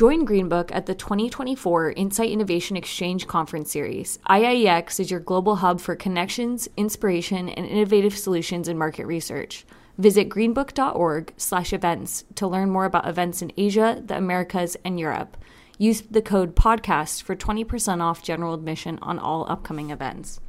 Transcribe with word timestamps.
Join 0.00 0.24
Greenbook 0.26 0.70
at 0.72 0.86
the 0.86 0.94
2024 0.94 1.90
Insight 1.90 2.30
Innovation 2.30 2.74
Exchange 2.74 3.26
Conference 3.26 3.70
Series. 3.70 4.18
IIEX 4.30 4.98
is 4.98 5.10
your 5.10 5.20
global 5.20 5.56
hub 5.56 5.78
for 5.78 5.94
connections, 5.94 6.70
inspiration, 6.78 7.50
and 7.50 7.66
innovative 7.66 8.16
solutions 8.16 8.66
in 8.66 8.78
market 8.78 9.04
research. 9.04 9.66
Visit 9.98 10.30
greenbook.org/events 10.30 12.24
to 12.34 12.46
learn 12.46 12.70
more 12.70 12.86
about 12.86 13.06
events 13.06 13.42
in 13.42 13.52
Asia, 13.58 14.02
the 14.02 14.16
Americas, 14.16 14.74
and 14.86 14.98
Europe. 14.98 15.36
Use 15.76 16.00
the 16.00 16.22
code 16.22 16.56
podcast 16.56 17.22
for 17.22 17.36
20% 17.36 18.00
off 18.00 18.22
general 18.22 18.54
admission 18.54 18.98
on 19.02 19.18
all 19.18 19.44
upcoming 19.50 19.90
events. 19.90 20.40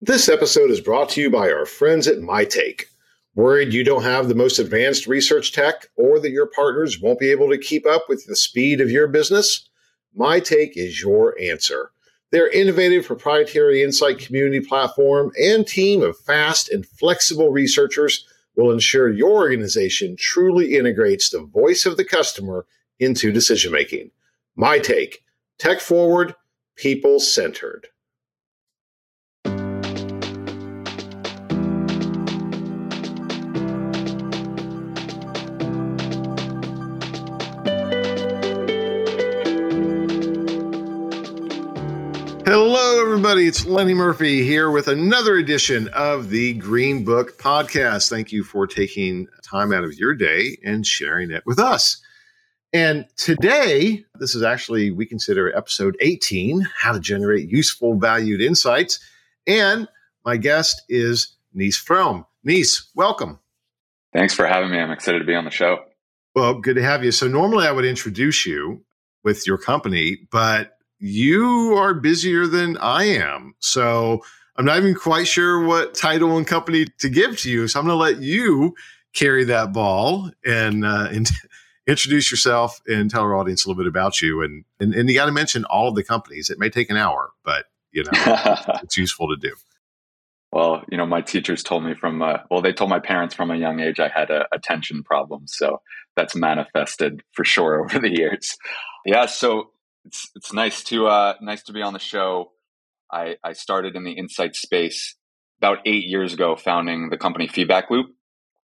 This 0.00 0.28
episode 0.28 0.72
is 0.72 0.80
brought 0.80 1.10
to 1.10 1.20
you 1.20 1.30
by 1.30 1.52
our 1.52 1.66
friends 1.66 2.08
at 2.08 2.18
MyTake. 2.18 2.86
Worried 3.36 3.72
you 3.72 3.82
don't 3.82 4.04
have 4.04 4.28
the 4.28 4.34
most 4.34 4.60
advanced 4.60 5.08
research 5.08 5.52
tech 5.52 5.88
or 5.96 6.20
that 6.20 6.30
your 6.30 6.46
partners 6.46 7.00
won't 7.00 7.18
be 7.18 7.32
able 7.32 7.50
to 7.50 7.58
keep 7.58 7.84
up 7.84 8.08
with 8.08 8.24
the 8.26 8.36
speed 8.36 8.80
of 8.80 8.92
your 8.92 9.08
business? 9.08 9.68
MyTake 10.16 10.76
is 10.76 11.02
your 11.02 11.36
answer. 11.40 11.90
Their 12.30 12.48
innovative 12.48 13.06
proprietary 13.06 13.82
insight 13.82 14.20
community 14.20 14.60
platform 14.60 15.32
and 15.40 15.66
team 15.66 16.02
of 16.02 16.16
fast 16.16 16.70
and 16.70 16.86
flexible 16.86 17.50
researchers 17.50 18.24
will 18.56 18.70
ensure 18.70 19.12
your 19.12 19.30
organization 19.30 20.14
truly 20.16 20.76
integrates 20.76 21.30
the 21.30 21.42
voice 21.42 21.86
of 21.86 21.96
the 21.96 22.04
customer 22.04 22.66
into 23.00 23.32
decision 23.32 23.72
making. 23.72 24.12
MyTake 24.56 25.16
tech 25.58 25.80
forward, 25.80 26.36
people 26.76 27.18
centered. 27.18 27.88
Everybody. 43.14 43.46
It's 43.46 43.64
Lenny 43.64 43.94
Murphy 43.94 44.42
here 44.42 44.72
with 44.72 44.88
another 44.88 45.36
edition 45.36 45.86
of 45.94 46.30
the 46.30 46.58
Greenbook 46.58 47.36
Podcast. 47.36 48.10
Thank 48.10 48.32
you 48.32 48.42
for 48.42 48.66
taking 48.66 49.28
time 49.40 49.72
out 49.72 49.84
of 49.84 49.94
your 49.94 50.14
day 50.14 50.58
and 50.64 50.84
sharing 50.84 51.30
it 51.30 51.46
with 51.46 51.60
us. 51.60 52.02
And 52.72 53.06
today, 53.16 54.04
this 54.18 54.34
is 54.34 54.42
actually, 54.42 54.90
we 54.90 55.06
consider 55.06 55.56
episode 55.56 55.96
18 56.00 56.66
How 56.76 56.90
to 56.90 56.98
Generate 56.98 57.48
Useful 57.48 57.96
Valued 58.00 58.40
Insights. 58.40 58.98
And 59.46 59.86
my 60.24 60.36
guest 60.36 60.82
is 60.88 61.36
Nis 61.54 61.76
Frome. 61.76 62.26
Nis, 62.42 62.90
welcome. 62.96 63.38
Thanks 64.12 64.34
for 64.34 64.44
having 64.44 64.72
me. 64.72 64.80
I'm 64.80 64.90
excited 64.90 65.20
to 65.20 65.24
be 65.24 65.36
on 65.36 65.44
the 65.44 65.52
show. 65.52 65.84
Well, 66.34 66.54
good 66.54 66.74
to 66.74 66.82
have 66.82 67.04
you. 67.04 67.12
So, 67.12 67.28
normally 67.28 67.68
I 67.68 67.70
would 67.70 67.84
introduce 67.84 68.44
you 68.44 68.84
with 69.22 69.46
your 69.46 69.56
company, 69.56 70.26
but 70.32 70.73
you 71.04 71.74
are 71.76 71.92
busier 71.92 72.46
than 72.46 72.78
I 72.78 73.04
am. 73.04 73.54
So 73.58 74.24
I'm 74.56 74.64
not 74.64 74.78
even 74.78 74.94
quite 74.94 75.26
sure 75.26 75.62
what 75.62 75.94
title 75.94 76.38
and 76.38 76.46
company 76.46 76.86
to 77.00 77.10
give 77.10 77.38
to 77.40 77.50
you. 77.50 77.68
So 77.68 77.78
I'm 77.78 77.86
going 77.86 77.94
to 77.94 78.00
let 78.00 78.22
you 78.22 78.74
carry 79.12 79.44
that 79.44 79.74
ball 79.74 80.30
and, 80.46 80.82
uh, 80.82 81.08
and 81.10 81.28
introduce 81.86 82.30
yourself 82.30 82.80
and 82.86 83.10
tell 83.10 83.20
our 83.20 83.36
audience 83.36 83.66
a 83.66 83.68
little 83.68 83.82
bit 83.82 83.88
about 83.88 84.22
you. 84.22 84.40
And, 84.40 84.64
and, 84.80 84.94
and 84.94 85.06
you 85.06 85.14
got 85.14 85.26
to 85.26 85.32
mention 85.32 85.66
all 85.66 85.88
of 85.88 85.94
the 85.94 86.02
companies. 86.02 86.48
It 86.48 86.58
may 86.58 86.70
take 86.70 86.88
an 86.88 86.96
hour, 86.96 87.32
but 87.44 87.66
you 87.92 88.04
know, 88.04 88.10
it's 88.82 88.96
useful 88.96 89.28
to 89.28 89.36
do. 89.36 89.54
Well, 90.52 90.84
you 90.90 90.96
know, 90.96 91.04
my 91.04 91.20
teachers 91.20 91.62
told 91.62 91.84
me 91.84 91.92
from, 91.92 92.22
uh, 92.22 92.38
well, 92.50 92.62
they 92.62 92.72
told 92.72 92.88
my 92.88 93.00
parents 93.00 93.34
from 93.34 93.50
a 93.50 93.56
young 93.56 93.78
age 93.78 94.00
I 94.00 94.08
had 94.08 94.30
a 94.30 94.46
attention 94.52 95.02
problem. 95.02 95.48
So 95.48 95.82
that's 96.16 96.34
manifested 96.34 97.22
for 97.32 97.44
sure 97.44 97.80
over 97.84 97.98
the 97.98 98.16
years. 98.16 98.56
Yeah. 99.04 99.26
So 99.26 99.70
it's 100.04 100.30
it's 100.34 100.52
nice 100.52 100.84
to 100.84 101.06
uh, 101.06 101.34
nice 101.40 101.62
to 101.64 101.72
be 101.72 101.82
on 101.82 101.92
the 101.92 101.98
show. 101.98 102.52
I, 103.10 103.36
I 103.44 103.52
started 103.52 103.96
in 103.96 104.04
the 104.04 104.12
insight 104.12 104.56
space 104.56 105.16
about 105.58 105.78
eight 105.86 106.04
years 106.04 106.32
ago, 106.32 106.56
founding 106.56 107.10
the 107.10 107.16
company 107.16 107.46
Feedback 107.46 107.90
Loop, 107.90 108.06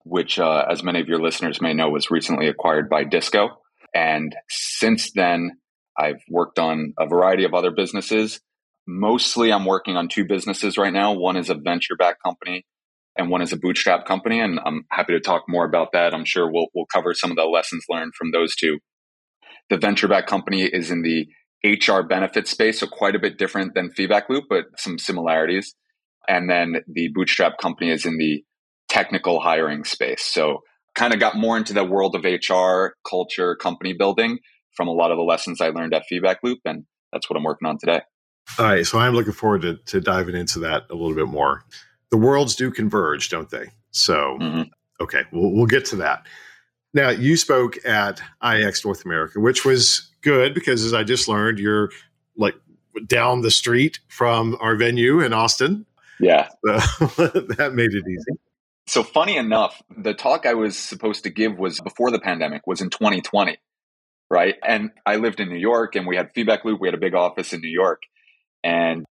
which, 0.04 0.38
uh, 0.38 0.64
as 0.70 0.82
many 0.82 1.00
of 1.00 1.08
your 1.08 1.20
listeners 1.20 1.60
may 1.60 1.74
know, 1.74 1.90
was 1.90 2.10
recently 2.10 2.48
acquired 2.48 2.88
by 2.88 3.04
Disco. 3.04 3.50
And 3.94 4.34
since 4.48 5.12
then, 5.12 5.58
I've 5.98 6.22
worked 6.30 6.58
on 6.58 6.94
a 6.98 7.06
variety 7.06 7.44
of 7.44 7.54
other 7.54 7.70
businesses. 7.70 8.40
Mostly, 8.86 9.52
I'm 9.52 9.66
working 9.66 9.96
on 9.96 10.08
two 10.08 10.24
businesses 10.24 10.78
right 10.78 10.92
now. 10.92 11.12
One 11.12 11.36
is 11.36 11.50
a 11.50 11.54
venture 11.54 11.96
backed 11.96 12.22
company, 12.22 12.64
and 13.16 13.28
one 13.28 13.42
is 13.42 13.52
a 13.52 13.58
bootstrap 13.58 14.06
company. 14.06 14.40
And 14.40 14.58
I'm 14.64 14.84
happy 14.90 15.12
to 15.12 15.20
talk 15.20 15.44
more 15.46 15.66
about 15.66 15.92
that. 15.92 16.14
I'm 16.14 16.24
sure 16.24 16.50
we'll 16.50 16.68
we'll 16.74 16.86
cover 16.86 17.12
some 17.12 17.30
of 17.30 17.36
the 17.36 17.44
lessons 17.44 17.84
learned 17.90 18.14
from 18.14 18.30
those 18.32 18.56
two. 18.56 18.78
The 19.70 19.78
venture 19.78 20.08
back 20.08 20.26
company 20.26 20.62
is 20.62 20.90
in 20.90 21.02
the 21.02 21.28
HR 21.64 22.02
benefit 22.02 22.46
space, 22.46 22.80
so 22.80 22.86
quite 22.86 23.14
a 23.14 23.18
bit 23.18 23.38
different 23.38 23.74
than 23.74 23.90
Feedback 23.90 24.28
Loop, 24.28 24.44
but 24.48 24.66
some 24.76 24.98
similarities. 24.98 25.74
And 26.28 26.48
then 26.48 26.82
the 26.86 27.08
bootstrap 27.14 27.58
company 27.58 27.90
is 27.90 28.06
in 28.06 28.18
the 28.18 28.44
technical 28.88 29.40
hiring 29.40 29.84
space. 29.84 30.22
So 30.22 30.62
kind 30.94 31.14
of 31.14 31.20
got 31.20 31.36
more 31.36 31.56
into 31.56 31.72
the 31.72 31.84
world 31.84 32.14
of 32.14 32.24
HR, 32.24 32.94
culture, 33.08 33.54
company 33.56 33.92
building 33.92 34.38
from 34.76 34.88
a 34.88 34.92
lot 34.92 35.10
of 35.10 35.16
the 35.16 35.22
lessons 35.22 35.60
I 35.60 35.68
learned 35.68 35.94
at 35.94 36.04
Feedback 36.08 36.38
Loop. 36.42 36.60
And 36.64 36.84
that's 37.12 37.28
what 37.28 37.36
I'm 37.36 37.44
working 37.44 37.68
on 37.68 37.78
today. 37.78 38.00
All 38.58 38.66
right. 38.66 38.86
So 38.86 38.98
I'm 38.98 39.14
looking 39.14 39.32
forward 39.32 39.62
to, 39.62 39.76
to 39.86 40.00
diving 40.00 40.34
into 40.34 40.60
that 40.60 40.84
a 40.90 40.94
little 40.94 41.14
bit 41.14 41.28
more. 41.28 41.64
The 42.10 42.16
worlds 42.16 42.56
do 42.56 42.70
converge, 42.70 43.28
don't 43.28 43.50
they? 43.50 43.66
So, 43.90 44.38
mm-hmm. 44.40 44.62
okay, 45.00 45.22
we'll, 45.32 45.52
we'll 45.52 45.66
get 45.66 45.86
to 45.86 45.96
that. 45.96 46.26
Now, 46.94 47.10
you 47.10 47.36
spoke 47.36 47.84
at 47.84 48.20
IIEX 48.42 48.84
North 48.84 49.04
America, 49.04 49.40
which 49.40 49.64
was 49.64 50.10
good 50.22 50.54
because, 50.54 50.84
as 50.84 50.94
I 50.94 51.04
just 51.04 51.28
learned, 51.28 51.58
you're 51.58 51.90
like 52.36 52.54
down 53.06 53.42
the 53.42 53.50
street 53.50 54.00
from 54.08 54.56
our 54.60 54.76
venue 54.76 55.20
in 55.20 55.32
Austin. 55.32 55.86
Yeah. 56.20 56.48
So 56.64 56.72
that 57.58 57.72
made 57.74 57.92
it 57.92 58.04
easy. 58.08 58.40
So, 58.86 59.02
funny 59.02 59.36
enough, 59.36 59.82
the 59.96 60.14
talk 60.14 60.46
I 60.46 60.54
was 60.54 60.76
supposed 60.76 61.24
to 61.24 61.30
give 61.30 61.58
was 61.58 61.78
before 61.80 62.10
the 62.10 62.18
pandemic, 62.18 62.66
was 62.66 62.80
in 62.80 62.88
2020, 62.88 63.58
right? 64.30 64.54
And 64.66 64.90
I 65.04 65.16
lived 65.16 65.40
in 65.40 65.50
New 65.50 65.58
York 65.58 65.94
and 65.94 66.06
we 66.06 66.16
had 66.16 66.30
Feedback 66.34 66.64
Loop. 66.64 66.80
We 66.80 66.88
had 66.88 66.94
a 66.94 66.98
big 66.98 67.14
office 67.14 67.52
in 67.52 67.60
New 67.60 67.68
York. 67.68 68.02
And 68.64 69.04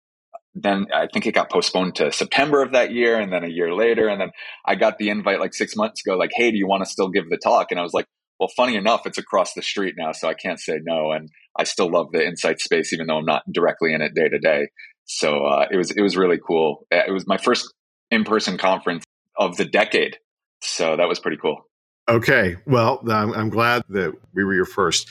then 0.57 0.87
I 0.95 1.07
think 1.13 1.27
it 1.27 1.33
got 1.33 1.51
postponed 1.51 1.97
to 1.97 2.11
September 2.11 2.63
of 2.63 2.73
that 2.73 2.91
year 2.91 3.21
and 3.21 3.31
then 3.31 3.45
a 3.45 3.49
year 3.49 3.75
later. 3.75 4.09
And 4.09 4.21
then 4.21 4.31
I 4.65 4.75
got 4.75 4.97
the 4.97 5.11
invite 5.11 5.39
like 5.39 5.53
six 5.53 5.77
months 5.77 6.01
ago, 6.05 6.17
like, 6.17 6.31
hey, 6.35 6.51
do 6.51 6.57
you 6.57 6.67
want 6.67 6.83
to 6.83 6.91
still 6.91 7.11
give 7.11 7.29
the 7.29 7.37
talk? 7.37 7.71
And 7.71 7.79
I 7.79 7.83
was 7.83 7.93
like, 7.93 8.07
well, 8.41 8.49
funny 8.57 8.75
enough, 8.75 9.07
it's 9.07 9.19
across 9.19 9.53
the 9.53 9.63
street 9.63 9.95
now, 9.99 10.13
so 10.13 10.29
I 10.29 10.35
can't 10.35 10.59
say 10.59 10.79
no. 10.83 11.13
And 11.13 11.29
I 11.59 11.65
still 11.65 11.91
love 11.91 12.11
the 12.13 12.27
insight 12.27 12.61
space, 12.61 12.93
even 12.93 13.07
though 13.07 13.19
I'm 13.19 13.27
not 13.27 13.43
directly 13.53 13.93
in 13.93 14.01
it 14.01 14.15
day 14.15 14.29
to 14.29 14.39
day. 14.39 14.69
So 15.05 15.45
uh, 15.45 15.67
it 15.71 15.77
was 15.77 15.91
it 15.91 16.03
was 16.03 16.17
really 16.17 16.39
cool. 16.45 16.87
It 16.91 17.13
was 17.13 17.27
my 17.27 17.37
first 17.37 17.73
in 18.11 18.25
person 18.25 18.59
conference 18.59 19.05
of 19.39 19.57
the 19.57 19.65
decade, 19.65 20.19
so 20.61 20.97
that 20.97 21.09
was 21.09 21.21
pretty 21.21 21.37
cool. 21.37 21.69
Okay, 22.09 22.57
well, 22.67 23.03
I'm, 23.09 23.33
I'm 23.33 23.49
glad 23.49 23.85
that 23.91 24.13
we 24.35 24.45
were 24.45 24.55
your 24.55 24.67
first. 24.67 25.09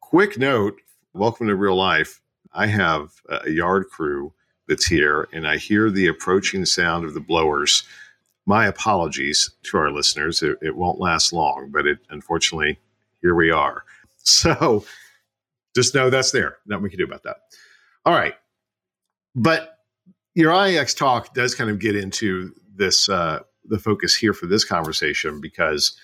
Quick 0.00 0.38
note: 0.38 0.78
Welcome 1.14 1.46
to 1.46 1.56
real 1.56 1.76
life. 1.76 2.20
I 2.52 2.66
have 2.66 3.08
a 3.28 3.50
yard 3.50 3.86
crew 3.90 4.34
that's 4.68 4.86
here, 4.86 5.28
and 5.32 5.46
I 5.46 5.56
hear 5.56 5.90
the 5.90 6.06
approaching 6.06 6.64
sound 6.64 7.04
of 7.04 7.14
the 7.14 7.20
blowers. 7.20 7.82
My 8.46 8.66
apologies 8.66 9.50
to 9.64 9.78
our 9.78 9.90
listeners. 9.90 10.42
It, 10.42 10.58
it 10.62 10.76
won't 10.76 11.00
last 11.00 11.32
long, 11.32 11.70
but 11.70 11.86
it 11.86 11.98
unfortunately 12.10 12.78
here 13.20 13.34
we 13.34 13.50
are. 13.50 13.84
So 14.30 14.84
just 15.74 15.94
know 15.94 16.10
that's 16.10 16.32
there. 16.32 16.58
Nothing 16.66 16.82
we 16.82 16.90
can 16.90 16.98
do 16.98 17.06
about 17.06 17.22
that. 17.22 17.36
All 18.04 18.12
right, 18.12 18.34
but 19.34 19.78
your 20.34 20.52
IIEX 20.52 20.94
talk 20.94 21.32
does 21.32 21.54
kind 21.54 21.70
of 21.70 21.78
get 21.78 21.96
into 21.96 22.52
this 22.74 23.08
uh, 23.08 23.40
the 23.64 23.78
focus 23.78 24.14
here 24.14 24.34
for 24.34 24.46
this 24.46 24.66
conversation 24.66 25.40
because 25.40 25.96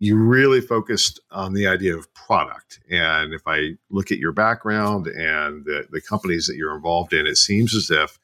you 0.00 0.16
really 0.16 0.60
focused 0.60 1.20
on 1.30 1.54
the 1.54 1.66
idea 1.66 1.96
of 1.96 2.12
product. 2.14 2.80
And 2.90 3.32
if 3.32 3.42
I 3.46 3.76
look 3.90 4.10
at 4.10 4.18
your 4.18 4.32
background 4.32 5.06
and 5.06 5.64
the, 5.64 5.86
the 5.90 6.00
companies 6.00 6.46
that 6.46 6.56
you're 6.56 6.74
involved 6.74 7.12
in, 7.12 7.26
it 7.26 7.36
seems 7.36 7.74
as 7.74 7.90
if 7.90 8.18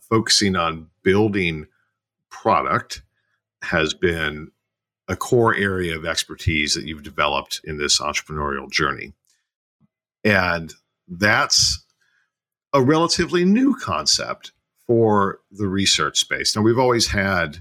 focusing 0.00 0.56
on 0.56 0.88
building 1.02 1.66
product 2.30 3.02
has 3.62 3.92
been 3.92 4.50
a 5.08 5.16
core 5.16 5.54
area 5.54 5.96
of 5.96 6.04
expertise 6.04 6.74
that 6.74 6.84
you've 6.84 7.02
developed 7.02 7.60
in 7.64 7.78
this 7.78 8.00
entrepreneurial 8.00 8.70
journey. 8.70 9.12
And 10.24 10.72
that's 11.08 11.84
a 12.72 12.82
relatively 12.82 13.44
new 13.44 13.74
concept 13.76 14.52
for 14.86 15.40
the 15.50 15.68
research 15.68 16.18
space. 16.18 16.54
Now, 16.54 16.62
we've 16.62 16.78
always 16.78 17.08
had 17.08 17.58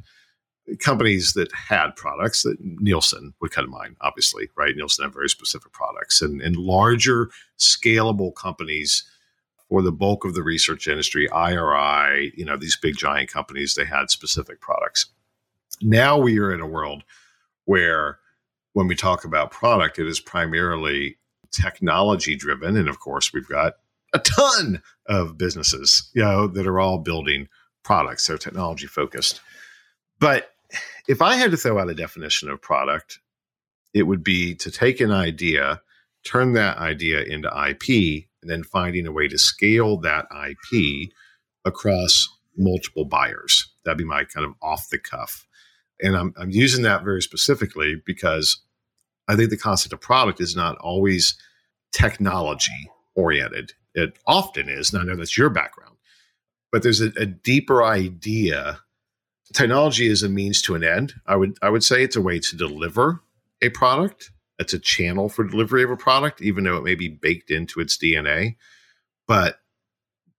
companies 0.80 1.34
that 1.34 1.52
had 1.52 1.96
products 1.96 2.44
that 2.44 2.58
Nielsen 2.60 3.34
would 3.40 3.52
come 3.52 3.66
to 3.66 3.72
mind, 3.72 3.98
obviously, 4.02 4.50
right? 4.56 4.76
Nielsen 4.76 5.06
had 5.06 5.14
very 5.14 5.30
specific 5.30 5.72
products 5.72 6.22
and, 6.22 6.42
and 6.42 6.56
larger 6.56 7.30
scalable 7.60 8.34
companies 8.36 9.04
for 9.70 9.82
the 9.82 9.92
bulk 9.92 10.26
of 10.26 10.36
the 10.36 10.44
research 10.44 10.88
industry, 10.88 11.30
IRI, 11.32 12.34
you 12.36 12.46
know, 12.46 12.58
these 12.58 12.78
big 12.78 12.98
giant 12.98 13.32
companies, 13.32 13.76
they 13.76 13.86
had 13.86 14.10
specific 14.10 14.62
products. 14.62 15.08
Now 15.82 16.18
we 16.18 16.40
are 16.40 16.54
in 16.54 16.62
a 16.62 16.68
world 16.68 17.04
where 17.66 18.20
when 18.74 18.88
we 18.88 18.96
talk 18.96 19.26
about 19.26 19.52
product, 19.52 19.98
it 20.00 20.08
is 20.08 20.20
primarily 20.20 21.18
technology 21.52 22.36
driven. 22.36 22.78
And 22.78 22.88
of 22.88 23.00
course, 23.00 23.34
we've 23.34 23.48
got 23.48 23.74
a 24.14 24.20
ton 24.20 24.82
of 25.08 25.38
businesses, 25.38 26.10
you 26.14 26.22
know, 26.22 26.48
that 26.48 26.68
are 26.68 26.80
all 26.80 27.00
building 27.00 27.48
products. 27.84 28.28
They're 28.28 28.38
technology 28.38 28.88
focused. 28.88 29.42
But 30.20 30.55
if 31.08 31.22
I 31.22 31.36
had 31.36 31.52
to 31.52 31.58
throw 31.58 31.80
out 31.80 31.90
a 31.90 31.96
definition 31.96 32.50
of 32.50 32.62
product, 32.62 33.20
it 33.94 34.04
would 34.04 34.24
be 34.24 34.56
to 34.56 34.72
take 34.72 35.00
an 35.00 35.12
idea, 35.12 35.82
turn 36.24 36.54
that 36.54 36.78
idea 36.78 37.22
into 37.24 37.48
IP, 37.48 38.26
and 38.42 38.52
then 38.52 38.64
finding 38.64 39.08
a 39.08 39.12
way 39.12 39.28
to 39.28 39.38
scale 39.38 39.98
that 39.98 40.26
IP 40.32 41.10
across 41.64 42.28
multiple 42.58 43.06
buyers. 43.06 43.74
That'd 43.84 43.98
be 43.98 44.04
my 44.04 44.24
kind 44.24 44.46
of 44.46 44.54
off 44.62 44.90
the 44.90 45.00
cuff. 45.00 45.46
And 46.02 46.16
I'm, 46.16 46.34
I'm 46.38 46.52
using 46.52 46.84
that 46.84 47.04
very 47.04 47.22
specifically 47.22 48.02
because 48.06 48.62
I 49.28 49.36
think 49.36 49.50
the 49.50 49.58
concept 49.58 49.94
of 49.94 50.02
product 50.02 50.42
is 50.42 50.56
not 50.56 50.78
always 50.78 51.36
technology 51.92 52.92
oriented. 53.16 53.74
It 53.94 54.18
often 54.28 54.70
is, 54.70 54.94
and 54.94 55.02
I 55.02 55.06
know 55.06 55.16
that's 55.16 55.38
your 55.38 55.50
background, 55.50 55.96
but 56.72 56.84
there's 56.84 57.02
a, 57.02 57.12
a 57.18 57.26
deeper 57.26 57.84
idea. 57.84 58.80
Technology 59.56 60.08
is 60.08 60.22
a 60.22 60.28
means 60.28 60.62
to 60.64 60.76
an 60.76 60.84
end. 60.84 61.14
I 61.26 61.38
would 61.38 61.58
I 61.62 61.70
would 61.70 61.84
say 61.84 62.04
it's 62.04 62.18
a 62.18 62.22
way 62.22 62.40
to 62.40 62.58
deliver 62.58 63.22
a 63.62 63.70
product. 63.70 64.32
It's 64.60 64.74
a 64.74 64.80
channel 64.80 65.30
for 65.30 65.46
delivery 65.46 65.82
of 65.82 65.92
a 65.92 65.98
product, 65.98 66.42
even 66.42 66.66
though 66.66 66.76
it 66.76 66.84
may 66.84 66.96
be 66.96 67.08
baked 67.08 67.52
into 67.52 67.80
its 67.80 67.98
DNA. 67.98 68.58
But 69.30 69.60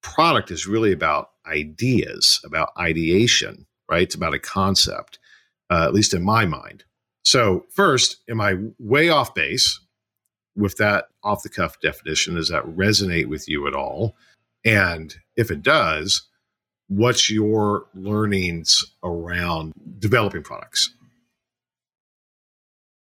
product 0.02 0.50
is 0.50 0.66
really 0.66 0.92
about 0.92 1.30
ideas, 1.46 2.40
about 2.44 2.72
ideation, 2.78 3.66
right? 3.90 4.02
It's 4.02 4.14
about 4.14 4.34
a 4.34 4.38
concept, 4.38 5.18
uh, 5.70 5.84
at 5.84 5.94
least 5.94 6.12
in 6.12 6.22
my 6.22 6.44
mind. 6.44 6.84
So, 7.24 7.64
first, 7.70 8.18
am 8.28 8.40
I 8.40 8.56
way 8.78 9.08
off 9.08 9.34
base 9.34 9.80
with 10.54 10.76
that 10.76 11.06
off 11.22 11.42
the 11.42 11.48
cuff 11.48 11.80
definition? 11.80 12.34
Does 12.34 12.50
that 12.50 12.64
resonate 12.64 13.28
with 13.28 13.48
you 13.48 13.66
at 13.66 13.74
all? 13.74 14.14
And 14.62 15.14
if 15.36 15.50
it 15.50 15.62
does, 15.62 16.28
what's 16.88 17.30
your 17.30 17.86
learnings 17.94 18.84
around 19.02 19.72
developing 19.98 20.42
products? 20.42 20.92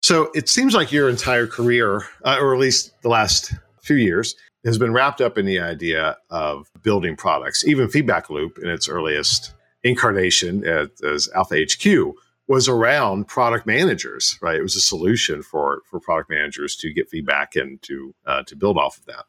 So, 0.02 0.30
it 0.34 0.48
seems 0.48 0.74
like 0.74 0.90
your 0.90 1.08
entire 1.08 1.46
career, 1.46 2.02
uh, 2.24 2.38
or 2.40 2.54
at 2.54 2.60
least 2.60 2.92
the 3.02 3.08
last 3.08 3.54
few 3.82 3.96
years, 3.96 4.34
has 4.64 4.78
been 4.78 4.92
wrapped 4.92 5.20
up 5.20 5.38
in 5.38 5.46
the 5.46 5.60
idea 5.60 6.16
of 6.30 6.68
building 6.82 7.16
products. 7.16 7.64
Even 7.66 7.88
Feedback 7.88 8.30
Loop 8.30 8.58
in 8.58 8.68
its 8.68 8.88
earliest 8.88 9.52
incarnation 9.84 10.64
as 10.64 11.28
Alpha 11.34 11.56
HQ 11.56 12.14
was 12.48 12.68
around 12.68 13.28
product 13.28 13.66
managers, 13.66 14.38
right? 14.42 14.56
It 14.56 14.62
was 14.62 14.76
a 14.76 14.80
solution 14.80 15.42
for 15.42 15.82
for 15.88 16.00
product 16.00 16.30
managers 16.30 16.76
to 16.76 16.92
get 16.92 17.08
feedback 17.08 17.56
and 17.56 17.80
to 17.82 18.14
uh, 18.26 18.42
to 18.44 18.56
build 18.56 18.78
off 18.78 18.98
of 18.98 19.06
that. 19.06 19.24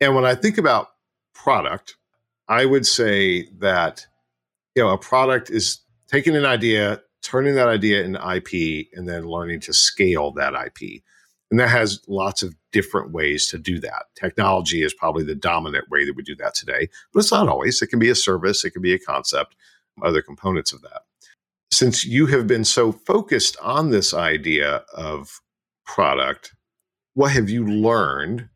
And 0.00 0.14
when 0.14 0.24
I 0.24 0.34
think 0.34 0.56
about 0.56 0.88
product, 1.34 1.96
I 2.50 2.66
would 2.66 2.84
say 2.84 3.46
that 3.60 4.06
you 4.74 4.82
know 4.82 4.90
a 4.90 4.98
product 4.98 5.50
is 5.50 5.80
taking 6.08 6.36
an 6.36 6.44
idea, 6.44 7.00
turning 7.22 7.54
that 7.54 7.68
idea 7.68 8.02
into 8.02 8.18
IP, 8.18 8.88
and 8.92 9.08
then 9.08 9.24
learning 9.24 9.60
to 9.60 9.72
scale 9.72 10.32
that 10.32 10.54
IP. 10.54 11.02
And 11.50 11.58
that 11.58 11.68
has 11.68 12.00
lots 12.06 12.42
of 12.42 12.54
different 12.72 13.12
ways 13.12 13.48
to 13.48 13.58
do 13.58 13.78
that. 13.80 14.04
Technology 14.16 14.82
is 14.82 14.94
probably 14.94 15.24
the 15.24 15.34
dominant 15.34 15.88
way 15.90 16.04
that 16.04 16.14
we 16.14 16.22
do 16.22 16.36
that 16.36 16.54
today, 16.54 16.88
but 17.12 17.20
it's 17.20 17.32
not 17.32 17.48
always. 17.48 17.80
It 17.82 17.88
can 17.88 17.98
be 17.98 18.10
a 18.10 18.14
service, 18.14 18.64
it 18.64 18.70
can 18.70 18.82
be 18.82 18.94
a 18.94 18.98
concept, 18.98 19.54
other 20.02 20.22
components 20.22 20.72
of 20.72 20.82
that. 20.82 21.02
Since 21.72 22.04
you 22.04 22.26
have 22.26 22.48
been 22.48 22.64
so 22.64 22.90
focused 22.90 23.56
on 23.62 23.90
this 23.90 24.12
idea 24.12 24.84
of 24.92 25.40
product, 25.84 26.54
what 27.14 27.32
have 27.32 27.48
you 27.48 27.64
learned 27.64 28.48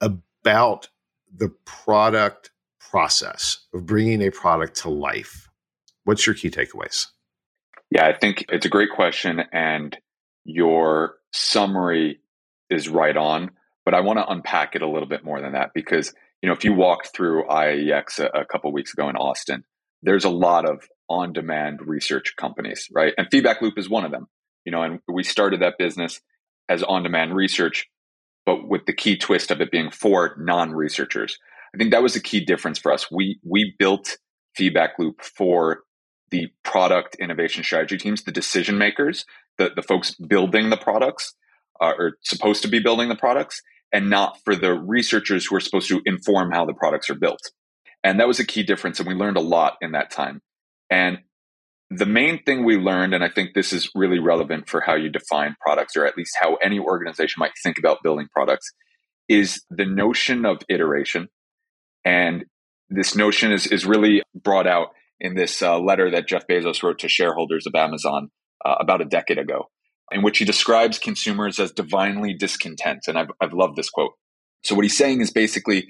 about 0.00 0.88
the 1.34 1.50
product 1.64 2.51
process 2.92 3.58
of 3.72 3.86
bringing 3.86 4.22
a 4.22 4.30
product 4.30 4.76
to 4.76 4.90
life? 4.90 5.48
What's 6.04 6.26
your 6.26 6.34
key 6.34 6.50
takeaways? 6.50 7.06
Yeah, 7.90 8.06
I 8.06 8.12
think 8.12 8.44
it's 8.50 8.66
a 8.66 8.68
great 8.68 8.90
question. 8.94 9.42
And 9.50 9.96
your 10.44 11.14
summary 11.32 12.20
is 12.68 12.90
right 12.90 13.16
on, 13.16 13.50
but 13.86 13.94
I 13.94 14.00
want 14.00 14.18
to 14.18 14.28
unpack 14.28 14.76
it 14.76 14.82
a 14.82 14.88
little 14.88 15.08
bit 15.08 15.24
more 15.24 15.40
than 15.40 15.52
that 15.52 15.70
because 15.74 16.12
you 16.42 16.48
know 16.48 16.54
if 16.54 16.64
you 16.64 16.74
walked 16.74 17.14
through 17.14 17.46
IIEX 17.46 18.18
a, 18.18 18.40
a 18.40 18.44
couple 18.44 18.70
weeks 18.72 18.92
ago 18.92 19.08
in 19.08 19.16
Austin, 19.16 19.64
there's 20.02 20.24
a 20.24 20.30
lot 20.30 20.68
of 20.68 20.86
on-demand 21.08 21.80
research 21.86 22.34
companies, 22.36 22.88
right? 22.92 23.14
And 23.16 23.26
Feedback 23.30 23.62
Loop 23.62 23.78
is 23.78 23.88
one 23.88 24.04
of 24.04 24.10
them. 24.10 24.26
You 24.66 24.72
know, 24.72 24.82
and 24.82 25.00
we 25.08 25.22
started 25.22 25.60
that 25.60 25.78
business 25.78 26.20
as 26.68 26.82
on-demand 26.82 27.34
research, 27.34 27.88
but 28.44 28.68
with 28.68 28.84
the 28.84 28.92
key 28.92 29.16
twist 29.16 29.50
of 29.50 29.62
it 29.62 29.70
being 29.70 29.90
for 29.90 30.36
non-researchers. 30.38 31.38
I 31.74 31.78
think 31.78 31.92
that 31.92 32.02
was 32.02 32.16
a 32.16 32.20
key 32.20 32.44
difference 32.44 32.78
for 32.78 32.92
us. 32.92 33.10
We 33.10 33.38
we 33.44 33.74
built 33.78 34.18
Feedback 34.54 34.98
Loop 34.98 35.22
for 35.22 35.82
the 36.30 36.48
product 36.64 37.14
innovation 37.16 37.62
strategy 37.62 37.98
teams, 37.98 38.22
the 38.22 38.32
decision 38.32 38.78
makers, 38.78 39.24
the, 39.58 39.70
the 39.74 39.82
folks 39.82 40.14
building 40.14 40.70
the 40.70 40.76
products 40.76 41.34
uh, 41.80 41.92
or 41.98 42.16
supposed 42.22 42.62
to 42.62 42.68
be 42.68 42.80
building 42.80 43.08
the 43.08 43.16
products 43.16 43.60
and 43.92 44.08
not 44.08 44.38
for 44.44 44.56
the 44.56 44.72
researchers 44.72 45.46
who 45.46 45.56
are 45.56 45.60
supposed 45.60 45.88
to 45.88 46.00
inform 46.06 46.50
how 46.50 46.64
the 46.64 46.74
products 46.74 47.10
are 47.10 47.14
built. 47.14 47.40
And 48.02 48.18
that 48.18 48.26
was 48.26 48.40
a 48.40 48.46
key 48.46 48.62
difference. 48.62 48.98
And 48.98 49.08
we 49.08 49.14
learned 49.14 49.36
a 49.36 49.42
lot 49.42 49.76
in 49.80 49.92
that 49.92 50.10
time. 50.10 50.40
And 50.90 51.18
the 51.90 52.06
main 52.06 52.42
thing 52.42 52.64
we 52.64 52.76
learned, 52.76 53.14
and 53.14 53.22
I 53.22 53.28
think 53.28 53.52
this 53.54 53.72
is 53.72 53.90
really 53.94 54.18
relevant 54.18 54.68
for 54.68 54.80
how 54.80 54.94
you 54.94 55.10
define 55.10 55.56
products, 55.60 55.94
or 55.96 56.06
at 56.06 56.16
least 56.16 56.34
how 56.40 56.54
any 56.56 56.78
organization 56.78 57.38
might 57.38 57.52
think 57.62 57.78
about 57.78 58.02
building 58.02 58.28
products, 58.32 58.70
is 59.28 59.62
the 59.70 59.84
notion 59.84 60.46
of 60.46 60.62
iteration. 60.70 61.28
And 62.04 62.44
this 62.88 63.14
notion 63.16 63.52
is, 63.52 63.66
is 63.66 63.86
really 63.86 64.22
brought 64.34 64.66
out 64.66 64.88
in 65.20 65.34
this 65.34 65.62
uh, 65.62 65.78
letter 65.78 66.10
that 66.10 66.26
Jeff 66.26 66.46
Bezos 66.46 66.82
wrote 66.82 66.98
to 67.00 67.08
shareholders 67.08 67.66
of 67.66 67.74
Amazon 67.74 68.28
uh, 68.64 68.74
about 68.80 69.00
a 69.00 69.04
decade 69.04 69.38
ago 69.38 69.68
in 70.10 70.22
which 70.22 70.38
he 70.38 70.44
describes 70.44 70.98
consumers 70.98 71.58
as 71.58 71.72
divinely 71.72 72.34
discontent. 72.34 73.04
And 73.08 73.18
I've, 73.18 73.30
I've 73.40 73.52
loved 73.52 73.76
this 73.76 73.88
quote. 73.88 74.12
So, 74.64 74.74
what 74.74 74.84
he's 74.84 74.96
saying 74.96 75.20
is 75.20 75.30
basically, 75.30 75.88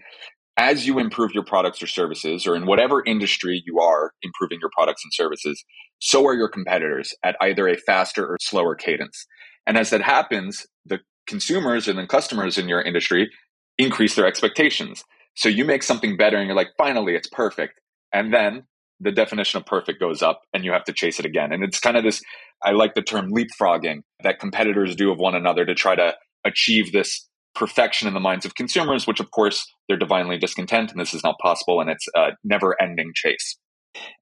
as 0.57 0.87
you 0.87 0.99
improve 0.99 1.33
your 1.33 1.45
products 1.45 1.83
or 1.83 1.87
services, 1.87 2.47
or 2.47 2.55
in 2.55 2.67
whatever 2.67 3.03
industry 3.05 3.63
you 3.67 3.81
are 3.81 4.13
improving 4.23 4.59
your 4.61 4.71
products 4.75 5.03
and 5.05 5.13
services, 5.13 5.63
so 5.99 6.27
are 6.27 6.35
your 6.35 6.49
competitors 6.49 7.15
at 7.25 7.37
either 7.41 7.69
a 7.69 7.77
faster 7.77 8.27
or 8.27 8.37
slower 8.41 8.75
cadence. 8.75 9.27
And 9.67 9.77
as 9.77 9.91
that 9.91 10.03
happens, 10.03 10.67
the 10.85 11.01
consumers 11.27 11.87
and 11.89 11.99
the 11.99 12.07
customers 12.07 12.59
in 12.59 12.69
your 12.69 12.83
industry 12.83 13.31
increase 13.79 14.15
their 14.15 14.27
expectations. 14.27 15.05
So 15.35 15.49
you 15.49 15.65
make 15.65 15.83
something 15.83 16.17
better 16.17 16.37
and 16.37 16.47
you're 16.47 16.57
like, 16.57 16.73
finally, 16.77 17.15
it's 17.15 17.29
perfect. 17.29 17.81
And 18.13 18.33
then 18.33 18.65
the 19.01 19.13
definition 19.13 19.59
of 19.59 19.67
perfect 19.67 19.99
goes 20.01 20.23
up 20.23 20.43
and 20.53 20.65
you 20.65 20.73
have 20.73 20.85
to 20.85 20.93
chase 20.93 21.19
it 21.19 21.27
again. 21.27 21.53
And 21.53 21.65
it's 21.65 21.81
kind 21.81 21.97
of 21.97 22.05
this, 22.05 22.21
I 22.63 22.73
like 22.73 22.95
the 22.95 23.03
term 23.03 23.33
leapfrogging 23.33 24.03
that 24.23 24.39
competitors 24.39 24.95
do 24.95 25.11
of 25.11 25.19
one 25.19 25.35
another 25.35 25.65
to 25.65 25.75
try 25.75 25.97
to 25.97 26.15
achieve 26.45 26.93
this 26.93 27.29
perfection 27.55 28.09
in 28.09 28.15
the 28.15 28.21
minds 28.21 28.45
of 28.45 28.55
consumers, 28.55 29.07
which 29.07 29.21
of 29.21 29.31
course 29.31 29.67
they're 29.89 29.99
divinely 29.99 30.39
discontent 30.39 30.91
and 30.91 31.01
this 31.01 31.15
is 31.15 31.25
not 31.25 31.39
possible 31.41 31.81
and 31.81 31.91
it's 31.91 32.07
a 32.15 32.31
never 32.45 32.81
ending 32.81 33.13
chase. 33.15 33.59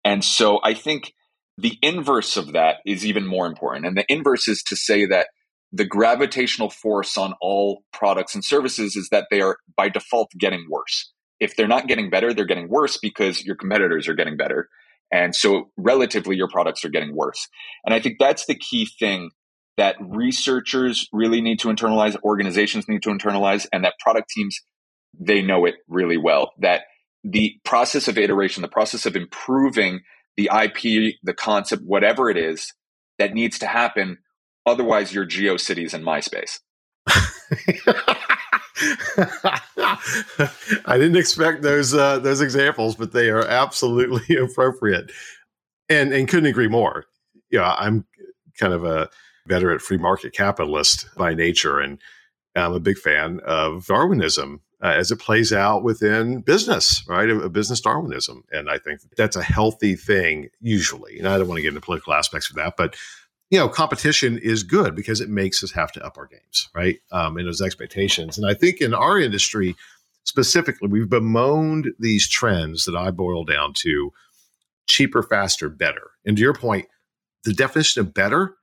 And 0.05 0.25
so 0.25 0.61
I 0.65 0.75
think 0.75 1.13
the 1.59 1.77
inverse 1.83 2.37
of 2.37 2.53
that 2.53 2.77
is 2.87 3.05
even 3.05 3.27
more 3.27 3.47
important. 3.47 3.87
And 3.87 3.97
the 3.97 4.07
inverse 4.09 4.49
is 4.49 4.63
to 4.65 4.77
say 4.77 5.07
that 5.07 5.29
the 5.73 5.85
gravitational 5.85 6.71
force 6.71 7.17
on 7.17 7.35
all 7.41 7.83
products 7.93 8.35
and 8.35 8.45
services 8.45 8.97
is 8.97 9.09
that 9.11 9.27
they 9.31 9.41
are 9.41 9.59
by 9.77 9.89
default 9.89 10.31
getting 10.39 10.67
worse 10.69 11.13
if 11.41 11.57
they're 11.57 11.67
not 11.67 11.89
getting 11.89 12.11
better, 12.11 12.33
they're 12.33 12.45
getting 12.45 12.69
worse 12.69 12.99
because 12.99 13.43
your 13.45 13.57
competitors 13.57 14.07
are 14.07 14.15
getting 14.15 14.37
better. 14.37 14.69
And 15.11 15.35
so 15.35 15.71
relatively 15.77 16.37
your 16.37 16.49
products 16.49 16.85
are 16.85 16.91
getting 16.91 17.17
worse. 17.17 17.49
And 17.85 17.93
I 17.93 18.01
think 18.01 18.19
that's 18.21 18.47
the 18.47 18.55
key 18.55 18.87
thing 18.99 19.31
that 19.77 19.97
researchers 20.01 21.09
really 21.13 21.41
need 21.41 21.59
to 21.61 21.69
internalize, 21.69 22.17
organizations 22.23 22.87
need 22.87 23.03
to 23.03 23.09
internalize, 23.09 23.67
and 23.73 23.83
that 23.85 23.95
product 23.99 24.29
teams, 24.29 24.61
they 25.19 25.41
know 25.41 25.65
it 25.65 25.77
really 25.89 26.19
well. 26.19 26.53
That 26.59 26.83
the 27.25 27.59
process 27.65 28.07
of 28.07 28.19
iteration, 28.19 28.61
the 28.61 28.69
process 28.69 29.07
of 29.07 29.17
improving 29.17 30.01
the 30.37 30.51
IP, 30.53 31.15
the 31.23 31.35
concept, 31.35 31.83
whatever 31.85 32.31
it 32.31 32.37
is 32.37 32.73
that 33.19 33.35
needs 33.35 33.59
to 33.61 33.67
happen. 33.67 34.19
Otherwise, 34.67 35.15
you're 35.15 35.27
GeoCities 35.27 35.95
and 35.95 36.05
MySpace. 36.05 36.61
I 40.87 40.97
didn't 40.97 41.17
expect 41.17 41.63
those 41.63 41.95
uh, 41.95 42.19
those 42.19 42.41
examples, 42.41 42.95
but 42.95 43.13
they 43.13 43.31
are 43.31 43.47
absolutely 43.47 44.37
appropriate, 44.37 45.11
and 45.89 46.13
and 46.13 46.29
couldn't 46.29 46.49
agree 46.49 46.69
more. 46.69 47.07
Yeah, 47.51 47.73
I'm 47.73 48.07
kind 48.59 48.73
of 48.73 48.85
a 48.85 49.09
veteran 49.47 49.79
free 49.79 49.99
market 49.99 50.33
capitalist 50.33 51.09
by 51.17 51.35
nature, 51.35 51.81
and 51.81 51.99
I'm 52.55 52.73
a 52.73 52.81
big 52.81 52.99
fan 52.99 53.41
of 53.45 53.87
Darwinism 53.87 54.61
uh, 54.83 54.95
as 54.97 55.11
it 55.11 55.19
plays 55.19 55.53
out 55.53 55.83
within 55.83 56.41
business, 56.41 57.05
right? 57.09 57.29
A, 57.29 57.41
a, 57.41 57.49
business 57.49 57.81
Darwinism, 57.81 58.45
and 58.51 58.71
I 58.71 58.79
think 58.79 59.01
that's 59.17 59.37
a 59.37 59.43
healthy 59.43 59.95
thing 59.95 60.49
usually. 60.61 61.19
And 61.19 61.29
I 61.29 61.39
don't 61.39 61.49
want 61.49 61.59
to 61.59 61.63
get 61.63 61.69
into 61.69 61.81
political 61.81 62.15
aspects 62.15 62.51
of 62.51 62.57
that, 62.57 62.75
but 62.77 62.97
you 63.51 63.59
know, 63.59 63.69
competition 63.69 64.39
is 64.39 64.63
good 64.63 64.95
because 64.95 65.21
it 65.21 65.29
makes 65.29 65.63
us 65.63 65.73
have 65.73 65.93
to 65.93 66.05
up 66.05 66.17
our 66.17 66.27
games, 66.27 66.69
right? 66.75 67.01
Um, 67.11 67.37
and 67.37 67.47
those 67.47 67.61
expectations. 67.61 68.39
And 68.39 68.47
I 68.49 68.55
think 68.55 68.81
in 68.81 68.95
our 68.95 69.19
industry 69.19 69.77
specifically, 70.25 70.89
we've 70.89 71.11
bemoaned 71.11 71.89
these 71.99 72.29
trends 72.29 72.85
that 72.85 72.97
I 72.97 73.11
boil 73.11 73.45
down 73.45 73.73
to 73.79 74.13
cheaper, 74.87 75.23
faster, 75.23 75.69
better. 75.69 76.11
And 76.25 76.37
to 76.37 76.43
your 76.43 76.55
point, 76.55 76.87
the 77.45 77.53
definition 77.53 78.01
of 78.01 78.15
better 78.15 78.57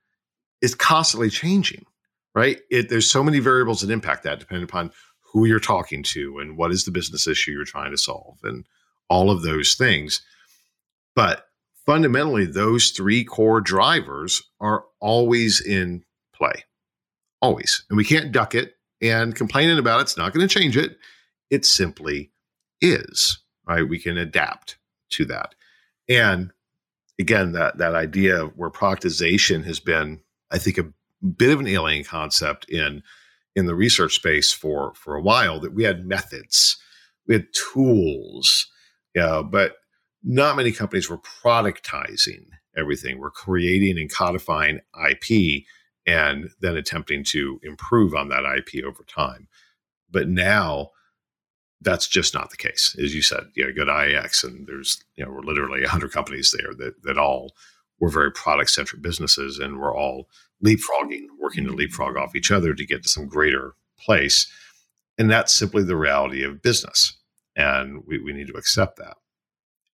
is 0.62 0.74
constantly 0.74 1.28
changing, 1.28 1.84
right? 2.34 2.60
It, 2.70 2.88
there's 2.88 3.10
so 3.10 3.22
many 3.22 3.40
variables 3.40 3.82
that 3.82 3.90
impact 3.90 4.22
that 4.22 4.40
depending 4.40 4.64
upon 4.64 4.90
who 5.20 5.44
you're 5.44 5.60
talking 5.60 6.02
to 6.02 6.38
and 6.38 6.56
what 6.56 6.72
is 6.72 6.84
the 6.84 6.90
business 6.90 7.26
issue 7.26 7.52
you're 7.52 7.64
trying 7.64 7.90
to 7.90 7.98
solve 7.98 8.38
and 8.42 8.64
all 9.10 9.30
of 9.30 9.42
those 9.42 9.74
things. 9.74 10.22
But 11.14 11.47
fundamentally, 11.88 12.44
those 12.44 12.90
three 12.90 13.24
core 13.24 13.62
drivers 13.62 14.42
are 14.60 14.84
always 15.00 15.58
in 15.58 16.04
play, 16.34 16.66
always. 17.40 17.82
And 17.88 17.96
we 17.96 18.04
can't 18.04 18.30
duck 18.30 18.54
it. 18.54 18.74
And 19.00 19.34
complaining 19.34 19.78
about 19.78 20.02
it's 20.02 20.18
not 20.18 20.34
going 20.34 20.46
to 20.46 20.54
change 20.54 20.76
it. 20.76 20.98
It 21.48 21.64
simply 21.64 22.30
is, 22.82 23.38
right? 23.66 23.88
We 23.88 23.98
can 23.98 24.18
adapt 24.18 24.76
to 25.12 25.24
that. 25.26 25.54
And 26.10 26.52
again, 27.18 27.52
that, 27.52 27.78
that 27.78 27.94
idea 27.94 28.42
where 28.44 28.68
productization 28.68 29.64
has 29.64 29.80
been, 29.80 30.20
I 30.50 30.58
think, 30.58 30.76
a 30.76 30.92
bit 31.26 31.54
of 31.54 31.60
an 31.60 31.68
alien 31.68 32.04
concept 32.04 32.68
in 32.68 33.02
in 33.56 33.64
the 33.64 33.74
research 33.74 34.14
space 34.14 34.52
for 34.52 34.92
for 34.94 35.16
a 35.16 35.22
while 35.22 35.58
that 35.58 35.72
we 35.72 35.82
had 35.82 36.06
methods 36.06 36.76
we 37.26 37.34
had 37.34 37.48
tools 37.52 38.68
yeah 39.16 39.42
but 39.42 39.78
not 40.22 40.56
many 40.56 40.72
companies 40.72 41.08
were 41.08 41.18
productizing 41.18 42.46
everything. 42.76 43.18
We're 43.18 43.30
creating 43.30 43.98
and 43.98 44.12
codifying 44.12 44.80
IP 45.08 45.64
and 46.06 46.50
then 46.60 46.76
attempting 46.76 47.24
to 47.24 47.60
improve 47.62 48.14
on 48.14 48.28
that 48.28 48.44
IP 48.44 48.84
over 48.84 49.04
time. 49.04 49.48
But 50.10 50.28
now 50.28 50.90
that's 51.80 52.08
just 52.08 52.34
not 52.34 52.50
the 52.50 52.56
case. 52.56 52.96
As 53.02 53.14
you 53.14 53.22
said, 53.22 53.44
you 53.54 53.64
know, 53.64 53.72
go 53.72 53.84
to 53.84 53.92
IIEX 53.92 54.42
and 54.42 54.66
there's, 54.66 55.02
you 55.16 55.24
know, 55.24 55.30
we're 55.30 55.40
literally 55.40 55.80
100 55.82 56.12
companies 56.12 56.54
there 56.56 56.74
that, 56.74 57.02
that 57.02 57.18
all 57.18 57.52
were 58.00 58.08
very 58.08 58.32
product 58.32 58.70
centric 58.70 59.02
businesses 59.02 59.58
and 59.58 59.78
we're 59.78 59.94
all 59.94 60.28
leapfrogging, 60.64 61.26
working 61.38 61.64
to 61.64 61.72
leapfrog 61.72 62.16
off 62.16 62.34
each 62.34 62.50
other 62.50 62.74
to 62.74 62.86
get 62.86 63.02
to 63.02 63.08
some 63.08 63.26
greater 63.28 63.74
place. 63.98 64.50
And 65.18 65.30
that's 65.30 65.52
simply 65.52 65.82
the 65.82 65.96
reality 65.96 66.42
of 66.42 66.62
business. 66.62 67.16
And 67.54 68.04
we, 68.06 68.18
we 68.18 68.32
need 68.32 68.46
to 68.48 68.56
accept 68.56 68.96
that 68.98 69.16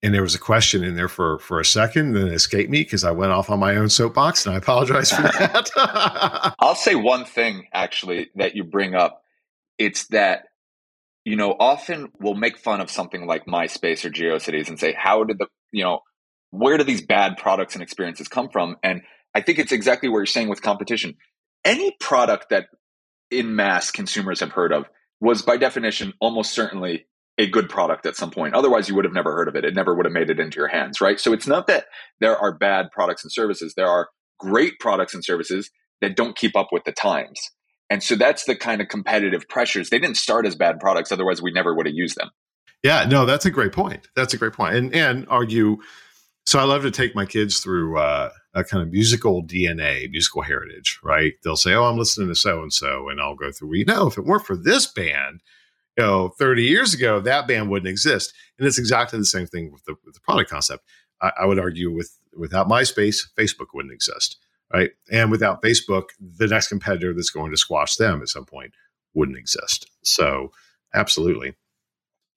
and 0.05 0.13
there 0.13 0.21
was 0.21 0.35
a 0.35 0.39
question 0.39 0.83
in 0.83 0.95
there 0.95 1.09
for 1.09 1.39
for 1.39 1.59
a 1.59 1.65
second 1.65 2.13
then 2.13 2.27
it 2.27 2.33
escaped 2.33 2.69
me 2.69 2.81
because 2.81 3.03
i 3.03 3.11
went 3.11 3.31
off 3.31 3.49
on 3.49 3.59
my 3.59 3.75
own 3.75 3.89
soapbox 3.89 4.45
and 4.45 4.55
i 4.55 4.57
apologize 4.57 5.11
for 5.11 5.21
that. 5.39 5.69
I'll 6.59 6.75
say 6.75 6.95
one 6.95 7.25
thing 7.25 7.67
actually 7.73 8.29
that 8.35 8.55
you 8.55 8.63
bring 8.63 8.95
up. 8.95 9.23
It's 9.77 10.07
that 10.07 10.45
you 11.23 11.35
know 11.35 11.55
often 11.59 12.11
we'll 12.19 12.35
make 12.35 12.57
fun 12.57 12.81
of 12.81 12.89
something 12.89 13.25
like 13.25 13.45
myspace 13.45 14.05
or 14.05 14.09
geocities 14.09 14.69
and 14.69 14.79
say 14.79 14.93
how 14.97 15.23
did 15.23 15.37
the 15.39 15.47
you 15.71 15.83
know 15.83 15.99
where 16.51 16.77
do 16.77 16.83
these 16.83 17.01
bad 17.01 17.37
products 17.37 17.75
and 17.75 17.83
experiences 17.83 18.27
come 18.27 18.49
from? 18.49 18.77
And 18.83 19.01
i 19.33 19.41
think 19.41 19.59
it's 19.59 19.71
exactly 19.71 20.09
what 20.09 20.17
you're 20.17 20.25
saying 20.25 20.49
with 20.49 20.61
competition. 20.61 21.15
Any 21.63 21.95
product 21.99 22.49
that 22.49 22.67
in 23.31 23.55
mass 23.55 23.91
consumers 23.91 24.39
have 24.39 24.51
heard 24.51 24.71
of 24.71 24.85
was 25.19 25.41
by 25.41 25.57
definition 25.57 26.13
almost 26.19 26.51
certainly 26.51 27.05
a 27.37 27.47
good 27.47 27.69
product 27.69 28.05
at 28.05 28.15
some 28.15 28.31
point. 28.31 28.53
Otherwise, 28.53 28.87
you 28.87 28.95
would 28.95 29.05
have 29.05 29.13
never 29.13 29.33
heard 29.33 29.47
of 29.47 29.55
it. 29.55 29.65
It 29.65 29.75
never 29.75 29.93
would 29.93 30.05
have 30.05 30.13
made 30.13 30.29
it 30.29 30.39
into 30.39 30.57
your 30.57 30.67
hands, 30.67 31.01
right? 31.01 31.19
So 31.19 31.33
it's 31.33 31.47
not 31.47 31.67
that 31.67 31.85
there 32.19 32.37
are 32.37 32.57
bad 32.57 32.87
products 32.91 33.23
and 33.23 33.31
services. 33.31 33.73
There 33.75 33.87
are 33.87 34.09
great 34.39 34.79
products 34.79 35.13
and 35.13 35.23
services 35.23 35.69
that 36.01 36.15
don't 36.15 36.37
keep 36.37 36.55
up 36.55 36.69
with 36.71 36.83
the 36.85 36.91
times. 36.91 37.39
And 37.89 38.01
so 38.01 38.15
that's 38.15 38.45
the 38.45 38.55
kind 38.55 38.81
of 38.81 38.87
competitive 38.87 39.47
pressures. 39.49 39.89
They 39.89 39.99
didn't 39.99 40.17
start 40.17 40.45
as 40.45 40.55
bad 40.55 40.79
products. 40.79 41.11
Otherwise, 41.11 41.41
we 41.41 41.51
never 41.51 41.75
would 41.75 41.85
have 41.85 41.95
used 41.95 42.17
them. 42.17 42.29
Yeah, 42.83 43.05
no, 43.05 43.25
that's 43.25 43.45
a 43.45 43.51
great 43.51 43.71
point. 43.71 44.07
That's 44.15 44.33
a 44.33 44.37
great 44.37 44.53
point. 44.53 44.75
And, 44.75 44.95
and 44.95 45.25
argue. 45.27 45.77
So 46.45 46.59
I 46.59 46.63
love 46.63 46.83
to 46.83 46.91
take 46.91 47.15
my 47.15 47.25
kids 47.25 47.59
through 47.59 47.97
uh, 47.97 48.29
a 48.53 48.63
kind 48.63 48.83
of 48.83 48.91
musical 48.91 49.43
DNA, 49.43 50.09
musical 50.09 50.43
heritage, 50.43 50.99
right? 51.03 51.33
They'll 51.43 51.57
say, 51.57 51.73
Oh, 51.73 51.85
I'm 51.85 51.97
listening 51.97 52.27
to 52.27 52.35
so 52.35 52.61
and 52.61 52.71
so. 52.71 53.09
And 53.09 53.19
I'll 53.19 53.35
go 53.35 53.51
through, 53.51 53.75
you 53.75 53.85
know, 53.85 54.07
if 54.07 54.17
it 54.17 54.25
weren't 54.25 54.45
for 54.45 54.55
this 54.55 54.85
band, 54.85 55.41
you 55.97 56.03
know 56.03 56.29
30 56.29 56.63
years 56.63 56.93
ago 56.93 57.19
that 57.19 57.47
band 57.47 57.69
wouldn't 57.69 57.89
exist. 57.89 58.33
And 58.57 58.67
it's 58.67 58.79
exactly 58.79 59.19
the 59.19 59.25
same 59.25 59.47
thing 59.47 59.71
with 59.71 59.83
the, 59.85 59.95
with 60.05 60.13
the 60.13 60.21
product 60.21 60.49
concept. 60.49 60.83
I, 61.21 61.31
I, 61.41 61.45
would 61.45 61.59
argue 61.59 61.91
with 61.91 62.17
without 62.35 62.67
myspace 62.67 63.17
facebook 63.37 63.67
wouldn't 63.73 63.93
exist 63.93 64.37
right? 64.73 64.91
And 65.11 65.31
without 65.31 65.61
facebook 65.61 66.05
the 66.19 66.47
next 66.47 66.67
competitor 66.67 67.13
that's 67.13 67.29
going 67.29 67.51
to 67.51 67.57
squash 67.57 67.95
them 67.95 68.21
at 68.21 68.29
some 68.29 68.45
point 68.45 68.73
wouldn't 69.13 69.37
exist. 69.37 69.89
So 70.03 70.51
absolutely. 70.93 71.53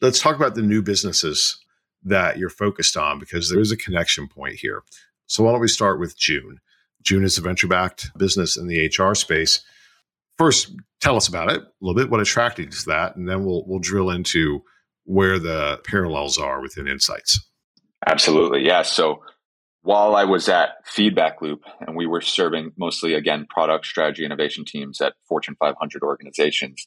Let's 0.01 0.21
talk 0.21 0.37
about 0.37 0.55
the 0.55 0.63
new 0.63 0.81
businesses 0.81 1.59
that 2.05 2.39
you're 2.39 2.51
focused 2.51 2.97
on 2.97 3.19
because 3.19 3.51
there 3.51 3.61
is 3.61 3.73
a 3.73 3.77
connection 3.77 4.29
point 4.29 4.55
here. 4.55 4.83
So 5.27 5.43
why 5.43 5.51
don't 5.51 5.61
we 5.61 5.69
start 5.69 5.99
with 5.99 6.17
Joon? 6.17 6.61
Joon 7.03 7.25
is 7.25 7.37
a 7.39 7.43
venture 7.43 7.67
backed 7.67 8.17
business 8.17 8.57
in 8.57 8.67
the 8.67 8.91
hr 8.97 9.15
space 9.15 9.61
first 10.39 10.75
tell 11.01 11.17
us 11.17 11.29
about 11.29 11.51
it 11.51 11.61
a 11.61 11.67
little 11.81 12.01
bit, 12.01 12.11
what 12.11 12.21
attracted 12.21 12.67
you 12.67 12.71
to 12.71 12.87
that, 12.87 13.17
and 13.17 13.29
then 13.29 13.45
we'll 13.45 13.65
we'll 13.67 13.81
drill 13.81 14.11
into 14.11 14.63
where 15.05 15.39
the 15.39 15.81
parallels 15.85 16.39
are 16.39 16.61
within 16.61 16.87
insights. 16.87 17.47
Absolutely, 18.07 18.65
yeah. 18.65 18.83
So 18.83 19.23
while 19.83 20.17
I 20.17 20.25
was 20.25 20.49
at 20.49 20.71
Feedback 20.85 21.41
Loop, 21.41 21.63
and 21.81 21.97
we 21.97 22.07
were 22.07 22.21
serving 22.21 22.73
mostly 22.77 23.15
again 23.15 23.47
product 23.49 23.87
strategy 23.87 24.25
innovation 24.25 24.65
teams 24.65 25.01
at 25.01 25.15
Fortune 25.29 25.57
500 25.59 26.03
organizations, 26.03 26.87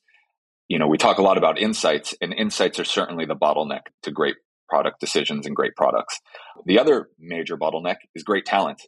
you 0.68 0.80
know, 0.80 0.88
we 0.88 0.98
talk 0.98 1.18
a 1.18 1.24
lot 1.24 1.38
about 1.38 1.60
insights, 1.60 2.16
and 2.22 2.34
insights 2.34 2.80
are 2.80 2.86
certainly 2.86 3.26
the 3.26 3.36
bottleneck 3.36 3.82
to 4.04 4.12
great 4.12 4.36
product 4.70 5.00
decisions 5.02 5.46
and 5.46 5.56
great 5.56 5.76
products. 5.76 6.20
The 6.66 6.80
other 6.80 7.10
major 7.20 7.58
bottleneck 7.58 7.98
is 8.16 8.24
great 8.24 8.46
talent. 8.46 8.82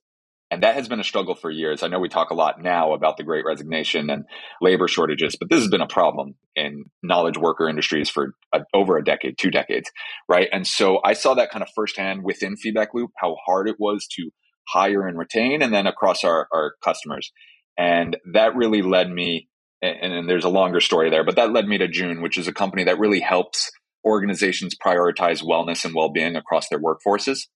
And 0.53 0.61
that 0.61 0.75
has 0.75 0.87
been 0.87 0.99
a 0.99 1.03
struggle 1.03 1.33
for 1.33 1.49
years. 1.49 1.81
I 1.81 1.87
know 1.87 1.97
we 1.97 2.09
talk 2.09 2.29
a 2.29 2.35
lot 2.35 2.61
now 2.61 2.93
about 2.93 3.17
the 3.17 3.23
great 3.23 3.43
resignation 3.43 4.11
and 4.11 4.25
labor 4.61 4.87
shortages, 4.87 5.35
but 5.35 5.49
this 5.49 5.59
has 5.59 5.67
been 5.67 5.81
a 5.81 5.87
problem 5.87 6.35
in 6.55 6.85
knowledge 7.01 7.39
worker 7.39 7.67
industries 7.67 8.07
for 8.07 8.35
a, 8.53 8.59
over 8.71 8.95
a 8.95 9.03
decade, 9.03 9.39
two 9.39 9.49
decades, 9.49 9.89
right? 10.29 10.47
And 10.53 10.67
so 10.67 10.99
I 11.03 11.13
saw 11.13 11.33
that 11.33 11.49
kind 11.49 11.63
of 11.63 11.69
firsthand 11.75 12.23
within 12.23 12.55
Feedback 12.55 12.89
Loop, 12.93 13.09
how 13.17 13.35
hard 13.43 13.67
it 13.67 13.77
was 13.79 14.05
to 14.15 14.29
hire 14.67 15.07
and 15.07 15.17
retain, 15.17 15.63
and 15.63 15.73
then 15.73 15.87
across 15.87 16.23
our, 16.23 16.47
our 16.53 16.75
customers. 16.83 17.31
And 17.75 18.15
that 18.33 18.55
really 18.55 18.83
led 18.83 19.09
me, 19.09 19.49
and, 19.81 20.13
and 20.13 20.29
there's 20.29 20.45
a 20.45 20.49
longer 20.49 20.81
story 20.81 21.09
there, 21.09 21.23
but 21.23 21.35
that 21.37 21.51
led 21.51 21.65
me 21.65 21.79
to 21.79 21.87
Joon, 21.87 22.21
which 22.21 22.37
is 22.37 22.47
a 22.47 22.53
company 22.53 22.83
that 22.83 22.99
really 22.99 23.21
helps 23.21 23.71
organizations 24.05 24.75
prioritize 24.75 25.43
wellness 25.43 25.83
and 25.83 25.95
well 25.95 26.11
being 26.11 26.35
across 26.35 26.69
their 26.69 26.79
workforces 26.79 27.47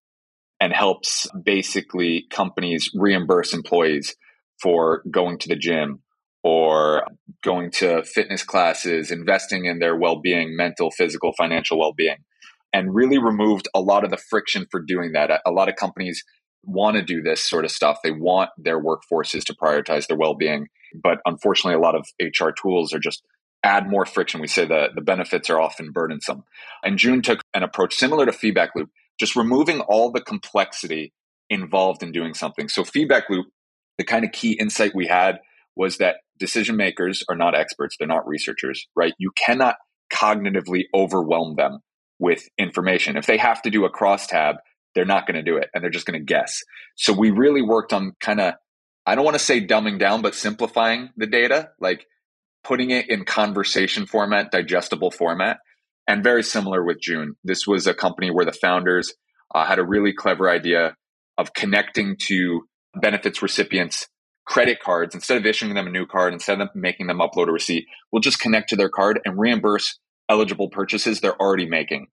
and 0.60 0.72
helps 0.72 1.26
basically 1.42 2.26
companies 2.30 2.90
reimburse 2.94 3.52
employees 3.52 4.16
for 4.60 5.02
going 5.10 5.38
to 5.38 5.48
the 5.48 5.56
gym 5.56 6.02
or 6.42 7.04
going 7.42 7.70
to 7.70 8.02
fitness 8.04 8.42
classes, 8.42 9.10
investing 9.10 9.64
in 9.64 9.78
their 9.78 9.96
well 9.96 10.20
being, 10.20 10.56
mental, 10.56 10.90
physical, 10.90 11.32
financial 11.36 11.78
well 11.78 11.92
being, 11.92 12.18
and 12.72 12.94
really 12.94 13.18
removed 13.18 13.68
a 13.74 13.80
lot 13.80 14.04
of 14.04 14.10
the 14.10 14.16
friction 14.16 14.66
for 14.70 14.80
doing 14.80 15.12
that. 15.12 15.40
A 15.44 15.50
lot 15.50 15.68
of 15.68 15.76
companies 15.76 16.24
want 16.64 16.96
to 16.96 17.02
do 17.02 17.22
this 17.22 17.42
sort 17.42 17.64
of 17.64 17.70
stuff. 17.70 17.98
They 18.02 18.10
want 18.10 18.50
their 18.58 18.82
workforces 18.82 19.44
to 19.44 19.54
prioritize 19.54 20.06
their 20.06 20.16
well 20.16 20.34
being. 20.34 20.68
But 20.94 21.18
unfortunately, 21.26 21.78
a 21.78 21.82
lot 21.82 21.94
of 21.94 22.06
HR 22.20 22.50
tools 22.50 22.92
are 22.92 22.98
just 22.98 23.22
add 23.64 23.88
more 23.88 24.06
friction. 24.06 24.40
We 24.40 24.48
say 24.48 24.64
the, 24.64 24.88
the 24.94 25.00
benefits 25.00 25.50
are 25.50 25.60
often 25.60 25.92
burdensome. 25.92 26.44
And 26.82 26.98
Joon 26.98 27.22
took 27.22 27.40
an 27.54 27.62
approach 27.62 27.94
similar 27.94 28.26
to 28.26 28.32
Feedback 28.32 28.70
Loop 28.74 28.90
just 29.18 29.36
removing 29.36 29.80
all 29.80 30.10
the 30.10 30.20
complexity 30.20 31.12
involved 31.50 32.02
in 32.02 32.12
doing 32.12 32.34
something. 32.34 32.68
So, 32.68 32.84
feedback 32.84 33.28
loop, 33.28 33.46
the 33.96 34.04
kind 34.04 34.24
of 34.24 34.32
key 34.32 34.52
insight 34.52 34.94
we 34.94 35.06
had 35.06 35.38
was 35.76 35.98
that 35.98 36.16
decision 36.38 36.76
makers 36.76 37.22
are 37.28 37.36
not 37.36 37.54
experts, 37.54 37.96
they're 37.98 38.08
not 38.08 38.26
researchers, 38.26 38.86
right? 38.94 39.14
You 39.18 39.30
cannot 39.46 39.76
cognitively 40.12 40.84
overwhelm 40.94 41.56
them 41.56 41.80
with 42.18 42.48
information. 42.58 43.16
If 43.16 43.26
they 43.26 43.36
have 43.36 43.62
to 43.62 43.70
do 43.70 43.84
a 43.84 43.92
crosstab, 43.92 44.56
they're 44.94 45.04
not 45.04 45.26
going 45.26 45.36
to 45.36 45.42
do 45.42 45.56
it 45.56 45.68
and 45.72 45.82
they're 45.82 45.90
just 45.90 46.06
going 46.06 46.18
to 46.18 46.24
guess. 46.24 46.62
So, 46.96 47.12
we 47.12 47.30
really 47.30 47.62
worked 47.62 47.92
on 47.92 48.12
kind 48.20 48.40
of, 48.40 48.54
I 49.06 49.14
don't 49.14 49.24
want 49.24 49.36
to 49.36 49.44
say 49.44 49.64
dumbing 49.64 49.98
down, 49.98 50.22
but 50.22 50.34
simplifying 50.34 51.10
the 51.16 51.26
data, 51.26 51.70
like 51.80 52.06
putting 52.64 52.90
it 52.90 53.08
in 53.08 53.24
conversation 53.24 54.06
format, 54.06 54.50
digestible 54.50 55.10
format 55.10 55.58
and 56.08 56.24
very 56.24 56.42
similar 56.42 56.82
with 56.82 57.00
Joon. 57.00 57.36
This 57.44 57.66
was 57.66 57.86
a 57.86 57.94
company 57.94 58.30
where 58.30 58.46
the 58.46 58.52
founders 58.52 59.14
uh, 59.54 59.66
had 59.66 59.78
a 59.78 59.86
really 59.86 60.12
clever 60.12 60.50
idea 60.50 60.96
of 61.36 61.52
connecting 61.52 62.16
to 62.26 62.62
benefits 63.00 63.42
recipients 63.42 64.08
credit 64.46 64.80
cards. 64.80 65.14
Instead 65.14 65.36
of 65.36 65.44
issuing 65.44 65.74
them 65.74 65.86
a 65.86 65.90
new 65.90 66.06
card 66.06 66.32
instead 66.32 66.60
of 66.60 66.70
making 66.74 67.06
them 67.06 67.18
upload 67.18 67.48
a 67.48 67.52
receipt 67.52 67.86
we'll 68.10 68.20
just 68.20 68.40
connect 68.40 68.70
to 68.70 68.76
their 68.76 68.88
card 68.88 69.20
and 69.26 69.38
reimburse 69.38 69.98
eligible 70.30 70.70
purchases 70.70 71.20
they're 71.20 71.40
already 71.40 71.68
making. 71.68 72.06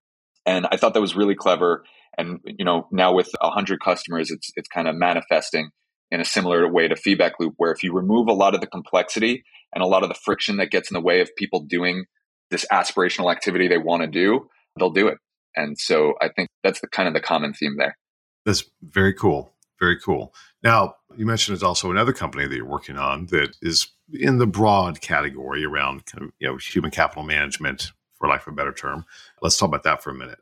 And 0.45 0.67
i 0.69 0.77
thought 0.77 0.93
that 0.93 1.01
was 1.01 1.15
really 1.15 1.35
clever. 1.35 1.83
And 2.17 2.39
you 2.45 2.65
know 2.65 2.87
now 2.91 3.13
with 3.13 3.29
100 3.39 3.79
customers 3.79 4.29
it's 4.29 4.51
it's 4.57 4.67
kind 4.67 4.87
of 4.89 4.95
manifesting 4.95 5.69
in 6.11 6.19
a 6.19 6.25
similar 6.25 6.71
way 6.71 6.87
to 6.87 6.95
feedback 6.95 7.33
loop, 7.39 7.53
where 7.57 7.71
if 7.71 7.81
you 7.81 7.91
remove 7.91 8.27
a 8.27 8.33
lot 8.33 8.53
of 8.53 8.61
the 8.61 8.67
complexity 8.67 9.43
and 9.73 9.83
a 9.83 9.87
lot 9.87 10.03
of 10.03 10.09
the 10.09 10.15
friction 10.23 10.57
that 10.57 10.69
gets 10.69 10.91
in 10.91 10.93
the 10.93 11.01
way 11.01 11.19
of 11.21 11.29
people 11.35 11.61
doing 11.61 12.05
this 12.51 12.65
aspirational 12.71 13.31
activity 13.31 13.67
they 13.67 13.77
want 13.77 14.01
to 14.01 14.07
do, 14.07 14.49
they'll 14.77 14.89
do 14.89 15.07
it. 15.07 15.17
And 15.55 15.77
so 15.77 16.13
I 16.21 16.29
think 16.29 16.49
that's 16.63 16.81
the 16.81 16.87
kind 16.87 17.07
of 17.07 17.13
the 17.13 17.21
common 17.21 17.53
theme 17.53 17.77
there. 17.77 17.97
That's 18.45 18.63
very 18.81 19.13
cool. 19.13 19.51
Very 19.79 19.99
cool. 19.99 20.33
Now, 20.63 20.95
you 21.17 21.25
mentioned 21.25 21.55
there's 21.55 21.63
also 21.63 21.91
another 21.91 22.13
company 22.13 22.47
that 22.47 22.55
you're 22.55 22.65
working 22.65 22.97
on 22.97 23.27
that 23.27 23.55
is 23.61 23.87
in 24.13 24.37
the 24.37 24.47
broad 24.47 25.01
category 25.01 25.65
around 25.65 26.05
kind 26.05 26.23
of, 26.23 26.31
you 26.39 26.47
know, 26.47 26.57
human 26.57 26.91
capital 26.91 27.23
management, 27.23 27.91
for 28.17 28.27
lack 28.27 28.47
of 28.47 28.53
a 28.53 28.55
better 28.55 28.71
term. 28.71 29.05
Let's 29.41 29.57
talk 29.57 29.69
about 29.69 29.83
that 29.83 30.01
for 30.01 30.11
a 30.11 30.13
minute. 30.13 30.39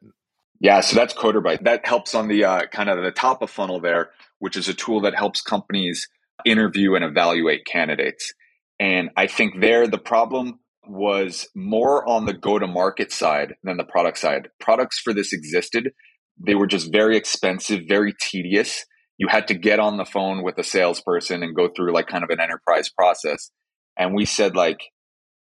Yeah, 0.60 0.81
so 0.81 0.95
that's 0.95 1.13
Coderbyte. 1.13 1.63
That 1.63 1.86
helps 1.86 2.15
on 2.15 2.27
the 2.27 2.45
uh, 2.45 2.65
kind 2.67 2.89
of 2.89 3.03
the 3.03 3.12
top 3.12 3.41
of 3.41 3.50
funnel 3.50 3.79
there, 3.79 4.12
which 4.39 4.55
is 4.55 4.69
a 4.69 4.74
tool 4.74 5.01
that 5.01 5.15
helps 5.15 5.41
companies 5.41 6.07
interview 6.45 6.95
and 6.95 7.03
evaluate 7.03 7.65
candidates. 7.65 8.33
And 8.79 9.10
I 9.17 9.27
think 9.27 9.60
there 9.60 9.88
the 9.88 9.98
problem 9.98 10.60
was 10.88 11.48
more 11.56 12.08
on 12.08 12.25
the 12.25 12.34
go 12.34 12.60
to 12.60 12.68
market 12.68 13.12
side 13.12 13.56
than 13.63 13.78
the 13.78 13.84
product 13.84 14.18
side. 14.18 14.50
Products 14.60 15.00
for 15.00 15.13
this 15.13 15.34
existed. 15.34 15.92
They 16.38 16.56
were 16.56 16.68
just 16.68 16.92
very 16.92 17.18
expensive, 17.18 17.82
very 17.88 18.13
tedious. 18.20 18.86
You 19.18 19.28
had 19.28 19.48
to 19.48 19.54
get 19.54 19.80
on 19.80 19.98
the 19.98 20.06
phone 20.06 20.44
with 20.44 20.58
a 20.58 20.63
salesperson 20.63 21.44
and 21.44 21.56
go 21.56 21.70
through 21.70 21.94
like 21.94 22.08
kind 22.08 22.24
of 22.24 22.30
an 22.30 22.40
enterprise 22.40 22.90
process. 22.90 23.52
And 23.98 24.16
we 24.16 24.25
said 24.25 24.56
like, 24.56 24.80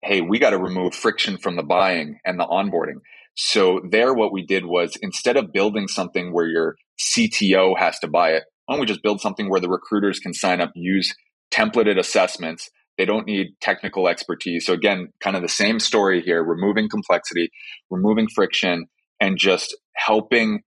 hey, 0.04 0.22
we 0.22 0.40
got 0.40 0.52
to 0.52 0.58
remove 0.58 0.94
friction 0.94 1.38
from 1.38 1.56
the 1.56 1.64
buying 1.64 2.20
and 2.26 2.40
the 2.40 2.46
onboarding. 2.46 3.00
So 3.36 3.82
there, 3.90 4.14
what 4.14 4.34
we 4.34 4.46
did 4.46 4.66
was 4.66 4.98
instead 5.02 5.38
of 5.38 5.54
building 5.54 5.88
something 5.88 6.34
where 6.34 6.48
your 6.48 6.76
CTO 7.00 7.78
has 7.78 7.98
to 8.00 8.08
buy 8.08 8.32
it, 8.32 8.44
why 8.66 8.76
don't 8.76 8.82
we 8.82 8.86
just 8.86 9.04
build 9.04 9.22
something 9.22 9.50
where 9.50 9.62
the 9.62 9.70
recruiters 9.70 10.20
can 10.20 10.34
sign 10.34 10.60
up, 10.60 10.72
use 10.76 11.14
templated 11.52 11.98
assessments 11.98 12.70
they 13.02 13.06
don't 13.06 13.26
need 13.26 13.56
technical 13.60 14.08
expertise. 14.08 14.64
So 14.64 14.74
again, 14.74 15.08
kind 15.24 15.36
of 15.36 15.42
the 15.42 15.50
same 15.50 15.80
story 15.80 16.22
here, 16.22 16.44
removing 16.44 16.88
complexity, 16.88 17.50
removing 17.90 18.28
friction, 18.28 18.86
and 19.20 19.40
just 19.40 19.76
helping 19.96 20.62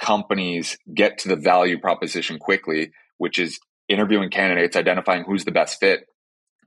companies 0.00 0.78
get 0.94 1.18
to 1.18 1.28
the 1.28 1.34
value 1.34 1.80
proposition 1.80 2.38
quickly, 2.38 2.92
which 3.18 3.40
is 3.40 3.58
interviewing 3.88 4.30
candidates, 4.30 4.76
identifying 4.76 5.24
who's 5.26 5.44
the 5.44 5.50
best 5.50 5.80
fit, 5.80 6.04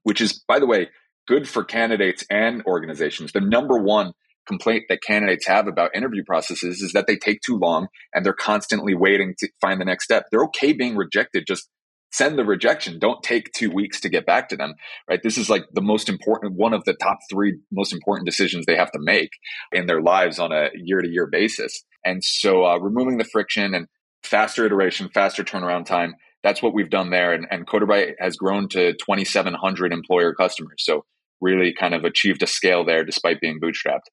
which 0.03 0.19
is, 0.19 0.43
by 0.45 0.59
the 0.59 0.67
way, 0.67 0.89
good 1.25 1.47
for 1.47 1.63
candidates 1.63 2.25
and 2.29 2.61
organizations. 2.65 3.31
The 3.31 3.39
number 3.39 3.77
one 3.77 4.11
complaint 4.45 4.83
that 4.89 5.01
candidates 5.01 5.47
have 5.47 5.67
about 5.67 5.95
interview 5.95 6.25
processes 6.25 6.81
is 6.81 6.91
that 6.91 7.07
they 7.07 7.15
take 7.15 7.39
too 7.39 7.57
long 7.57 7.87
and 8.13 8.25
they're 8.25 8.33
constantly 8.33 8.93
waiting 8.93 9.35
to 9.37 9.47
find 9.61 9.79
the 9.79 9.85
next 9.85 10.03
step. 10.03 10.25
They're 10.29 10.43
okay 10.47 10.73
being 10.73 10.97
rejected. 10.97 11.45
Just 11.47 11.69
send 12.13 12.37
the 12.37 12.45
rejection. 12.45 12.99
Don't 12.99 13.23
take 13.23 13.51
two 13.53 13.71
weeks 13.71 13.99
to 14.01 14.09
get 14.09 14.25
back 14.25 14.47
to 14.49 14.55
them, 14.55 14.75
right? 15.09 15.21
This 15.21 15.37
is 15.37 15.49
like 15.49 15.65
the 15.73 15.81
most 15.81 16.07
important, 16.07 16.53
one 16.53 16.73
of 16.73 16.85
the 16.85 16.93
top 16.93 17.17
three 17.29 17.57
most 17.71 17.91
important 17.91 18.27
decisions 18.27 18.65
they 18.65 18.77
have 18.77 18.91
to 18.91 18.99
make 18.99 19.31
in 19.71 19.87
their 19.87 20.01
lives 20.01 20.39
on 20.39 20.51
a 20.51 20.69
year 20.75 21.01
to 21.01 21.09
year 21.09 21.27
basis. 21.27 21.83
And 22.05 22.23
so 22.23 22.65
uh, 22.65 22.77
removing 22.77 23.17
the 23.17 23.23
friction 23.23 23.73
and 23.73 23.87
faster 24.23 24.65
iteration, 24.65 25.09
faster 25.09 25.43
turnaround 25.43 25.85
time, 25.85 26.13
that's 26.43 26.61
what 26.61 26.73
we've 26.73 26.89
done 26.89 27.09
there. 27.09 27.33
And, 27.33 27.47
and 27.49 27.65
Coderbyte 27.65 28.13
has 28.19 28.35
grown 28.35 28.69
to 28.69 28.93
2,700 28.93 29.91
employer 29.91 30.33
customers. 30.33 30.75
So 30.79 31.05
really 31.41 31.73
kind 31.73 31.95
of 31.95 32.05
achieved 32.05 32.43
a 32.43 32.47
scale 32.47 32.85
there 32.85 33.03
despite 33.03 33.41
being 33.41 33.59
bootstrapped. 33.59 34.07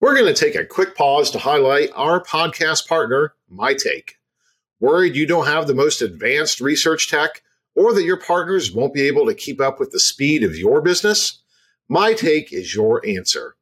We're 0.00 0.14
going 0.16 0.32
to 0.32 0.44
take 0.44 0.56
a 0.56 0.64
quick 0.64 0.96
pause 0.96 1.30
to 1.32 1.38
highlight 1.38 1.90
our 1.94 2.22
podcast 2.22 2.88
partner, 2.88 3.34
MyTake. 3.52 4.14
Worried 4.82 5.14
you 5.14 5.26
don't 5.26 5.46
have 5.46 5.68
the 5.68 5.76
most 5.76 6.02
advanced 6.02 6.60
research 6.60 7.08
tech 7.08 7.42
or 7.76 7.94
that 7.94 8.02
your 8.02 8.16
partners 8.16 8.72
won't 8.72 8.92
be 8.92 9.02
able 9.02 9.26
to 9.26 9.34
keep 9.34 9.60
up 9.60 9.78
with 9.78 9.92
the 9.92 10.00
speed 10.00 10.42
of 10.42 10.56
your 10.56 10.82
business? 10.82 11.40
MyTake 11.88 12.52
is 12.52 12.74
your 12.74 13.00
answer. 13.06 13.54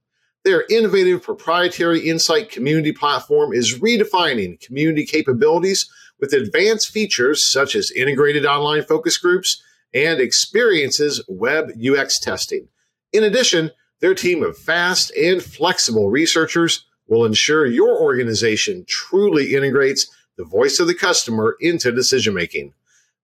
Their 0.44 0.64
innovative 0.70 1.22
proprietary 1.22 2.08
insight 2.08 2.50
community 2.50 2.92
platform 2.92 3.52
is 3.52 3.80
redefining 3.80 4.58
community 4.64 5.04
capabilities 5.04 5.90
with 6.20 6.32
advanced 6.32 6.88
features 6.88 7.44
such 7.44 7.74
as 7.74 7.90
integrated 7.90 8.46
online 8.46 8.82
focus 8.82 9.18
groups 9.18 9.62
and 9.92 10.20
experiences 10.20 11.22
web 11.28 11.72
UX 11.78 12.18
testing. 12.18 12.66
In 13.12 13.24
addition, 13.24 13.72
their 14.00 14.14
team 14.14 14.42
of 14.42 14.56
fast 14.56 15.14
and 15.14 15.42
flexible 15.42 16.08
researchers 16.08 16.86
will 17.08 17.26
ensure 17.26 17.66
your 17.66 18.00
organization 18.00 18.86
truly 18.88 19.52
integrates 19.54 20.06
the 20.40 20.46
voice 20.46 20.80
of 20.80 20.86
the 20.86 20.94
customer 20.94 21.56
into 21.60 21.92
decision 21.92 22.32
making. 22.32 22.72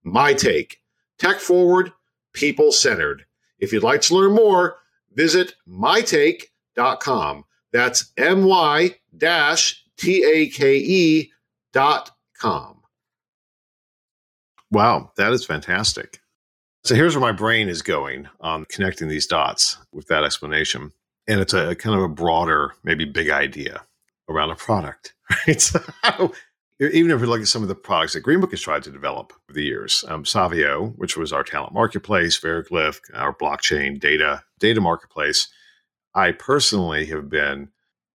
MyTake 0.04 0.74
tech 1.18 1.40
forward, 1.40 1.90
people 2.34 2.70
centered. 2.70 3.24
If 3.58 3.72
you'd 3.72 3.82
like 3.82 4.02
to 4.02 4.14
learn 4.14 4.34
more, 4.34 4.76
visit 5.14 5.54
mytake.com. 5.66 7.44
That's 7.72 8.12
M 8.18 8.44
Y 8.44 8.96
T 9.96 10.24
A 10.24 10.48
K 10.48 10.76
E 10.76 11.32
dot 11.72 12.10
com. 12.38 12.82
Wow, 14.70 15.12
that 15.16 15.32
is 15.32 15.46
fantastic. 15.46 16.20
So 16.84 16.94
here's 16.94 17.16
where 17.16 17.22
my 17.22 17.32
brain 17.32 17.70
is 17.70 17.80
going 17.80 18.28
on 18.40 18.66
connecting 18.66 19.08
these 19.08 19.26
dots 19.26 19.78
with 19.90 20.06
that 20.08 20.22
explanation. 20.22 20.92
And 21.26 21.40
it's 21.40 21.54
a, 21.54 21.74
kind 21.76 21.96
of 21.96 22.02
a 22.02 22.08
broader, 22.08 22.74
maybe 22.84 23.06
big 23.06 23.30
idea 23.30 23.82
around 24.28 24.50
a 24.50 24.54
product, 24.54 25.14
right? 25.46 25.60
So 25.60 25.80
even 26.78 27.10
if 27.10 27.20
we 27.20 27.26
look 27.26 27.40
at 27.40 27.48
some 27.48 27.62
of 27.62 27.68
the 27.68 27.74
products 27.74 28.12
that 28.12 28.24
Greenbook 28.24 28.50
has 28.50 28.60
tried 28.60 28.82
to 28.82 28.90
develop 28.90 29.32
over 29.32 29.54
the 29.54 29.64
years, 29.64 30.04
um, 30.08 30.24
Savio, 30.24 30.88
which 30.96 31.16
was 31.16 31.32
our 31.32 31.42
talent 31.42 31.72
marketplace, 31.72 32.38
Veriglyph, 32.38 33.00
our 33.14 33.34
blockchain 33.34 33.98
data 33.98 34.42
data 34.58 34.80
marketplace, 34.80 35.48
I 36.14 36.32
personally 36.32 37.06
have 37.06 37.28
been 37.30 37.68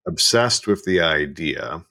obsessed 0.08 0.68
with 0.68 0.86
the 0.86 1.02
idea 1.02 1.86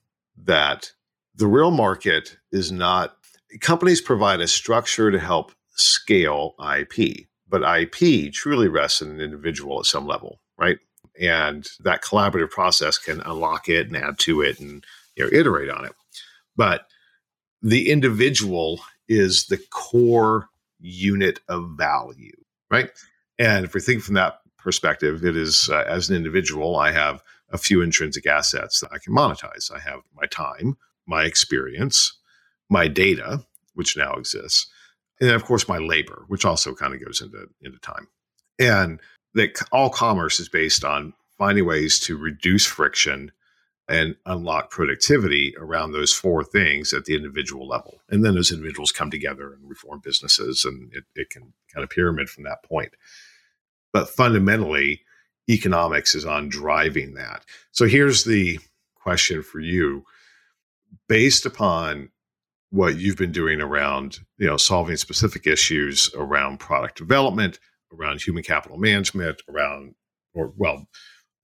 that 0.45 0.93
the 1.35 1.47
real 1.47 1.71
market 1.71 2.37
is 2.53 2.71
not 2.71 3.17
companies 3.61 4.01
provide 4.01 4.41
a 4.41 4.47
structure 4.47 5.11
to 5.11 5.19
help 5.19 5.53
scale 5.75 6.55
IP, 6.77 7.27
but 7.49 7.63
IP 7.63 8.33
truly 8.33 8.69
rests 8.69 9.03
in 9.03 9.11
an 9.11 9.21
individual 9.21 9.81
at 9.81 9.87
some 9.87 10.07
level, 10.07 10.41
right? 10.57 10.79
And 11.21 11.69
that 11.81 12.03
collaborative 12.03 12.51
process 12.51 12.97
can 12.97 13.21
unlock 13.23 13.69
it 13.69 13.89
and 13.89 13.97
add 13.97 14.19
to 14.21 14.43
it 14.43 14.61
and 14.61 14.85
you 15.17 15.25
know 15.25 15.31
iterate 15.33 15.71
on 15.71 15.85
it 15.85 15.93
but 16.57 16.87
the 17.63 17.91
individual 17.91 18.81
is 19.09 19.47
the 19.47 19.61
core 19.71 20.49
unit 20.81 21.41
of 21.49 21.71
value, 21.77 22.37
right? 22.71 22.91
And 23.39 23.65
if 23.65 23.75
we 23.75 23.81
think 23.81 24.03
from 24.03 24.15
that 24.15 24.41
perspective, 24.59 25.25
it 25.25 25.37
is 25.37 25.69
uh, 25.71 25.85
as 25.87 26.09
an 26.09 26.17
individual, 26.17 26.77
I 26.77 26.93
have 26.93 27.23
a 27.51 27.59
few 27.59 27.83
intrinsic 27.83 28.27
assets 28.27 28.81
that 28.81 28.93
I 28.93 28.99
can 28.99 29.15
monetize. 29.15 29.71
I 29.75 29.81
have 29.81 30.01
my 30.15 30.27
time, 30.27 30.77
my 31.07 31.25
experience, 31.25 32.17
my 32.69 32.87
data, 32.87 33.45
which 33.75 33.97
now 33.97 34.15
exists, 34.15 34.67
and 35.21 35.31
of 35.31 35.45
course 35.45 35.69
my 35.69 35.79
labor, 35.79 36.25
which 36.29 36.45
also 36.45 36.75
kind 36.75 36.95
of 36.95 37.05
goes 37.05 37.21
into 37.21 37.47
into 37.63 37.79
time. 37.79 38.09
And 38.59 39.01
that 39.35 39.61
all 39.73 39.91
commerce 39.91 40.41
is 40.41 40.49
based 40.49 40.85
on 40.85 41.15
finding 41.39 41.65
ways 41.65 41.99
to 42.01 42.17
reduce 42.17 42.67
friction 42.67 43.33
and 43.91 44.15
unlock 44.25 44.71
productivity 44.71 45.55
around 45.59 45.93
those 45.93 46.13
four 46.13 46.45
things 46.45 46.93
at 46.93 47.05
the 47.07 47.15
individual 47.17 47.67
level. 47.67 48.01
And 48.09 48.25
then 48.25 48.37
those 48.37 48.53
individuals 48.53 48.93
come 48.93 49.11
together 49.11 49.53
and 49.53 49.69
reform 49.69 50.01
businesses, 50.03 50.65
and 50.65 50.93
it, 50.95 51.05
it 51.17 51.31
can 51.31 51.53
kind 51.75 51.83
of 51.83 51.91
pyramid 51.91 52.31
from 52.31 52.45
that 52.45 52.63
point. 52.63 52.95
But 53.93 54.09
fundamentally, 54.09 55.03
economics 55.49 56.15
is 56.15 56.25
on 56.25 56.49
driving 56.49 57.15
that. 57.15 57.45
So 57.73 57.87
here's 57.87 58.23
the 58.25 58.61
question 58.95 59.43
for 59.43 59.59
you 59.59 60.05
based 61.09 61.45
upon 61.45 62.11
what 62.71 62.97
you've 62.97 63.17
been 63.17 63.33
doing 63.33 63.61
around 63.61 64.21
you 64.39 64.47
know 64.47 64.57
solving 64.57 64.97
specific 64.97 65.47
issues 65.47 66.11
around 66.15 66.61
product 66.61 66.97
development 66.97 67.59
around 67.93 68.21
human 68.21 68.43
capital 68.43 68.79
management 68.79 69.43
around 69.49 69.95
or 70.35 70.53
well 70.57 70.87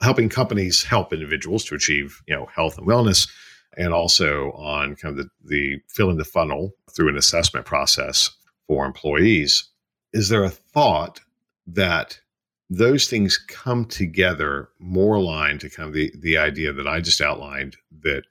helping 0.02 0.28
companies 0.28 0.82
help 0.82 1.12
individuals 1.12 1.64
to 1.64 1.74
achieve 1.74 2.22
you 2.26 2.34
know 2.34 2.46
health 2.46 2.78
and 2.78 2.86
wellness 2.86 3.28
and 3.76 3.92
also 3.92 4.52
on 4.52 4.96
kind 4.96 5.18
of 5.18 5.26
the, 5.26 5.30
the 5.44 5.80
filling 5.88 6.16
the 6.16 6.24
funnel 6.24 6.72
through 6.94 7.08
an 7.08 7.16
assessment 7.16 7.66
process 7.66 8.30
for 8.66 8.86
employees. 8.86 9.68
Is 10.12 10.28
there 10.28 10.44
a 10.44 10.50
thought 10.50 11.20
that 11.66 12.20
those 12.70 13.08
things 13.08 13.38
come 13.38 13.84
together 13.84 14.70
more 14.78 15.16
aligned 15.16 15.60
to 15.60 15.70
kind 15.70 15.88
of 15.88 15.94
the, 15.94 16.12
the 16.18 16.36
idea 16.36 16.72
that 16.72 16.88
i 16.88 17.00
just 17.00 17.20
outlined 17.20 17.76
that 18.02 18.24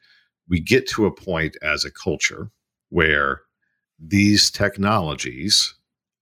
we 0.47 0.60
get 0.60 0.88
to 0.88 1.06
a 1.06 1.12
point 1.12 1.56
as 1.62 1.86
a 1.86 1.91
culture 1.91 2.49
where 2.89 3.41
these 3.99 4.51
technologies 4.51 5.75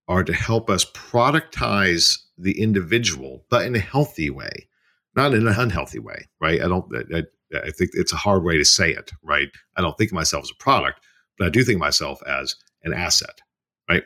are 0.08 0.24
to 0.24 0.34
help 0.34 0.70
us 0.70 0.86
productize 0.92 2.20
the 2.38 2.62
individual 2.62 3.46
but 3.50 3.66
in 3.66 3.76
a 3.76 3.80
healthy 3.80 4.30
way 4.30 4.68
not 5.16 5.34
in 5.34 5.48
an 5.48 5.60
unhealthy 5.60 6.00
way, 6.00 6.28
right? 6.42 6.62
I 6.62 6.68
don't. 6.68 6.86
I, 7.14 7.24
I, 7.56 7.70
think 7.72 7.92
it's 7.94 8.14
a 8.14 8.18
hard 8.18 8.44
way 8.44 8.58
to 8.58 8.66
say 8.66 8.92
it, 8.92 9.12
right? 9.22 9.50
I 9.78 9.82
don't 9.82 9.98
think 9.98 10.12
of 10.12 10.16
myself 10.16 10.44
as 10.44 10.52
a 10.52 10.56
product, 10.56 11.00
but 11.38 11.48
I 11.48 11.50
do 11.50 11.64
think 11.64 11.76
of 11.76 11.82
myself 11.82 12.20
as 12.26 12.56
an 12.84 12.94
asset, 12.94 13.42
right? 13.90 14.04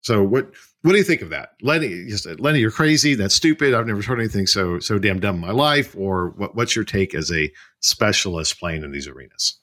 So 0.00 0.22
what 0.22 0.52
what 0.82 0.92
do 0.92 0.98
you 0.98 1.04
think 1.04 1.22
of 1.22 1.30
that, 1.30 1.50
Lenny? 1.62 2.06
Just 2.06 2.26
Lenny, 2.38 2.58
you're 2.58 2.70
crazy. 2.70 3.14
That's 3.14 3.34
stupid. 3.34 3.72
I've 3.72 3.86
never 3.86 4.02
heard 4.02 4.20
anything 4.20 4.46
so 4.46 4.78
so 4.78 4.98
damn 4.98 5.18
dumb 5.18 5.36
in 5.36 5.40
my 5.40 5.50
life. 5.50 5.94
Or 5.96 6.30
what, 6.36 6.54
what's 6.54 6.76
your 6.76 6.84
take 6.84 7.14
as 7.14 7.32
a 7.32 7.50
specialist 7.80 8.58
playing 8.58 8.82
in 8.82 8.92
these 8.92 9.08
arenas? 9.08 9.58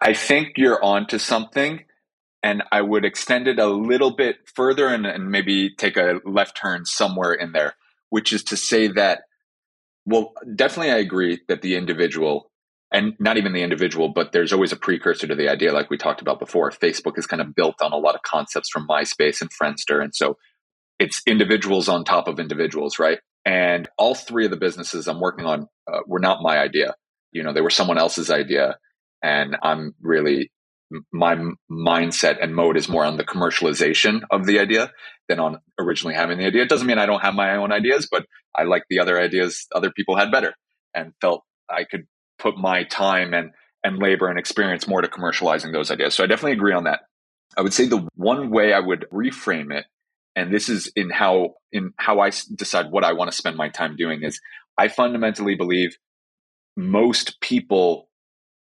I 0.00 0.14
think 0.14 0.52
you're 0.56 0.82
onto 0.82 1.18
something, 1.18 1.84
and 2.42 2.62
I 2.70 2.82
would 2.82 3.04
extend 3.04 3.48
it 3.48 3.58
a 3.58 3.66
little 3.66 4.12
bit 4.12 4.36
further 4.54 4.88
and, 4.88 5.06
and 5.06 5.30
maybe 5.30 5.74
take 5.74 5.96
a 5.96 6.20
left 6.24 6.56
turn 6.56 6.86
somewhere 6.86 7.32
in 7.32 7.52
there, 7.52 7.74
which 8.08 8.32
is 8.32 8.44
to 8.44 8.56
say 8.56 8.88
that, 8.88 9.22
well, 10.06 10.32
definitely 10.54 10.92
I 10.92 10.98
agree 10.98 11.40
that 11.48 11.62
the 11.62 11.76
individual 11.76 12.50
and 12.92 13.14
not 13.20 13.36
even 13.36 13.52
the 13.52 13.62
individual, 13.62 14.08
but 14.08 14.32
there's 14.32 14.52
always 14.52 14.72
a 14.72 14.76
precursor 14.76 15.26
to 15.28 15.34
the 15.34 15.48
idea, 15.48 15.72
like 15.72 15.90
we 15.90 15.96
talked 15.96 16.20
about 16.20 16.40
before. 16.40 16.70
Facebook 16.70 17.18
is 17.18 17.26
kind 17.26 17.40
of 17.40 17.54
built 17.54 17.80
on 17.80 17.92
a 17.92 17.96
lot 17.96 18.16
of 18.16 18.22
concepts 18.22 18.68
from 18.68 18.88
MySpace 18.88 19.40
and 19.40 19.50
Friendster. 19.50 20.02
And 20.02 20.14
so 20.14 20.36
it's 20.98 21.22
individuals 21.26 21.88
on 21.88 22.04
top 22.04 22.26
of 22.26 22.40
individuals, 22.40 22.98
right? 22.98 23.20
And 23.44 23.88
all 23.96 24.14
three 24.14 24.44
of 24.44 24.50
the 24.50 24.56
businesses 24.56 25.06
I'm 25.06 25.20
working 25.20 25.46
on 25.46 25.68
uh, 25.90 26.00
were 26.06 26.18
not 26.18 26.42
my 26.42 26.58
idea. 26.58 26.94
You 27.32 27.44
know, 27.44 27.52
they 27.52 27.60
were 27.60 27.70
someone 27.70 27.96
else's 27.96 28.30
idea. 28.30 28.76
And 29.22 29.56
I'm 29.62 29.94
really, 30.02 30.50
my 31.12 31.36
mindset 31.70 32.42
and 32.42 32.54
mode 32.54 32.76
is 32.76 32.88
more 32.88 33.04
on 33.04 33.16
the 33.16 33.24
commercialization 33.24 34.22
of 34.30 34.46
the 34.46 34.58
idea 34.58 34.90
than 35.28 35.38
on 35.38 35.60
originally 35.78 36.14
having 36.14 36.38
the 36.38 36.46
idea. 36.46 36.62
It 36.62 36.68
doesn't 36.68 36.86
mean 36.86 36.98
I 36.98 37.06
don't 37.06 37.20
have 37.20 37.34
my 37.34 37.56
own 37.56 37.72
ideas, 37.72 38.08
but 38.10 38.26
I 38.56 38.64
like 38.64 38.84
the 38.90 38.98
other 38.98 39.18
ideas 39.20 39.66
other 39.74 39.90
people 39.90 40.16
had 40.16 40.32
better 40.32 40.54
and 40.94 41.12
felt 41.20 41.44
I 41.68 41.84
could 41.84 42.06
put 42.38 42.56
my 42.56 42.84
time 42.84 43.34
and 43.34 43.50
and 43.82 43.98
labor 43.98 44.28
and 44.28 44.38
experience 44.38 44.86
more 44.86 45.00
to 45.00 45.08
commercializing 45.08 45.72
those 45.72 45.90
ideas. 45.90 46.14
So 46.14 46.24
I 46.24 46.26
definitely 46.26 46.52
agree 46.52 46.74
on 46.74 46.84
that. 46.84 47.00
I 47.56 47.62
would 47.62 47.72
say 47.72 47.86
the 47.86 48.06
one 48.14 48.50
way 48.50 48.72
I 48.72 48.80
would 48.80 49.06
reframe 49.12 49.72
it, 49.72 49.86
and 50.36 50.52
this 50.52 50.68
is 50.68 50.92
in 50.96 51.10
how 51.10 51.54
in 51.72 51.92
how 51.96 52.20
I 52.20 52.30
decide 52.54 52.90
what 52.90 53.04
I 53.04 53.12
want 53.12 53.30
to 53.30 53.36
spend 53.36 53.56
my 53.56 53.68
time 53.68 53.96
doing, 53.96 54.22
is 54.22 54.40
I 54.76 54.88
fundamentally 54.88 55.54
believe 55.54 55.96
most 56.76 57.40
people 57.40 58.08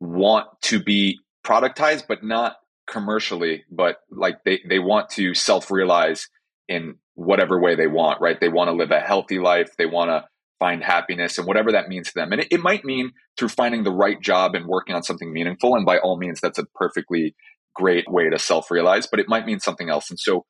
want 0.01 0.47
to 0.63 0.83
be 0.83 1.21
productized, 1.49 2.05
but 2.07 2.23
not 2.23 2.57
commercially, 2.87 3.65
but 3.71 3.99
like 4.11 4.45
they 4.45 4.61
they 4.69 4.79
want 4.79 5.11
to 5.11 5.35
self 5.35 5.71
realize 5.71 6.29
in 6.69 6.97
whatever 7.15 7.61
way 7.61 7.75
they 7.75 7.87
want. 7.87 8.21
Right? 8.21 8.39
They 8.41 8.49
want 8.49 8.69
to 8.69 8.77
live 8.77 8.91
a 8.91 9.01
healthy 9.01 9.39
life. 9.39 9.77
They 9.77 9.87
want 9.87 10.11
to 10.11 10.25
find 10.59 10.83
happiness 10.83 11.39
and 11.39 11.47
whatever 11.47 11.73
that 11.73 11.89
means 11.89 12.09
to 12.09 12.15
them. 12.15 12.33
And 12.33 12.41
it, 12.41 12.49
it, 12.51 12.61
might 12.61 12.85
mean 12.85 13.13
through 13.39 13.51
finding 13.51 13.85
the 13.85 13.93
right 13.93 14.21
job 14.21 14.57
and 14.57 14.67
working 14.67 14.95
on 14.95 15.05
something 15.05 15.33
meaningful. 15.33 15.77
And 15.77 15.87
by 15.87 15.99
all 15.99 16.19
means, 16.19 16.41
that's 16.41 16.59
a 16.59 16.67
perfectly 16.75 17.37
great 17.75 18.11
way 18.11 18.29
to 18.29 18.39
self 18.39 18.71
realize, 18.71 19.07
but 19.07 19.21
it 19.21 19.29
might 19.29 19.47
mean 19.47 19.61
something 19.61 19.89
else. 19.89 20.11
And 20.11 20.19
so 20.19 20.45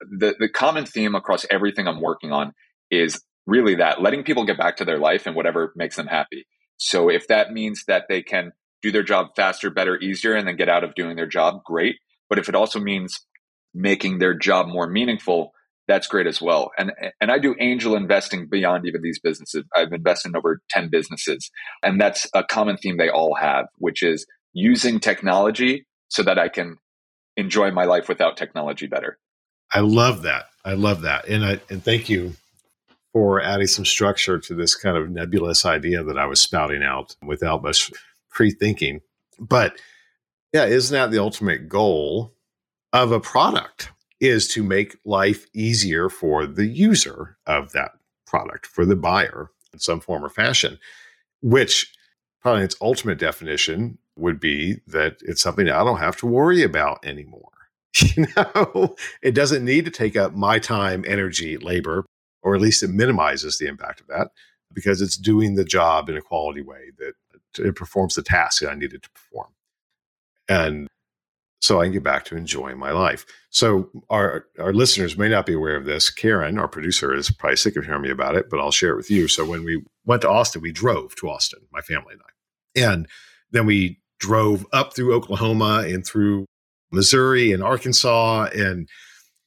the, 0.00 0.34
the 0.38 0.48
common 0.48 0.84
theme 0.84 1.14
across 1.14 1.46
everything 1.50 1.88
I'm 1.88 2.02
working 2.02 2.30
on 2.30 2.52
is 2.90 3.22
really 3.46 3.76
that 3.76 4.02
letting 4.02 4.22
people 4.22 4.44
get 4.44 4.58
back 4.58 4.76
to 4.76 4.84
their 4.84 4.98
life 4.98 5.26
and 5.26 5.34
whatever 5.34 5.72
makes 5.76 5.96
them 5.96 6.06
happy. 6.06 6.46
So 6.76 7.08
if 7.08 7.28
that 7.28 7.52
means 7.52 7.84
that 7.88 8.04
they 8.08 8.22
can 8.22 8.52
do 8.84 8.92
their 8.92 9.02
job 9.02 9.28
faster, 9.34 9.70
better, 9.70 9.98
easier, 9.98 10.34
and 10.34 10.46
then 10.46 10.56
get 10.56 10.68
out 10.68 10.84
of 10.84 10.94
doing 10.94 11.16
their 11.16 11.26
job, 11.26 11.64
great. 11.64 11.96
But 12.28 12.38
if 12.38 12.50
it 12.50 12.54
also 12.54 12.78
means 12.78 13.18
making 13.72 14.18
their 14.18 14.34
job 14.34 14.68
more 14.68 14.86
meaningful, 14.86 15.52
that's 15.88 16.06
great 16.06 16.26
as 16.26 16.40
well. 16.40 16.70
And 16.76 16.92
and 17.20 17.30
I 17.30 17.38
do 17.38 17.56
angel 17.58 17.96
investing 17.96 18.46
beyond 18.48 18.86
even 18.86 19.00
these 19.02 19.18
businesses. 19.18 19.64
I've 19.74 19.92
invested 19.92 20.30
in 20.30 20.36
over 20.36 20.60
10 20.70 20.90
businesses. 20.90 21.50
And 21.82 21.98
that's 21.98 22.26
a 22.34 22.44
common 22.44 22.76
theme 22.76 22.98
they 22.98 23.08
all 23.08 23.34
have, 23.34 23.66
which 23.78 24.02
is 24.02 24.26
using 24.52 25.00
technology 25.00 25.86
so 26.08 26.22
that 26.22 26.38
I 26.38 26.48
can 26.48 26.76
enjoy 27.36 27.70
my 27.70 27.84
life 27.84 28.08
without 28.08 28.36
technology 28.36 28.86
better. 28.86 29.18
I 29.72 29.80
love 29.80 30.22
that. 30.22 30.44
I 30.64 30.74
love 30.74 31.02
that. 31.02 31.26
And 31.26 31.44
I 31.44 31.60
and 31.70 31.82
thank 31.82 32.10
you 32.10 32.34
for 33.14 33.40
adding 33.40 33.66
some 33.66 33.84
structure 33.84 34.38
to 34.38 34.54
this 34.54 34.74
kind 34.74 34.96
of 34.96 35.08
nebulous 35.08 35.64
idea 35.64 36.02
that 36.02 36.18
I 36.18 36.26
was 36.26 36.40
spouting 36.40 36.82
out 36.82 37.16
without 37.24 37.62
much 37.62 37.90
pre-thinking. 38.34 39.00
But 39.38 39.80
yeah, 40.52 40.66
isn't 40.66 40.94
that 40.94 41.10
the 41.10 41.22
ultimate 41.22 41.68
goal 41.68 42.34
of 42.92 43.12
a 43.12 43.20
product? 43.20 43.90
is 44.24 44.48
to 44.48 44.62
make 44.62 44.96
life 45.04 45.46
easier 45.54 46.08
for 46.08 46.46
the 46.46 46.66
user 46.66 47.36
of 47.46 47.72
that 47.72 47.92
product, 48.26 48.66
for 48.66 48.86
the 48.86 48.96
buyer 48.96 49.50
in 49.72 49.78
some 49.78 50.00
form 50.00 50.24
or 50.24 50.30
fashion, 50.30 50.78
which 51.42 51.92
probably 52.40 52.64
its 52.64 52.76
ultimate 52.80 53.18
definition 53.18 53.98
would 54.16 54.38
be 54.38 54.80
that 54.86 55.16
it's 55.22 55.42
something 55.42 55.68
I 55.68 55.84
don't 55.84 55.98
have 55.98 56.16
to 56.18 56.26
worry 56.26 56.62
about 56.62 57.04
anymore. 57.04 57.50
You 58.16 58.26
know, 58.36 58.96
it 59.22 59.36
doesn't 59.36 59.64
need 59.64 59.84
to 59.84 59.90
take 59.90 60.16
up 60.16 60.34
my 60.34 60.58
time, 60.58 61.04
energy, 61.06 61.56
labor, 61.56 62.04
or 62.42 62.56
at 62.56 62.60
least 62.60 62.82
it 62.82 62.88
minimizes 62.88 63.58
the 63.58 63.68
impact 63.68 64.00
of 64.00 64.08
that 64.08 64.28
because 64.72 65.00
it's 65.00 65.16
doing 65.16 65.54
the 65.54 65.64
job 65.64 66.08
in 66.08 66.16
a 66.16 66.20
quality 66.20 66.60
way 66.60 66.90
that 66.98 67.12
it 67.58 67.76
performs 67.76 68.14
the 68.14 68.22
task 68.22 68.60
that 68.60 68.70
I 68.70 68.74
needed 68.74 69.02
to 69.02 69.10
perform. 69.10 69.48
And 70.48 70.88
so 71.60 71.80
I 71.80 71.84
can 71.84 71.92
get 71.92 72.02
back 72.02 72.26
to 72.26 72.36
enjoying 72.36 72.78
my 72.78 72.90
life. 72.90 73.24
So 73.48 73.88
our 74.10 74.46
our 74.58 74.74
listeners 74.74 75.16
may 75.16 75.28
not 75.30 75.46
be 75.46 75.54
aware 75.54 75.76
of 75.76 75.86
this. 75.86 76.10
Karen, 76.10 76.58
our 76.58 76.68
producer, 76.68 77.14
is 77.14 77.30
probably 77.30 77.56
sick 77.56 77.76
of 77.76 77.86
hearing 77.86 78.02
me 78.02 78.10
about 78.10 78.36
it, 78.36 78.50
but 78.50 78.60
I'll 78.60 78.70
share 78.70 78.90
it 78.90 78.96
with 78.96 79.10
you. 79.10 79.28
So 79.28 79.46
when 79.46 79.64
we 79.64 79.82
went 80.04 80.22
to 80.22 80.28
Austin, 80.28 80.60
we 80.60 80.72
drove 80.72 81.14
to 81.16 81.30
Austin, 81.30 81.60
my 81.72 81.80
family 81.80 82.12
and 82.12 82.20
I, 82.22 82.86
and 82.92 83.08
then 83.50 83.64
we 83.64 83.98
drove 84.20 84.66
up 84.72 84.94
through 84.94 85.14
Oklahoma 85.14 85.84
and 85.86 86.04
through 86.06 86.44
Missouri 86.92 87.52
and 87.52 87.62
Arkansas, 87.62 88.48
and 88.54 88.88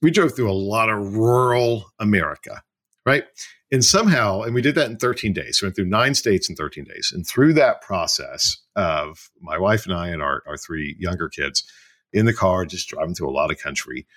we 0.02 0.10
drove 0.10 0.36
through 0.36 0.50
a 0.50 0.54
lot 0.54 0.89
of 0.89 1.15
rural 1.15 1.86
America, 2.00 2.62
right? 3.06 3.26
And 3.71 3.84
somehow, 3.84 4.43
and 4.43 4.56
we 4.56 4.62
did 4.62 4.75
that 4.75 4.89
in 4.89 4.97
13 4.97 5.34
days. 5.34 5.62
We 5.62 5.65
went 5.65 5.75
through 5.75 5.86
nine 5.86 6.15
states 6.15 6.49
in 6.49 6.56
13 6.56 6.86
days. 6.86 7.12
And 7.13 7.27
through 7.27 7.53
that 7.53 7.82
process 7.82 8.58
of 8.75 9.30
my 9.41 9.58
wife 9.58 9.86
and 9.86 9.93
I 9.93 10.08
and 10.08 10.21
our, 10.21 10.41
our 10.47 10.58
three 10.58 10.95
younger 10.99 11.27
kids, 11.27 11.69
in 12.13 12.25
the 12.25 12.34
car, 12.34 12.65
just 12.65 12.88
driving 12.89 13.13
through 13.13 13.30
a 13.30 13.32
lot 13.32 13.51
of 13.51 13.60
country, 13.60 14.08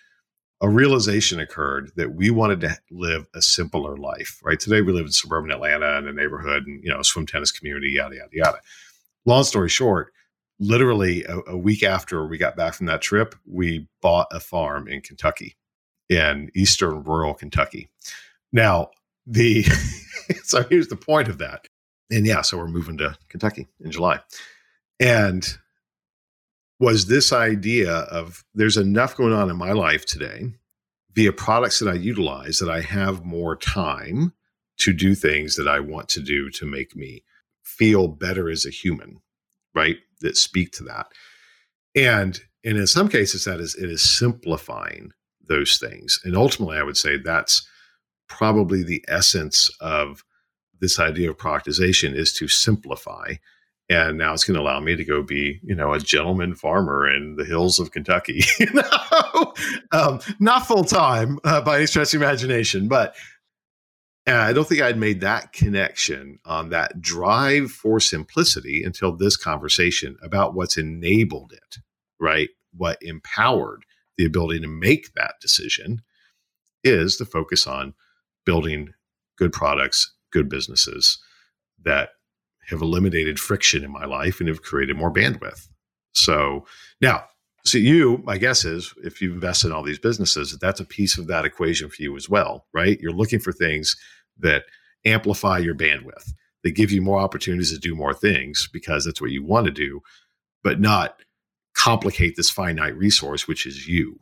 a 0.60 0.68
realization 0.68 1.40
occurred 1.40 1.90
that 1.96 2.14
we 2.14 2.30
wanted 2.30 2.60
to 2.60 2.76
live 2.90 3.26
a 3.34 3.42
simpler 3.42 3.96
life, 3.96 4.40
right? 4.44 4.60
Today 4.60 4.82
we 4.82 4.92
live 4.92 5.06
in 5.06 5.12
suburban 5.12 5.50
Atlanta 5.50 5.98
in 5.98 6.06
a 6.06 6.12
neighborhood 6.12 6.66
and, 6.66 6.82
you 6.84 6.90
know, 6.90 7.02
swim 7.02 7.26
tennis 7.26 7.50
community, 7.50 7.92
yada, 7.92 8.16
yada, 8.16 8.30
yada. 8.32 8.58
Long 9.24 9.44
story 9.44 9.68
short, 9.68 10.12
literally 10.58 11.24
a, 11.24 11.40
a 11.48 11.56
week 11.56 11.82
after 11.82 12.26
we 12.26 12.36
got 12.36 12.56
back 12.56 12.74
from 12.74 12.86
that 12.86 13.00
trip, 13.00 13.34
we 13.46 13.88
bought 14.02 14.28
a 14.30 14.40
farm 14.40 14.86
in 14.86 15.00
Kentucky, 15.00 15.56
in 16.08 16.50
eastern 16.54 17.02
rural 17.04 17.34
Kentucky. 17.34 17.88
Now, 18.52 18.90
the 19.30 19.62
so 20.44 20.64
here's 20.64 20.88
the 20.88 20.96
point 20.96 21.28
of 21.28 21.38
that. 21.38 21.66
And 22.10 22.26
yeah, 22.26 22.42
so 22.42 22.58
we're 22.58 22.66
moving 22.66 22.98
to 22.98 23.16
Kentucky 23.28 23.68
in 23.80 23.90
July. 23.90 24.20
And 24.98 25.46
was 26.80 27.06
this 27.06 27.32
idea 27.32 27.92
of 27.92 28.44
there's 28.54 28.76
enough 28.76 29.16
going 29.16 29.32
on 29.32 29.50
in 29.50 29.56
my 29.56 29.72
life 29.72 30.04
today 30.04 30.52
via 31.14 31.32
products 31.32 31.78
that 31.78 31.88
I 31.88 31.94
utilize 31.94 32.58
that 32.58 32.70
I 32.70 32.80
have 32.80 33.24
more 33.24 33.54
time 33.54 34.32
to 34.78 34.92
do 34.92 35.14
things 35.14 35.56
that 35.56 35.68
I 35.68 35.80
want 35.80 36.08
to 36.10 36.20
do 36.20 36.50
to 36.50 36.66
make 36.66 36.96
me 36.96 37.22
feel 37.62 38.08
better 38.08 38.48
as 38.50 38.64
a 38.64 38.70
human, 38.70 39.20
right? 39.74 39.98
That 40.20 40.36
speak 40.36 40.72
to 40.72 40.84
that. 40.84 41.06
And 41.94 42.40
and 42.64 42.76
in 42.76 42.86
some 42.86 43.08
cases 43.08 43.44
that 43.44 43.60
is 43.60 43.74
it 43.76 43.90
is 43.90 44.02
simplifying 44.02 45.12
those 45.46 45.78
things. 45.78 46.18
And 46.24 46.36
ultimately 46.36 46.78
I 46.78 46.82
would 46.82 46.96
say 46.96 47.18
that's 47.18 47.66
probably 48.30 48.82
the 48.82 49.04
essence 49.08 49.70
of 49.80 50.24
this 50.80 50.98
idea 50.98 51.28
of 51.28 51.36
productization 51.36 52.14
is 52.14 52.32
to 52.32 52.48
simplify. 52.48 53.34
And 53.90 54.16
now 54.16 54.32
it's 54.32 54.44
going 54.44 54.54
to 54.54 54.62
allow 54.62 54.80
me 54.80 54.96
to 54.96 55.04
go 55.04 55.22
be 55.22 55.60
you 55.62 55.74
know 55.74 55.92
a 55.92 56.00
gentleman 56.00 56.54
farmer 56.54 57.10
in 57.10 57.36
the 57.36 57.44
hills 57.44 57.78
of 57.78 57.90
kentucky 57.90 58.42
you 58.60 58.72
know? 58.72 59.52
Um, 59.90 60.20
not 60.38 60.66
full 60.66 60.84
time 60.84 61.40
uh, 61.42 61.60
by 61.60 61.78
any 61.78 61.86
stretch 61.86 62.14
of 62.14 62.22
imagination 62.22 62.86
but 62.86 63.16
uh, 64.28 64.32
i 64.32 64.52
don't 64.52 64.68
think 64.68 64.80
i'd 64.80 64.96
made 64.96 65.22
that 65.22 65.52
connection 65.52 66.38
on 66.44 66.68
that 66.68 67.00
drive 67.00 67.72
for 67.72 67.98
simplicity 67.98 68.84
until 68.84 69.10
this 69.16 69.36
conversation 69.36 70.16
about 70.22 70.54
what's 70.54 70.78
enabled 70.78 71.52
it 71.52 71.78
right? 72.20 72.50
What 72.76 72.98
empowered 73.00 73.84
the 74.16 74.24
ability 74.24 74.60
to 74.60 74.68
make 74.68 75.14
that 75.14 75.34
decision 75.40 76.02
is 76.84 77.16
the 77.16 77.24
focus 77.24 77.66
on 77.66 77.94
building 78.50 78.92
good 79.38 79.52
products 79.52 80.12
good 80.32 80.48
businesses 80.48 81.18
that 81.84 82.10
have 82.68 82.82
eliminated 82.82 83.38
friction 83.38 83.84
in 83.84 83.90
my 83.90 84.04
life 84.04 84.40
and 84.40 84.48
have 84.48 84.62
created 84.62 84.96
more 84.96 85.12
bandwidth. 85.12 85.68
So 86.12 86.66
now, 87.00 87.24
so 87.64 87.78
you, 87.78 88.22
my 88.24 88.38
guess 88.38 88.64
is, 88.64 88.94
if 89.04 89.20
you 89.20 89.32
invest 89.32 89.64
in 89.64 89.72
all 89.72 89.82
these 89.82 89.98
businesses, 89.98 90.56
that's 90.58 90.80
a 90.80 90.84
piece 90.84 91.18
of 91.18 91.26
that 91.26 91.44
equation 91.44 91.90
for 91.90 92.02
you 92.02 92.16
as 92.16 92.28
well, 92.28 92.66
right? 92.72 92.98
You're 93.00 93.12
looking 93.12 93.38
for 93.38 93.52
things 93.52 93.96
that 94.38 94.64
amplify 95.04 95.58
your 95.58 95.74
bandwidth, 95.74 96.32
that 96.64 96.72
give 96.72 96.90
you 96.90 97.02
more 97.02 97.18
opportunities 97.18 97.72
to 97.72 97.78
do 97.78 97.94
more 97.94 98.14
things 98.14 98.68
because 98.72 99.04
that's 99.04 99.20
what 99.20 99.30
you 99.30 99.44
want 99.44 99.66
to 99.66 99.72
do, 99.72 100.00
but 100.62 100.80
not 100.80 101.22
complicate 101.74 102.34
this 102.36 102.50
finite 102.50 102.96
resource, 102.96 103.46
which 103.46 103.66
is 103.66 103.86
you. 103.86 104.16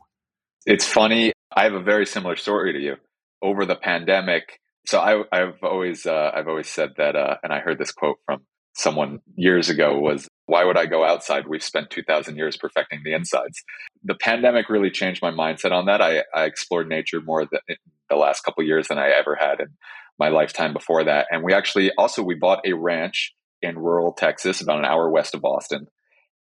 It's 0.65 0.85
funny. 0.85 1.31
I 1.55 1.63
have 1.63 1.73
a 1.73 1.81
very 1.81 2.05
similar 2.05 2.35
story 2.35 2.73
to 2.73 2.79
you. 2.79 2.97
Over 3.41 3.65
the 3.65 3.75
pandemic, 3.75 4.59
so 4.85 4.99
I, 4.99 5.37
have 5.37 5.55
always 5.63 6.05
uh, 6.05 6.31
I've 6.33 6.47
always 6.47 6.67
said 6.67 6.93
that, 6.97 7.15
uh, 7.15 7.37
and 7.43 7.53
I 7.53 7.59
heard 7.59 7.77
this 7.77 7.91
quote 7.91 8.17
from 8.25 8.41
someone 8.73 9.19
years 9.35 9.69
ago 9.69 9.99
was, 9.99 10.27
"Why 10.47 10.65
would 10.65 10.77
I 10.77 10.87
go 10.87 11.05
outside? 11.05 11.47
We've 11.47 11.63
spent 11.63 11.89
two 11.89 12.03
thousand 12.03 12.37
years 12.37 12.57
perfecting 12.57 13.01
the 13.03 13.13
insides." 13.13 13.63
The 14.03 14.15
pandemic 14.15 14.69
really 14.69 14.91
changed 14.91 15.21
my 15.21 15.31
mindset 15.31 15.71
on 15.71 15.85
that. 15.85 16.01
I, 16.01 16.23
I 16.33 16.45
explored 16.45 16.89
nature 16.89 17.21
more 17.21 17.45
the, 17.45 17.61
the 18.09 18.15
last 18.15 18.41
couple 18.41 18.63
years 18.63 18.87
than 18.87 18.97
I 18.97 19.09
ever 19.09 19.35
had 19.35 19.59
in 19.59 19.67
my 20.17 20.29
lifetime 20.29 20.73
before 20.73 21.03
that, 21.03 21.27
and 21.31 21.43
we 21.43 21.53
actually 21.53 21.91
also 21.97 22.23
we 22.23 22.35
bought 22.35 22.65
a 22.65 22.73
ranch 22.73 23.33
in 23.61 23.77
rural 23.77 24.13
Texas, 24.13 24.61
about 24.61 24.79
an 24.79 24.85
hour 24.85 25.09
west 25.09 25.35
of 25.35 25.45
Austin, 25.45 25.87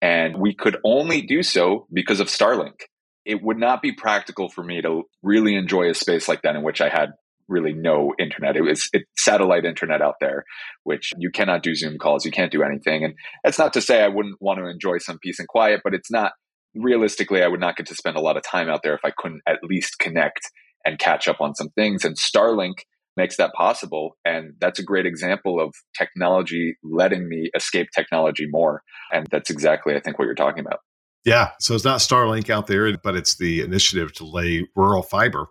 and 0.01 0.39
we 0.39 0.55
could 0.55 0.77
only 0.85 1.23
do 1.23 1.43
so 1.43 1.87
because 1.93 2.21
of 2.21 2.29
Starlink 2.29 2.83
it 3.25 3.43
would 3.43 3.59
not 3.59 3.83
be 3.83 3.93
practical 3.93 4.49
for 4.49 4.65
me 4.65 4.81
to 4.83 5.05
really 5.23 5.55
enjoy 5.55 5.91
a 5.91 5.95
space 5.95 6.29
like 6.29 6.43
that 6.43 6.57
in 6.57 6.63
which 6.63 6.81
I 6.81 6.89
had 6.89 7.11
really 7.49 7.73
no 7.73 8.15
internet. 8.19 8.57
It 8.57 8.63
was 8.63 8.89
it, 8.93 9.03
satellite 9.19 9.65
internet 9.65 10.01
out 10.01 10.15
there, 10.21 10.45
which 10.85 11.13
you 11.19 11.31
cannot 11.31 11.63
do 11.63 11.75
Zoom 11.75 11.99
calls, 11.99 12.25
you 12.25 12.31
can't 12.31 12.53
do 12.53 12.63
anything. 12.63 13.05
And 13.05 13.15
that's 13.45 13.59
not 13.59 13.73
to 13.75 13.83
say 13.83 14.03
I 14.03 14.09
wouldn't 14.09 14.41
want 14.41 14.61
to 14.61 14.67
enjoy 14.67 14.99
some 14.99 15.19
peace 15.19 15.39
and 15.39 15.49
quiet, 15.49 15.81
but 15.85 15.95
it's 15.95 16.11
not 16.11 16.33
realistically, 16.75 17.43
I 17.43 17.49
would 17.49 17.61
not 17.61 17.77
get 17.77 17.87
to 17.87 17.95
spend 17.95 18.17
a 18.17 18.21
lot 18.21 18.37
of 18.37 18.45
time 18.45 18.69
out 18.69 18.83
there 18.83 18.95
if 18.95 19.05
I 19.05 19.11
couldn't 19.17 19.43
at 19.47 19.65
least 19.65 19.99
connect 19.99 20.41
and 20.85 20.99
catch 20.99 21.29
up 21.29 21.41
on 21.41 21.55
some 21.55 21.71
things. 21.71 22.05
And 22.05 22.17
Starlink 22.17 22.75
makes 23.17 23.37
that 23.37 23.53
possible. 23.55 24.17
And 24.25 24.55
that's 24.61 24.79
a 24.79 24.85
great 24.85 25.05
example 25.05 25.61
of 25.61 25.75
technology 25.99 26.77
letting 26.83 27.29
me 27.29 27.51
escape 27.55 27.89
technology 27.95 28.47
more. 28.49 28.83
And 29.13 29.27
that's 29.31 29.51
exactly, 29.51 29.95
I 29.95 30.01
think, 30.01 30.19
what 30.19 30.27
you're 30.27 30.35
talking 30.35 30.65
about. 30.65 30.81
Yeah. 31.25 31.51
So 31.59 31.75
it's 31.75 31.85
not 31.85 32.01
Starlink 32.01 32.49
out 32.49 32.67
there, 32.67 32.97
but 32.97 33.15
it's 33.15 33.37
the 33.37 33.61
initiative 33.61 34.13
to 34.15 34.25
lay 34.25 34.67
rural 34.75 35.03
fiber. 35.03 35.47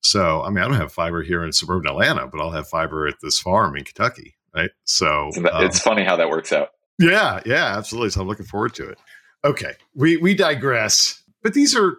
So, 0.00 0.42
I 0.42 0.50
mean, 0.50 0.58
I 0.58 0.68
don't 0.68 0.76
have 0.76 0.92
fiber 0.92 1.22
here 1.22 1.44
in 1.44 1.52
suburban 1.52 1.90
Atlanta, 1.90 2.26
but 2.26 2.40
I'll 2.40 2.50
have 2.50 2.68
fiber 2.68 3.06
at 3.06 3.14
this 3.22 3.38
farm 3.38 3.76
in 3.76 3.84
Kentucky. 3.84 4.34
Right. 4.54 4.70
So 4.84 5.30
um, 5.36 5.48
it's 5.64 5.78
funny 5.78 6.04
how 6.04 6.16
that 6.16 6.28
works 6.28 6.52
out. 6.52 6.70
Yeah. 6.98 7.40
Yeah. 7.46 7.76
Absolutely. 7.76 8.10
So 8.10 8.20
I'm 8.20 8.28
looking 8.28 8.46
forward 8.46 8.74
to 8.74 8.88
it. 8.88 8.98
Okay. 9.44 9.74
We, 9.94 10.16
we 10.16 10.34
digress, 10.34 11.22
but 11.42 11.54
these 11.54 11.74
are, 11.76 11.96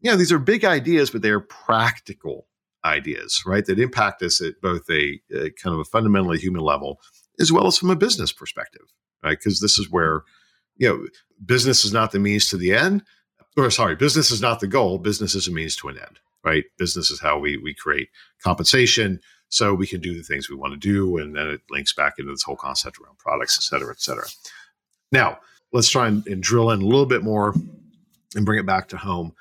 you 0.00 0.10
know, 0.10 0.16
these 0.16 0.32
are 0.32 0.38
big 0.38 0.64
ideas, 0.64 1.10
but 1.10 1.22
they 1.22 1.30
are 1.30 1.40
practical 1.40 2.46
ideas, 2.84 3.42
right? 3.46 3.64
That 3.64 3.78
impact 3.78 4.22
us 4.22 4.42
at 4.42 4.60
both 4.60 4.90
a, 4.90 5.20
a 5.32 5.50
kind 5.50 5.74
of 5.74 5.78
a 5.78 5.84
fundamentally 5.84 6.38
human 6.38 6.60
level 6.60 7.00
as 7.40 7.50
well 7.50 7.66
as 7.66 7.78
from 7.78 7.90
a 7.90 7.96
business 7.96 8.32
perspective, 8.32 8.92
right? 9.22 9.38
Because 9.38 9.60
this 9.60 9.78
is 9.78 9.90
where, 9.90 10.22
you 10.76 10.88
know, 10.88 11.06
business 11.44 11.84
is 11.84 11.92
not 11.92 12.12
the 12.12 12.18
means 12.18 12.48
to 12.50 12.56
the 12.56 12.74
end, 12.74 13.02
or 13.56 13.70
sorry, 13.70 13.96
business 13.96 14.30
is 14.30 14.40
not 14.40 14.60
the 14.60 14.66
goal. 14.66 14.98
Business 14.98 15.34
is 15.34 15.48
a 15.48 15.52
means 15.52 15.76
to 15.76 15.88
an 15.88 15.98
end, 15.98 16.18
right? 16.44 16.64
Business 16.78 17.10
is 17.10 17.20
how 17.20 17.38
we 17.38 17.56
we 17.56 17.74
create 17.74 18.08
compensation 18.42 19.20
so 19.48 19.72
we 19.72 19.86
can 19.86 20.00
do 20.00 20.16
the 20.16 20.22
things 20.22 20.50
we 20.50 20.56
want 20.56 20.72
to 20.72 20.78
do, 20.78 21.16
and 21.18 21.36
then 21.36 21.46
it 21.48 21.60
links 21.70 21.92
back 21.92 22.14
into 22.18 22.32
this 22.32 22.42
whole 22.42 22.56
concept 22.56 22.98
around 22.98 23.18
products, 23.18 23.56
et 23.58 23.62
cetera, 23.62 23.92
et 23.92 24.00
cetera. 24.00 24.24
Now, 25.12 25.38
let's 25.72 25.90
try 25.90 26.08
and, 26.08 26.26
and 26.26 26.42
drill 26.42 26.70
in 26.70 26.82
a 26.82 26.86
little 26.86 27.06
bit 27.06 27.22
more 27.22 27.54
and 28.34 28.44
bring 28.44 28.58
it 28.58 28.66
back 28.66 28.88
to 28.88 28.96
home. 28.96 29.32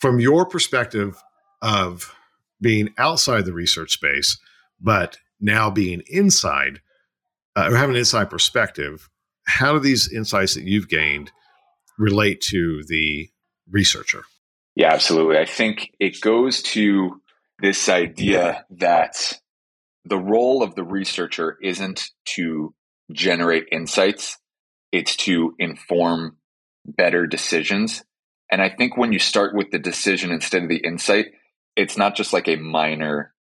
From 0.00 0.20
your 0.20 0.44
perspective 0.44 1.22
of 1.62 2.14
being 2.60 2.90
outside 2.98 3.46
the 3.46 3.54
research 3.54 3.92
space, 3.92 4.38
but 4.80 5.18
now 5.40 5.70
being 5.70 6.02
inside 6.08 6.82
uh, 7.56 7.68
or 7.70 7.76
having 7.76 7.94
an 7.94 8.00
inside 8.00 8.28
perspective, 8.28 9.08
how 9.50 9.72
do 9.72 9.80
these 9.80 10.12
insights 10.12 10.54
that 10.54 10.64
you've 10.64 10.88
gained 10.88 11.30
relate 11.98 12.40
to 12.40 12.82
the 12.86 13.28
researcher? 13.70 14.22
Yeah, 14.76 14.92
absolutely. 14.92 15.38
I 15.38 15.44
think 15.44 15.90
it 15.98 16.20
goes 16.20 16.62
to 16.62 17.20
this 17.60 17.88
idea 17.88 18.64
that 18.78 19.38
the 20.04 20.18
role 20.18 20.62
of 20.62 20.74
the 20.74 20.84
researcher 20.84 21.58
isn't 21.62 22.10
to 22.36 22.74
generate 23.12 23.66
insights, 23.70 24.38
it's 24.92 25.16
to 25.16 25.54
inform 25.58 26.38
better 26.86 27.26
decisions. 27.26 28.02
And 28.50 28.62
I 28.62 28.68
think 28.68 28.96
when 28.96 29.12
you 29.12 29.18
start 29.18 29.54
with 29.54 29.70
the 29.70 29.78
decision 29.78 30.30
instead 30.30 30.62
of 30.62 30.68
the 30.68 30.78
insight, 30.84 31.26
it's 31.76 31.96
not 31.96 32.16
just 32.16 32.32
like 32.32 32.48
a 32.48 32.56
minor 32.56 33.34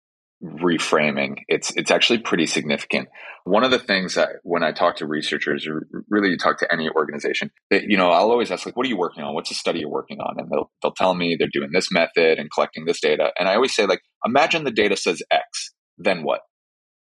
reframing. 0.42 1.38
It's 1.48 1.72
it's 1.76 1.90
actually 1.90 2.20
pretty 2.20 2.46
significant. 2.46 3.08
One 3.44 3.64
of 3.64 3.70
the 3.70 3.78
things 3.78 4.14
that 4.14 4.28
when 4.44 4.62
i 4.62 4.70
talk 4.70 4.96
to 4.96 5.06
researchers 5.06 5.66
or 5.66 5.86
really 6.08 6.36
talk 6.36 6.58
to 6.58 6.72
any 6.72 6.88
organization 6.88 7.50
that 7.70 7.84
you 7.84 7.96
know 7.96 8.10
i'll 8.10 8.30
always 8.30 8.50
ask 8.50 8.64
like 8.64 8.76
what 8.76 8.86
are 8.86 8.88
you 8.88 8.96
working 8.96 9.24
on? 9.24 9.34
What's 9.34 9.48
the 9.48 9.56
study 9.56 9.80
you're 9.80 9.88
working 9.88 10.20
on? 10.20 10.38
And 10.38 10.48
they'll 10.50 10.70
they'll 10.82 10.92
tell 10.92 11.14
me 11.14 11.36
they're 11.36 11.48
doing 11.52 11.70
this 11.72 11.90
method 11.90 12.38
and 12.38 12.50
collecting 12.52 12.84
this 12.84 13.00
data. 13.00 13.32
And 13.38 13.48
i 13.48 13.54
always 13.54 13.74
say 13.74 13.86
like 13.86 14.00
imagine 14.24 14.64
the 14.64 14.70
data 14.70 14.96
says 14.96 15.22
x 15.30 15.72
then 15.96 16.22
what? 16.22 16.42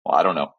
Well 0.03 0.17
i 0.17 0.23
don't 0.23 0.35
know. 0.35 0.53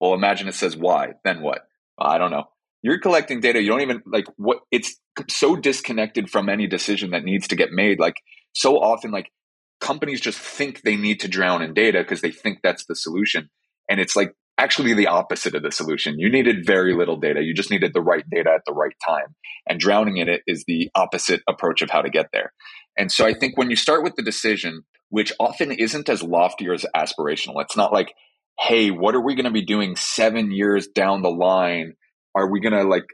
Well 0.00 0.14
imagine 0.14 0.48
it 0.48 0.54
says 0.54 0.76
y 0.76 1.08
then 1.24 1.42
what? 1.42 1.62
Well, 1.98 2.08
i 2.08 2.16
don't 2.16 2.30
know. 2.30 2.44
You're 2.82 3.00
collecting 3.00 3.40
data 3.40 3.60
you 3.60 3.68
don't 3.68 3.82
even 3.82 4.02
like 4.06 4.26
what 4.36 4.60
it's 4.70 4.96
so 5.28 5.54
disconnected 5.54 6.30
from 6.30 6.48
any 6.48 6.66
decision 6.66 7.10
that 7.10 7.24
needs 7.24 7.48
to 7.48 7.56
get 7.56 7.72
made. 7.72 8.00
Like 8.00 8.16
so 8.54 8.76
often 8.76 9.10
like 9.10 9.30
companies 9.86 10.20
just 10.20 10.38
think 10.38 10.82
they 10.82 10.96
need 10.96 11.20
to 11.20 11.28
drown 11.28 11.62
in 11.62 11.72
data 11.72 12.00
because 12.00 12.20
they 12.20 12.32
think 12.32 12.58
that's 12.62 12.86
the 12.86 12.96
solution. 12.96 13.48
And 13.88 14.00
it's 14.00 14.16
like 14.16 14.32
actually 14.58 14.94
the 14.94 15.06
opposite 15.06 15.54
of 15.54 15.62
the 15.62 15.70
solution. 15.70 16.18
You 16.18 16.28
needed 16.28 16.66
very 16.66 16.92
little 16.92 17.16
data. 17.16 17.42
You 17.42 17.54
just 17.54 17.70
needed 17.70 17.92
the 17.94 18.00
right 18.00 18.24
data 18.28 18.50
at 18.50 18.62
the 18.66 18.72
right 18.72 18.94
time. 19.06 19.36
And 19.68 19.78
drowning 19.78 20.16
in 20.16 20.28
it 20.28 20.42
is 20.46 20.64
the 20.66 20.90
opposite 20.96 21.42
approach 21.48 21.82
of 21.82 21.90
how 21.90 22.02
to 22.02 22.10
get 22.10 22.26
there. 22.32 22.52
And 22.98 23.12
so 23.12 23.24
I 23.24 23.32
think 23.32 23.56
when 23.56 23.70
you 23.70 23.76
start 23.76 24.02
with 24.02 24.16
the 24.16 24.24
decision, 24.24 24.82
which 25.10 25.32
often 25.38 25.70
isn't 25.70 26.08
as 26.08 26.20
lofty 26.20 26.68
or 26.68 26.74
as 26.74 26.84
aspirational, 26.96 27.62
it's 27.62 27.76
not 27.76 27.92
like, 27.92 28.12
hey, 28.58 28.90
what 28.90 29.14
are 29.14 29.24
we 29.24 29.36
going 29.36 29.44
to 29.44 29.52
be 29.52 29.64
doing 29.64 29.94
seven 29.94 30.50
years 30.50 30.88
down 30.88 31.22
the 31.22 31.30
line? 31.30 31.92
Are 32.34 32.50
we 32.50 32.60
going 32.60 32.72
to 32.72 32.82
like 32.82 33.04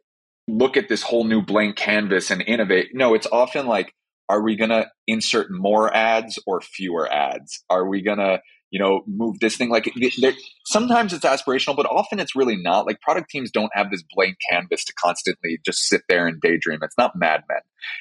look 0.48 0.78
at 0.78 0.88
this 0.88 1.02
whole 1.02 1.24
new 1.24 1.42
blank 1.42 1.76
canvas 1.76 2.30
and 2.30 2.40
innovate? 2.40 2.90
No, 2.94 3.12
it's 3.14 3.26
often 3.30 3.66
like, 3.66 3.92
are 4.28 4.42
we 4.42 4.56
going 4.56 4.70
to 4.70 4.88
insert 5.06 5.50
more 5.50 5.94
ads 5.94 6.38
or 6.46 6.60
fewer 6.60 7.10
ads? 7.12 7.62
Are 7.68 7.86
we 7.88 8.02
going 8.02 8.18
to, 8.18 8.40
you 8.70 8.78
know, 8.78 9.02
move 9.06 9.38
this 9.40 9.56
thing? 9.56 9.68
Like 9.68 9.92
sometimes 10.64 11.12
it's 11.12 11.24
aspirational, 11.24 11.76
but 11.76 11.86
often 11.86 12.18
it's 12.18 12.34
really 12.34 12.56
not. 12.56 12.86
Like 12.86 13.00
product 13.00 13.30
teams 13.30 13.50
don't 13.50 13.72
have 13.74 13.90
this 13.90 14.02
blank 14.14 14.36
canvas 14.50 14.84
to 14.86 14.92
constantly 14.94 15.58
just 15.64 15.88
sit 15.88 16.02
there 16.08 16.26
and 16.26 16.40
daydream. 16.40 16.80
It's 16.82 16.96
not 16.96 17.16
Mad 17.16 17.42
Men, 17.48 17.60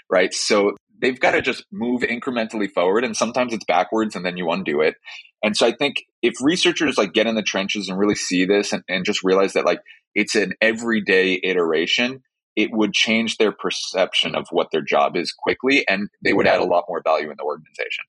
right? 0.09 0.33
So 0.33 0.75
they've 1.01 1.19
got 1.19 1.31
to 1.31 1.41
just 1.41 1.65
move 1.71 2.01
incrementally 2.01 2.71
forward 2.71 3.03
and 3.03 3.17
sometimes 3.17 3.53
it's 3.53 3.65
backwards 3.65 4.15
and 4.15 4.25
then 4.25 4.37
you 4.37 4.49
undo 4.51 4.81
it. 4.81 4.95
And 5.43 5.57
so 5.57 5.65
I 5.65 5.71
think 5.71 6.03
if 6.21 6.35
researchers 6.39 6.97
like 6.97 7.13
get 7.13 7.27
in 7.27 7.35
the 7.35 7.41
trenches 7.41 7.89
and 7.89 7.97
really 7.97 8.15
see 8.15 8.45
this 8.45 8.71
and, 8.71 8.83
and 8.87 9.03
just 9.03 9.23
realize 9.23 9.53
that 9.53 9.65
like 9.65 9.79
it's 10.13 10.35
an 10.35 10.53
everyday 10.61 11.39
iteration, 11.43 12.21
it 12.55 12.71
would 12.71 12.93
change 12.93 13.37
their 13.37 13.51
perception 13.51 14.35
of 14.35 14.47
what 14.51 14.71
their 14.71 14.81
job 14.81 15.15
is 15.15 15.31
quickly 15.31 15.87
and 15.87 16.09
they 16.23 16.33
would 16.33 16.47
add 16.47 16.59
a 16.59 16.65
lot 16.65 16.85
more 16.89 17.01
value 17.03 17.29
in 17.29 17.37
the 17.37 17.43
organization. 17.43 18.03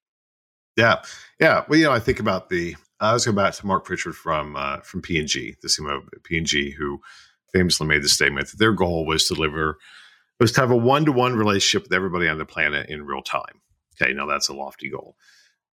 Yeah. 0.76 1.02
Yeah. 1.38 1.64
Well, 1.68 1.78
you 1.78 1.84
know, 1.84 1.92
I 1.92 2.00
think 2.00 2.18
about 2.18 2.48
the, 2.48 2.76
I 3.00 3.12
was 3.12 3.24
going 3.24 3.36
back 3.36 3.54
to 3.54 3.66
Marc 3.66 3.84
Pritchard 3.84 4.16
from, 4.16 4.56
uh, 4.56 4.80
from 4.80 5.02
P&G, 5.02 5.56
the 5.60 5.68
CMO 5.68 5.98
of 5.98 6.22
P&G, 6.24 6.70
who 6.70 7.00
famously 7.52 7.86
made 7.86 8.02
the 8.02 8.08
statement 8.08 8.50
that 8.50 8.58
their 8.58 8.72
goal 8.72 9.06
was 9.06 9.26
to 9.28 9.34
deliver, 9.34 9.78
was 10.40 10.52
to 10.52 10.60
have 10.60 10.70
a 10.70 10.76
one-to-one 10.76 11.36
relationship 11.36 11.84
with 11.84 11.92
everybody 11.92 12.26
on 12.26 12.38
the 12.38 12.46
planet 12.46 12.88
in 12.88 13.04
real 13.04 13.22
time. 13.22 13.60
Okay. 14.00 14.12
Now 14.12 14.26
that's 14.26 14.48
a 14.48 14.54
lofty 14.54 14.88
goal. 14.88 15.16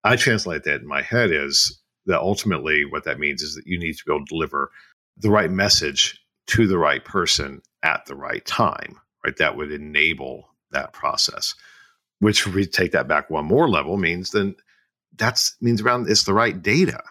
I 0.03 0.17
translate 0.17 0.65
that 0.65 0.81
in 0.81 0.87
my 0.87 1.03
head 1.03 1.31
is 1.31 1.81
that 2.07 2.21
ultimately 2.21 2.85
what 2.85 3.05
that 3.05 3.19
means 3.19 3.43
is 3.43 3.55
that 3.55 3.67
you 3.67 3.79
need 3.79 3.97
to 3.97 4.05
be 4.07 4.13
able 4.13 4.25
to 4.25 4.31
deliver 4.31 4.71
the 5.17 5.31
right 5.31 5.51
message 5.51 6.19
to 6.49 6.67
the 6.67 6.79
right 6.79 7.05
person 7.05 7.61
at 7.87 8.05
the 8.07 8.17
right 8.17 8.45
time, 8.45 9.01
right? 9.25 9.37
That 9.37 9.57
would 9.57 9.71
enable 9.71 10.49
that 10.73 10.93
process. 10.93 11.55
Which, 12.19 12.47
if 12.47 12.55
we 12.55 12.67
take 12.67 12.93
that 12.93 13.09
back 13.09 13.31
one 13.31 13.45
more 13.45 13.69
level, 13.69 13.97
means 13.97 14.31
then 14.31 14.57
that's 15.17 15.57
means 15.61 15.81
around 15.81 16.11
it's 16.11 16.25
the 16.25 16.35
right 16.35 16.61
data, 16.61 17.03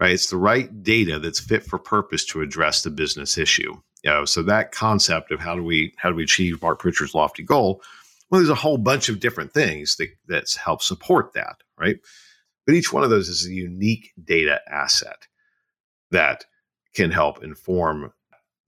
right? 0.00 0.12
It's 0.12 0.30
the 0.30 0.38
right 0.38 0.82
data 0.82 1.18
that's 1.18 1.38
fit 1.38 1.62
for 1.62 1.78
purpose 1.78 2.24
to 2.26 2.40
address 2.40 2.82
the 2.82 2.90
business 2.90 3.38
issue. 3.38 3.74
You 4.02 4.10
know, 4.10 4.24
so 4.24 4.42
that 4.42 4.72
concept 4.72 5.30
of 5.32 5.40
how 5.40 5.54
do 5.54 5.62
we 5.62 5.94
how 5.96 6.10
do 6.10 6.16
we 6.16 6.24
achieve 6.24 6.62
Marc 6.62 6.80
Pritchard's 6.80 7.14
lofty 7.14 7.42
goal? 7.42 7.82
Well, 8.28 8.40
there's 8.40 8.50
a 8.50 8.56
whole 8.56 8.78
bunch 8.78 9.08
of 9.08 9.20
different 9.20 9.52
things 9.52 9.96
that 9.96 10.08
that 10.26 10.52
help 10.62 10.82
support 10.82 11.34
that, 11.34 11.56
right? 11.78 11.96
But 12.64 12.74
each 12.74 12.92
one 12.92 13.04
of 13.04 13.10
those 13.10 13.28
is 13.28 13.46
a 13.46 13.52
unique 13.52 14.12
data 14.22 14.60
asset 14.68 15.28
that 16.10 16.44
can 16.94 17.10
help 17.10 17.44
inform 17.44 18.12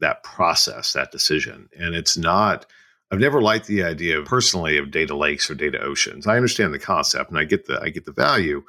that 0.01 0.23
process, 0.23 0.93
that 0.93 1.11
decision. 1.11 1.69
And 1.79 1.95
it's 1.95 2.17
not, 2.17 2.67
I've 3.11 3.19
never 3.19 3.41
liked 3.43 3.67
the 3.67 3.83
idea 3.83 4.23
personally 4.23 4.79
of 4.79 4.91
data 4.91 5.17
lakes 5.17 5.51
or 5.51 5.55
data 5.55 5.81
oceans. 5.81 6.27
I 6.27 6.37
understand 6.37 6.75
the 6.75 6.79
concept 6.79 7.31
and 7.31 7.39
I 7.39 7.45
get 7.45 7.67
the 7.67 7.81
I 7.81 7.89
get 7.89 8.05
the 8.05 8.13
value, 8.13 8.63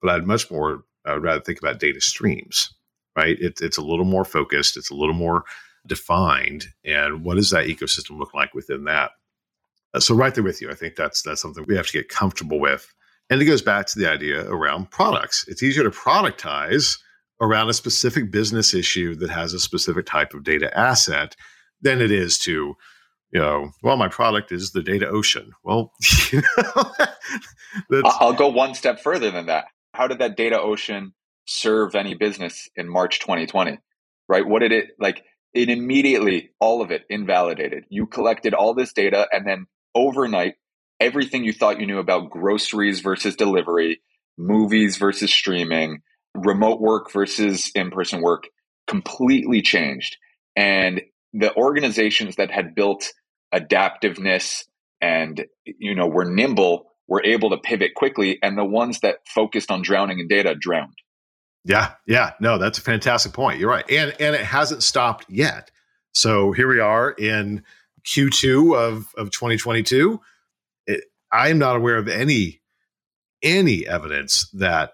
but 0.00 0.10
I'd 0.10 0.26
much 0.26 0.50
more 0.50 0.84
I 1.04 1.14
would 1.14 1.22
rather 1.22 1.40
think 1.40 1.58
about 1.58 1.80
data 1.80 2.00
streams, 2.00 2.74
right? 3.16 3.38
It, 3.40 3.60
it's 3.60 3.78
a 3.78 3.82
little 3.82 4.04
more 4.04 4.24
focused, 4.24 4.76
it's 4.76 4.90
a 4.90 4.94
little 4.94 5.14
more 5.14 5.44
defined, 5.86 6.66
and 6.84 7.24
what 7.24 7.36
does 7.36 7.50
that 7.50 7.66
ecosystem 7.66 8.18
look 8.18 8.34
like 8.34 8.54
within 8.54 8.84
that? 8.84 9.12
Uh, 9.94 10.00
so 10.00 10.14
right 10.14 10.34
there 10.34 10.44
with 10.44 10.60
you, 10.60 10.70
I 10.70 10.74
think 10.74 10.96
that's 10.96 11.22
that's 11.22 11.40
something 11.40 11.64
we 11.66 11.76
have 11.76 11.86
to 11.86 11.92
get 11.92 12.08
comfortable 12.08 12.60
with 12.60 12.92
And 13.30 13.40
it 13.42 13.46
goes 13.46 13.62
back 13.62 13.86
to 13.86 13.98
the 13.98 14.10
idea 14.10 14.46
around 14.50 14.90
products. 14.90 15.44
It's 15.48 15.62
easier 15.62 15.84
to 15.84 15.90
productize 15.90 16.98
around 17.40 17.68
a 17.68 17.74
specific 17.74 18.30
business 18.30 18.74
issue 18.74 19.14
that 19.16 19.30
has 19.30 19.52
a 19.52 19.60
specific 19.60 20.06
type 20.06 20.34
of 20.34 20.44
data 20.44 20.76
asset 20.76 21.36
than 21.80 22.00
it 22.00 22.10
is 22.10 22.38
to, 22.38 22.74
you 23.32 23.40
know, 23.40 23.70
well, 23.82 23.96
my 23.96 24.08
product 24.08 24.52
is 24.52 24.72
the 24.72 24.82
data 24.82 25.08
ocean. 25.08 25.52
Well, 25.62 25.92
you 26.32 26.42
know, 26.42 28.02
I'll 28.04 28.32
go 28.32 28.48
one 28.48 28.74
step 28.74 29.00
further 29.00 29.30
than 29.30 29.46
that. 29.46 29.66
How 29.94 30.06
did 30.08 30.18
that 30.18 30.36
data 30.36 30.60
ocean 30.60 31.14
serve 31.46 31.94
any 31.94 32.14
business 32.14 32.68
in 32.76 32.88
March 32.88 33.20
2020? 33.20 33.78
Right? 34.28 34.46
What 34.46 34.60
did 34.60 34.72
it 34.72 34.90
like? 34.98 35.24
It 35.54 35.70
immediately, 35.70 36.50
all 36.60 36.82
of 36.82 36.90
it 36.90 37.04
invalidated. 37.08 37.84
You 37.88 38.06
collected 38.06 38.52
all 38.52 38.74
this 38.74 38.92
data 38.92 39.26
and 39.32 39.46
then 39.46 39.66
overnight, 39.94 40.54
everything 41.00 41.42
you 41.42 41.54
thought 41.54 41.80
you 41.80 41.86
knew 41.86 41.98
about 41.98 42.30
groceries 42.30 43.00
versus 43.00 43.34
delivery, 43.34 44.02
movies 44.36 44.98
versus 44.98 45.32
streaming, 45.32 46.02
remote 46.34 46.80
work 46.80 47.10
versus 47.12 47.70
in 47.74 47.90
person 47.90 48.22
work 48.22 48.48
completely 48.86 49.62
changed. 49.62 50.16
And 50.56 51.02
the 51.32 51.54
organizations 51.54 52.36
that 52.36 52.50
had 52.50 52.74
built 52.74 53.12
adaptiveness 53.54 54.64
and 55.00 55.46
you 55.64 55.94
know 55.94 56.06
were 56.06 56.24
nimble 56.24 56.86
were 57.06 57.24
able 57.24 57.50
to 57.50 57.56
pivot 57.56 57.94
quickly 57.94 58.38
and 58.42 58.58
the 58.58 58.64
ones 58.64 59.00
that 59.00 59.16
focused 59.26 59.70
on 59.70 59.82
drowning 59.82 60.18
in 60.18 60.28
data 60.28 60.54
drowned. 60.58 60.98
Yeah 61.64 61.92
yeah. 62.06 62.32
No 62.40 62.58
that's 62.58 62.78
a 62.78 62.82
fantastic 62.82 63.32
point. 63.32 63.58
You're 63.58 63.70
right. 63.70 63.88
And 63.90 64.14
and 64.20 64.34
it 64.34 64.42
hasn't 64.44 64.82
stopped 64.82 65.26
yet. 65.28 65.70
So 66.12 66.52
here 66.52 66.68
we 66.68 66.80
are 66.80 67.10
in 67.12 67.62
q2 68.08 68.76
of 68.76 69.06
of 69.16 69.30
2022 69.30 70.20
it, 70.86 71.04
i'm 71.32 71.58
not 71.58 71.76
aware 71.76 71.96
of 71.96 72.08
any 72.08 72.60
any 73.42 73.86
evidence 73.86 74.48
that 74.52 74.92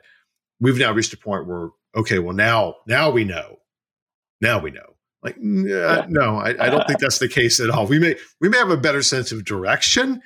we've 0.61 0.79
now 0.79 0.93
reached 0.93 1.13
a 1.13 1.17
point 1.17 1.47
where 1.47 1.71
okay 1.97 2.19
well 2.19 2.35
now 2.35 2.77
now 2.87 3.11
we 3.11 3.25
know 3.25 3.59
now 4.41 4.59
we 4.59 4.71
know 4.71 4.95
like 5.23 5.37
uh, 5.37 5.41
yeah. 5.41 6.07
no 6.09 6.37
I, 6.37 6.51
I, 6.67 6.71
don't 6.71 6.87
think 6.87 7.01
that's 7.01 7.19
the 7.19 7.29
case 7.29 7.61
at 7.61 7.71
all 7.71 7.87
we 7.87 7.99
may 7.99 8.17
we 8.41 8.49
may 8.49 8.59
have 8.59 8.71
a 8.71 8.77
better 8.77 9.03
sense 9.03 9.33
of 9.33 9.45
direction 9.45 10.21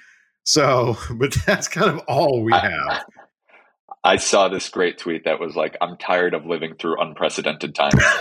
so 0.44 0.96
but 1.14 1.36
that's 1.46 1.68
kind 1.68 1.90
of 1.90 1.98
all 2.08 2.42
we 2.42 2.52
have 2.52 3.04
I 4.04 4.16
saw 4.16 4.48
this 4.48 4.68
great 4.68 4.96
tweet 4.96 5.24
that 5.24 5.40
was 5.40 5.56
like, 5.56 5.76
I'm 5.80 5.96
tired 5.96 6.32
of 6.32 6.46
living 6.46 6.74
through 6.76 7.00
unprecedented 7.00 7.74
times. 7.74 7.94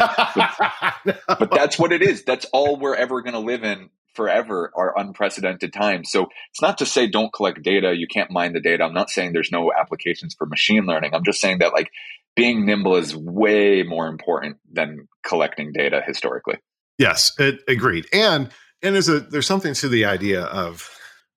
but, 1.05 1.21
but 1.27 1.51
that's 1.51 1.77
what 1.77 1.93
it 1.93 2.01
is. 2.01 2.23
That's 2.23 2.45
all 2.51 2.77
we're 2.77 2.95
ever 2.95 3.21
going 3.21 3.35
to 3.35 3.39
live 3.39 3.63
in 3.63 3.89
forever 4.17 4.71
are 4.75 4.97
unprecedented 4.97 5.71
times. 5.71 6.11
So 6.11 6.27
it's 6.49 6.61
not 6.61 6.79
to 6.79 6.85
say 6.85 7.07
don't 7.07 7.31
collect 7.31 7.61
data. 7.61 7.95
You 7.95 8.07
can't 8.07 8.31
mine 8.31 8.51
the 8.51 8.59
data. 8.59 8.83
I'm 8.83 8.93
not 8.93 9.09
saying 9.09 9.31
there's 9.31 9.51
no 9.51 9.71
applications 9.71 10.35
for 10.37 10.45
machine 10.47 10.85
learning. 10.85 11.13
I'm 11.13 11.23
just 11.23 11.39
saying 11.39 11.59
that 11.59 11.71
like 11.71 11.91
being 12.35 12.65
nimble 12.65 12.95
is 12.95 13.15
way 13.15 13.83
more 13.83 14.07
important 14.07 14.57
than 14.69 15.07
collecting 15.25 15.71
data 15.71 16.01
historically. 16.05 16.57
Yes, 16.97 17.31
it, 17.39 17.59
agreed. 17.67 18.07
And 18.11 18.49
and 18.81 18.95
there's 18.95 19.07
a 19.07 19.19
there's 19.19 19.47
something 19.47 19.75
to 19.75 19.87
the 19.87 20.05
idea 20.05 20.41
of 20.43 20.89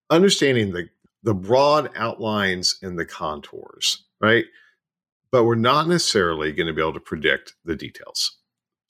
understanding 0.08 0.72
the 0.72 0.88
the 1.22 1.34
broad 1.34 1.90
outlines 1.94 2.78
and 2.82 2.98
the 2.98 3.04
contours, 3.04 4.04
right? 4.20 4.46
But 5.30 5.44
we're 5.44 5.54
not 5.54 5.86
necessarily 5.86 6.50
going 6.52 6.66
to 6.66 6.72
be 6.72 6.80
able 6.80 6.94
to 6.94 7.00
predict 7.00 7.54
the 7.64 7.76
details. 7.76 8.38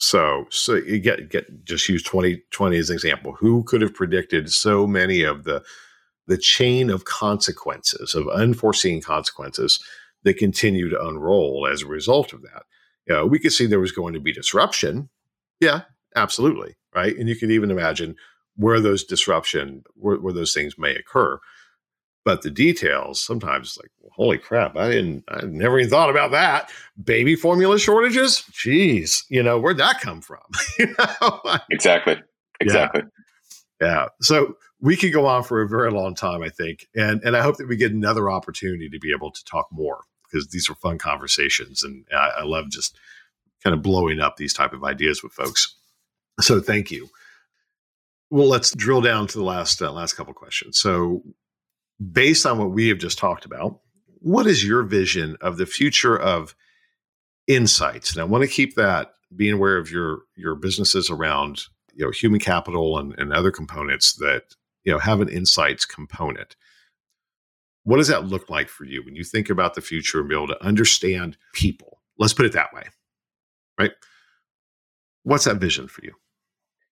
So, 0.01 0.47
so 0.51 0.77
you 0.77 0.99
get 0.99 1.29
get 1.29 1.65
just 1.65 1.89
use 1.89 2.03
2020 2.03 2.79
as 2.79 2.89
an 2.89 2.95
example. 2.95 3.35
Who 3.35 3.63
could 3.63 3.83
have 3.83 3.95
predicted 3.95 4.51
so 4.51 4.87
many 4.87 5.23
of 5.23 5.45
the 5.45 5.63
the 6.27 6.39
chain 6.39 6.89
of 6.91 7.05
consequences 7.05 8.15
of 8.15 8.27
unforeseen 8.29 9.03
consequences 9.03 9.83
that 10.23 10.39
continue 10.39 10.89
to 10.89 11.07
unroll 11.07 11.69
as 11.71 11.83
a 11.83 11.87
result 11.87 12.33
of 12.33 12.41
that? 12.43 12.63
You 13.07 13.15
know, 13.15 13.27
we 13.27 13.39
could 13.39 13.53
see 13.53 13.67
there 13.67 13.79
was 13.79 13.93
going 13.93 14.15
to 14.15 14.21
be 14.21 14.33
disruption. 14.33 15.11
Yeah, 15.61 15.83
absolutely, 16.17 16.77
right. 16.95 17.15
And 17.17 17.29
you 17.29 17.37
can 17.37 17.51
even 17.51 17.71
imagine 17.71 18.17
where 18.57 18.81
those 18.81 19.05
disruption, 19.05 19.85
where, 19.95 20.17
where 20.17 20.33
those 20.33 20.55
things 20.55 20.79
may 20.79 20.95
occur 20.95 21.39
but 22.25 22.43
the 22.43 22.51
details 22.51 23.23
sometimes 23.23 23.79
like 23.81 23.91
holy 24.13 24.39
crap 24.39 24.77
i 24.77 24.89
didn't 24.89 25.25
i 25.29 25.43
never 25.45 25.79
even 25.79 25.91
thought 25.91 26.11
about 26.11 26.31
that. 26.31 26.71
Baby 27.03 27.37
formula 27.37 27.79
shortages? 27.79 28.45
Jeez 28.53 29.23
you 29.29 29.43
know 29.43 29.59
where'd 29.59 29.79
that 29.79 30.01
come 30.01 30.21
from? 30.21 30.41
You 30.79 30.95
know? 30.99 31.41
exactly 31.71 32.21
exactly. 32.61 33.03
Yeah. 33.81 33.87
yeah. 33.87 34.07
so 34.21 34.57
we 34.81 34.97
could 34.97 35.13
go 35.13 35.27
on 35.27 35.43
for 35.43 35.63
a 35.63 35.69
very 35.69 35.91
long 35.91 36.15
time 36.15 36.43
i 36.43 36.49
think 36.49 36.87
and 36.95 37.23
and 37.25 37.37
i 37.37 37.43
hope 37.43 37.57
that 37.57 37.69
we 37.69 37.77
get 37.77 37.93
another 37.93 38.31
opportunity 38.31 38.89
to 38.89 38.99
be 38.99 39.13
able 39.13 39.31
to 39.31 39.45
talk 39.45 39.69
more 39.71 40.05
because 40.31 40.49
these 40.49 40.71
are 40.71 40.75
fun 40.77 40.99
conversations 40.99 41.83
and 41.83 42.05
I, 42.13 42.31
I 42.39 42.45
love 42.45 42.71
just 42.71 42.97
kind 43.63 43.75
of 43.75 43.83
blowing 43.83 44.21
up 44.21 44.37
these 44.37 44.55
type 44.55 44.73
of 44.73 44.85
ideas 44.85 45.23
with 45.23 45.33
folks. 45.33 45.77
So 46.41 46.61
thank 46.61 46.91
you. 46.91 47.09
Well 48.31 48.49
let's 48.49 48.75
drill 48.75 49.01
down 49.01 49.27
to 49.29 49.39
the 49.39 49.45
last 49.45 49.83
uh, 49.83 49.93
last 49.93 50.15
couple 50.15 50.33
questions. 50.33 50.79
So 50.79 51.23
based 52.01 52.47
on 52.47 52.59
what 52.59 52.71
we 52.71 52.89
have 52.89 52.99
just 52.99 53.19
talked 53.19 53.45
about, 53.45 53.81
what 54.21 54.47
is 54.47 54.65
your 54.65 54.83
vision 54.83 55.37
of 55.41 55.57
the 55.57 55.67
future 55.67 56.19
of 56.19 56.55
insights? 57.47 58.13
And 58.13 58.21
I 58.21 58.25
want 58.25 58.43
to 58.43 58.49
keep 58.49 58.77
that 58.77 59.13
being 59.35 59.55
aware 59.55 59.77
of 59.77 59.91
your 59.91 60.23
your 60.37 60.55
businesses 60.55 61.11
around 61.11 61.63
you 61.95 62.05
know 62.05 62.11
human 62.11 62.41
capital 62.41 62.99
and, 62.99 63.15
and 63.19 63.33
other 63.33 63.51
components 63.51 64.15
that 64.15 64.55
you 64.85 64.93
know 64.93 64.99
have 64.99 65.21
an 65.21 65.29
insights 65.29 65.85
component. 65.85 66.57
What 67.85 67.97
does 67.97 68.09
that 68.09 68.27
look 68.27 68.51
like 68.51 68.69
for 68.69 68.85
you 68.85 69.03
when 69.05 69.17
you 69.17 69.25
think 69.25 69.49
about 69.49 69.75
the 69.75 69.81
future 69.81 70.21
and 70.21 70.29
be 70.29 70.35
able 70.35 70.49
to 70.49 70.65
understand 70.65 71.37
people? 71.55 72.01
Let's 72.19 72.35
put 72.35 72.45
it 72.45 72.53
that 72.53 72.75
way, 72.75 72.85
right? 73.79 73.93
What's 75.23 75.45
that 75.45 75.57
vision 75.57 75.89
for 75.89 76.05
you? 76.05 76.13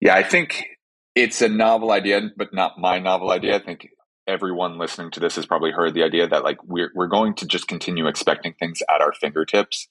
Yeah, 0.01 0.15
I 0.15 0.23
think 0.23 0.65
it's 1.15 1.43
a 1.43 1.49
novel 1.49 1.91
idea, 1.91 2.31
but 2.37 2.55
not 2.55 2.79
my 2.79 2.99
novel 2.99 3.31
idea. 3.31 3.57
I 3.57 3.59
think 3.59 3.89
everyone 4.27 4.79
listening 4.79 5.11
to 5.13 5.21
this 5.21 5.37
has 5.37 5.47
probably 5.47 5.71
heard 5.71 5.95
the 5.95 6.03
idea 6.03 6.29
that 6.29 6.45
like 6.45 6.63
we're 6.65 6.91
we're 6.95 7.09
going 7.09 7.35
to 7.35 7.47
just 7.47 7.69
continue 7.69 8.07
expecting 8.07 8.55
things 8.55 8.83
at 8.89 9.01
our 9.01 9.13
fingertips. 9.13 9.89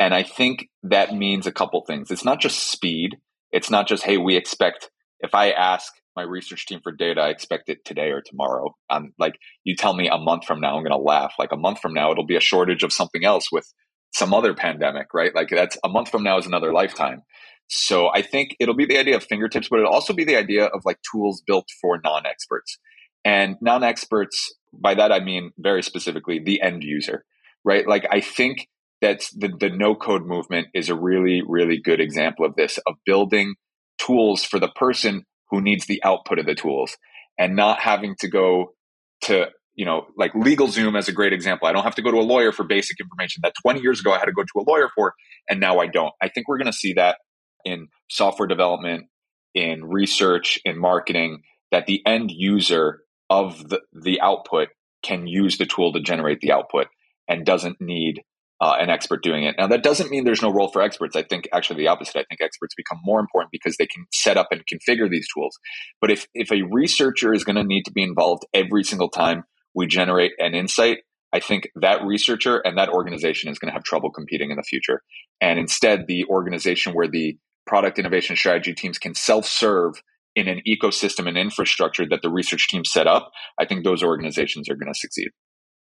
And 0.00 0.14
I 0.14 0.22
think 0.22 0.68
that 0.82 1.14
means 1.14 1.46
a 1.46 1.52
couple 1.52 1.82
things. 1.82 2.10
It's 2.10 2.24
not 2.24 2.40
just 2.40 2.70
speed. 2.70 3.16
It's 3.52 3.70
not 3.70 3.86
just, 3.86 4.02
hey, 4.02 4.16
we 4.16 4.36
expect 4.36 4.90
if 5.20 5.34
I 5.34 5.50
ask 5.50 5.92
my 6.16 6.22
research 6.22 6.66
team 6.66 6.80
for 6.82 6.92
data, 6.92 7.20
I 7.20 7.28
expect 7.28 7.68
it 7.68 7.84
today 7.84 8.10
or 8.10 8.20
tomorrow. 8.20 8.74
I'm 8.90 9.14
like, 9.18 9.34
you 9.64 9.76
tell 9.76 9.94
me 9.94 10.08
a 10.08 10.18
month 10.18 10.44
from 10.44 10.60
now, 10.60 10.76
I'm 10.76 10.82
gonna 10.82 10.98
laugh. 10.98 11.34
Like 11.38 11.52
a 11.52 11.56
month 11.56 11.80
from 11.80 11.94
now, 11.94 12.10
it'll 12.10 12.26
be 12.26 12.36
a 12.36 12.40
shortage 12.40 12.82
of 12.82 12.92
something 12.92 13.24
else 13.24 13.50
with 13.52 13.72
some 14.12 14.32
other 14.32 14.54
pandemic, 14.54 15.12
right? 15.12 15.34
Like 15.34 15.48
that's 15.50 15.76
a 15.84 15.88
month 15.88 16.10
from 16.10 16.22
now 16.22 16.38
is 16.38 16.46
another 16.46 16.72
lifetime. 16.72 17.22
So 17.68 18.08
I 18.12 18.22
think 18.22 18.56
it'll 18.60 18.76
be 18.76 18.86
the 18.86 18.98
idea 18.98 19.16
of 19.16 19.24
fingertips, 19.24 19.68
but 19.68 19.78
it'll 19.80 19.92
also 19.92 20.12
be 20.12 20.24
the 20.24 20.36
idea 20.36 20.66
of 20.66 20.82
like 20.84 20.98
tools 21.10 21.42
built 21.46 21.68
for 21.80 21.98
non-experts. 22.02 22.78
And 23.24 23.56
non 23.60 23.82
experts, 23.82 24.52
by 24.72 24.94
that 24.94 25.12
I 25.12 25.20
mean 25.20 25.52
very 25.58 25.82
specifically 25.82 26.38
the 26.38 26.60
end 26.60 26.82
user, 26.82 27.24
right? 27.64 27.86
Like 27.86 28.06
I 28.10 28.20
think 28.20 28.68
that 29.00 29.24
the, 29.34 29.48
the 29.48 29.70
no 29.70 29.94
code 29.94 30.24
movement 30.24 30.68
is 30.74 30.88
a 30.88 30.94
really, 30.94 31.42
really 31.46 31.78
good 31.78 32.00
example 32.00 32.44
of 32.44 32.56
this, 32.56 32.78
of 32.86 32.94
building 33.04 33.54
tools 33.98 34.44
for 34.44 34.58
the 34.58 34.68
person 34.68 35.24
who 35.50 35.60
needs 35.60 35.86
the 35.86 36.02
output 36.04 36.38
of 36.38 36.46
the 36.46 36.54
tools 36.54 36.96
and 37.38 37.56
not 37.56 37.80
having 37.80 38.14
to 38.20 38.28
go 38.28 38.74
to 39.22 39.48
you 39.74 39.84
know, 39.84 40.06
like 40.16 40.32
LegalZoom 40.32 40.96
as 40.96 41.08
a 41.08 41.12
great 41.12 41.32
example. 41.32 41.66
I 41.66 41.72
don't 41.72 41.82
have 41.82 41.96
to 41.96 42.02
go 42.02 42.10
to 42.10 42.18
a 42.18 42.22
lawyer 42.22 42.52
for 42.52 42.64
basic 42.64 43.00
information 43.00 43.40
that 43.42 43.54
20 43.62 43.80
years 43.80 44.00
ago 44.00 44.12
I 44.12 44.18
had 44.18 44.26
to 44.26 44.32
go 44.32 44.42
to 44.42 44.60
a 44.60 44.64
lawyer 44.68 44.88
for, 44.94 45.14
and 45.48 45.58
now 45.58 45.80
I 45.80 45.86
don't. 45.86 46.12
I 46.22 46.28
think 46.28 46.48
we're 46.48 46.58
going 46.58 46.70
to 46.70 46.72
see 46.72 46.92
that 46.94 47.18
in 47.64 47.88
software 48.08 48.46
development, 48.46 49.06
in 49.54 49.84
research, 49.84 50.60
in 50.64 50.78
marketing, 50.78 51.42
that 51.72 51.86
the 51.86 52.02
end 52.06 52.30
user 52.30 53.00
of 53.30 53.68
the, 53.68 53.80
the 53.92 54.20
output 54.20 54.68
can 55.02 55.26
use 55.26 55.58
the 55.58 55.66
tool 55.66 55.92
to 55.92 56.00
generate 56.00 56.40
the 56.40 56.52
output 56.52 56.86
and 57.28 57.44
doesn't 57.44 57.80
need 57.80 58.22
uh, 58.60 58.76
an 58.78 58.88
expert 58.88 59.22
doing 59.22 59.44
it. 59.44 59.56
Now, 59.58 59.66
that 59.66 59.82
doesn't 59.82 60.10
mean 60.10 60.24
there's 60.24 60.42
no 60.42 60.52
role 60.52 60.68
for 60.68 60.80
experts. 60.80 61.16
I 61.16 61.22
think 61.22 61.48
actually 61.52 61.78
the 61.78 61.88
opposite. 61.88 62.16
I 62.16 62.24
think 62.28 62.40
experts 62.40 62.74
become 62.74 62.98
more 63.04 63.20
important 63.20 63.50
because 63.52 63.76
they 63.76 63.86
can 63.86 64.06
set 64.12 64.36
up 64.36 64.48
and 64.50 64.62
configure 64.66 65.10
these 65.10 65.26
tools. 65.34 65.58
But 66.00 66.10
if, 66.10 66.26
if 66.34 66.50
a 66.50 66.62
researcher 66.70 67.34
is 67.34 67.44
going 67.44 67.56
to 67.56 67.64
need 67.64 67.82
to 67.84 67.92
be 67.92 68.02
involved 68.02 68.44
every 68.54 68.84
single 68.84 69.10
time 69.10 69.44
we 69.74 69.86
generate 69.86 70.32
an 70.38 70.54
insight, 70.54 70.98
I 71.32 71.40
think 71.40 71.68
that 71.74 72.04
researcher 72.04 72.58
and 72.58 72.78
that 72.78 72.88
organization 72.88 73.50
is 73.50 73.58
going 73.58 73.70
to 73.70 73.74
have 73.74 73.82
trouble 73.82 74.10
competing 74.10 74.50
in 74.50 74.56
the 74.56 74.62
future. 74.62 75.02
And 75.40 75.58
instead, 75.58 76.06
the 76.06 76.24
organization 76.26 76.94
where 76.94 77.08
the 77.08 77.36
product 77.66 77.98
innovation 77.98 78.36
strategy 78.36 78.72
teams 78.72 78.98
can 78.98 79.14
self 79.14 79.46
serve 79.46 80.00
in 80.34 80.48
an 80.48 80.60
ecosystem 80.66 81.28
and 81.28 81.38
infrastructure 81.38 82.06
that 82.08 82.22
the 82.22 82.30
research 82.30 82.68
team 82.68 82.84
set 82.84 83.06
up, 83.06 83.32
I 83.58 83.64
think 83.64 83.84
those 83.84 84.02
organizations 84.02 84.68
are 84.68 84.74
going 84.74 84.92
to 84.92 84.98
succeed. 84.98 85.30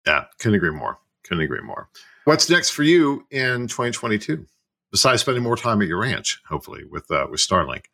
Yeah, 0.06 0.24
couldn't 0.38 0.56
agree 0.56 0.70
more. 0.70 0.98
Couldn't 1.24 1.44
agree 1.44 1.62
more. 1.62 1.88
What's 2.24 2.48
next 2.48 2.70
for 2.70 2.82
you 2.82 3.26
in 3.30 3.68
2022? 3.68 4.46
Besides 4.92 5.22
spending 5.22 5.42
more 5.42 5.56
time 5.56 5.82
at 5.82 5.88
your 5.88 6.00
ranch, 6.00 6.40
hopefully 6.48 6.84
with 6.88 7.10
uh, 7.10 7.26
with 7.30 7.40
Starlink. 7.40 7.86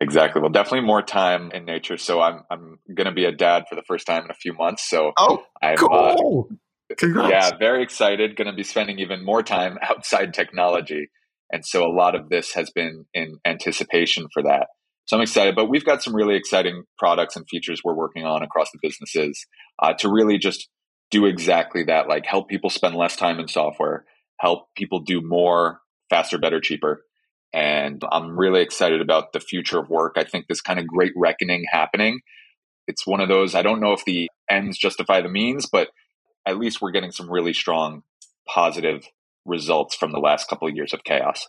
Exactly. 0.00 0.42
Well, 0.42 0.50
definitely 0.50 0.86
more 0.86 1.02
time 1.02 1.50
in 1.52 1.64
nature. 1.64 1.96
So 1.96 2.20
I'm 2.20 2.42
I'm 2.50 2.78
going 2.92 3.06
to 3.06 3.12
be 3.12 3.24
a 3.24 3.32
dad 3.32 3.64
for 3.68 3.76
the 3.76 3.82
first 3.82 4.06
time 4.06 4.24
in 4.24 4.30
a 4.30 4.34
few 4.34 4.52
months. 4.52 4.88
So 4.88 5.12
oh, 5.16 5.44
I'm 5.62 5.74
uh, 5.74 6.16
cool. 6.16 6.48
Congrats. 6.96 7.30
Yeah, 7.30 7.58
very 7.58 7.82
excited. 7.82 8.36
Going 8.36 8.50
to 8.50 8.54
be 8.54 8.62
spending 8.62 8.98
even 8.98 9.24
more 9.24 9.42
time 9.42 9.78
outside 9.82 10.34
technology. 10.34 11.10
And 11.50 11.64
so 11.64 11.84
a 11.84 11.92
lot 11.92 12.14
of 12.14 12.28
this 12.28 12.54
has 12.54 12.70
been 12.70 13.06
in 13.14 13.38
anticipation 13.44 14.26
for 14.32 14.42
that. 14.42 14.66
So 15.06 15.16
I'm 15.16 15.22
excited, 15.22 15.54
but 15.54 15.68
we've 15.68 15.84
got 15.84 16.02
some 16.02 16.14
really 16.14 16.34
exciting 16.34 16.82
products 16.98 17.36
and 17.36 17.46
features 17.48 17.80
we're 17.84 17.94
working 17.94 18.24
on 18.24 18.42
across 18.42 18.70
the 18.72 18.78
businesses 18.82 19.46
uh, 19.80 19.94
to 19.94 20.10
really 20.10 20.36
just 20.36 20.68
do 21.12 21.26
exactly 21.26 21.84
that, 21.84 22.08
like 22.08 22.26
help 22.26 22.48
people 22.48 22.70
spend 22.70 22.96
less 22.96 23.14
time 23.14 23.38
in 23.38 23.46
software, 23.46 24.04
help 24.40 24.66
people 24.76 25.00
do 25.00 25.20
more 25.22 25.80
faster, 26.10 26.38
better, 26.38 26.60
cheaper. 26.60 27.04
And 27.52 28.02
I'm 28.10 28.36
really 28.36 28.62
excited 28.62 29.00
about 29.00 29.32
the 29.32 29.40
future 29.40 29.78
of 29.78 29.88
work. 29.88 30.14
I 30.16 30.24
think 30.24 30.46
this 30.48 30.60
kind 30.60 30.80
of 30.80 30.88
great 30.88 31.12
reckoning 31.16 31.64
happening. 31.70 32.20
It's 32.88 33.06
one 33.06 33.20
of 33.20 33.28
those, 33.28 33.54
I 33.54 33.62
don't 33.62 33.80
know 33.80 33.92
if 33.92 34.04
the 34.04 34.28
ends 34.50 34.76
justify 34.76 35.20
the 35.20 35.28
means, 35.28 35.66
but 35.70 35.88
at 36.44 36.58
least 36.58 36.82
we're 36.82 36.90
getting 36.90 37.12
some 37.12 37.30
really 37.30 37.52
strong 37.52 38.02
positive 38.46 39.06
results 39.44 39.94
from 39.94 40.10
the 40.10 40.18
last 40.18 40.48
couple 40.48 40.68
of 40.68 40.74
years 40.74 40.92
of 40.92 41.04
chaos. 41.04 41.46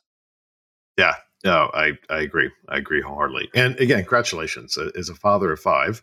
Yeah, 0.98 1.14
no, 1.44 1.70
I, 1.74 1.94
I 2.10 2.20
agree. 2.20 2.52
I 2.68 2.78
agree 2.78 3.02
wholeheartedly. 3.02 3.50
And 3.56 3.76
again, 3.80 4.00
congratulations 4.00 4.78
as 4.98 5.10
a 5.10 5.16
father 5.16 5.52
of 5.52 5.60
five. 5.60 6.02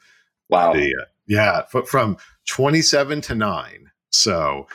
Wow. 0.49 0.73
The, 0.73 0.95
uh, 0.95 1.05
yeah, 1.27 1.63
from 1.63 2.17
27 2.49 3.21
to 3.23 3.35
nine. 3.35 3.91
So 4.11 4.67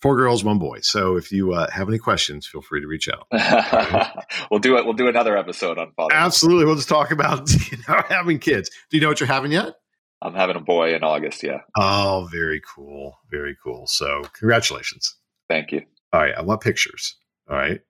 four 0.00 0.16
girls, 0.16 0.44
one 0.44 0.58
boy. 0.58 0.80
So 0.80 1.16
if 1.16 1.32
you 1.32 1.52
uh, 1.52 1.70
have 1.70 1.88
any 1.88 1.98
questions, 1.98 2.46
feel 2.46 2.62
free 2.62 2.80
to 2.80 2.86
reach 2.86 3.08
out. 3.08 3.26
we'll 4.50 4.60
do 4.60 4.76
it. 4.76 4.84
We'll 4.84 4.94
do 4.94 5.08
another 5.08 5.36
episode 5.36 5.78
on 5.78 5.92
father. 5.92 6.14
Absolutely. 6.14 6.64
We'll 6.64 6.76
just 6.76 6.88
talk 6.88 7.10
about 7.10 7.50
you 7.72 7.78
know, 7.88 8.02
having 8.08 8.38
kids. 8.38 8.70
Do 8.90 8.96
you 8.96 9.00
know 9.02 9.08
what 9.08 9.20
you're 9.20 9.26
having 9.26 9.52
yet? 9.52 9.74
I'm 10.22 10.34
having 10.34 10.56
a 10.56 10.60
boy 10.60 10.94
in 10.94 11.04
August. 11.04 11.42
Yeah. 11.42 11.58
Oh, 11.76 12.28
very 12.30 12.62
cool. 12.74 13.18
Very 13.30 13.56
cool. 13.62 13.86
So 13.86 14.22
congratulations. 14.32 15.14
Thank 15.48 15.72
you. 15.72 15.82
All 16.12 16.20
right. 16.20 16.34
I 16.34 16.42
want 16.42 16.62
pictures. 16.62 17.16
All 17.50 17.56
right. 17.56 17.80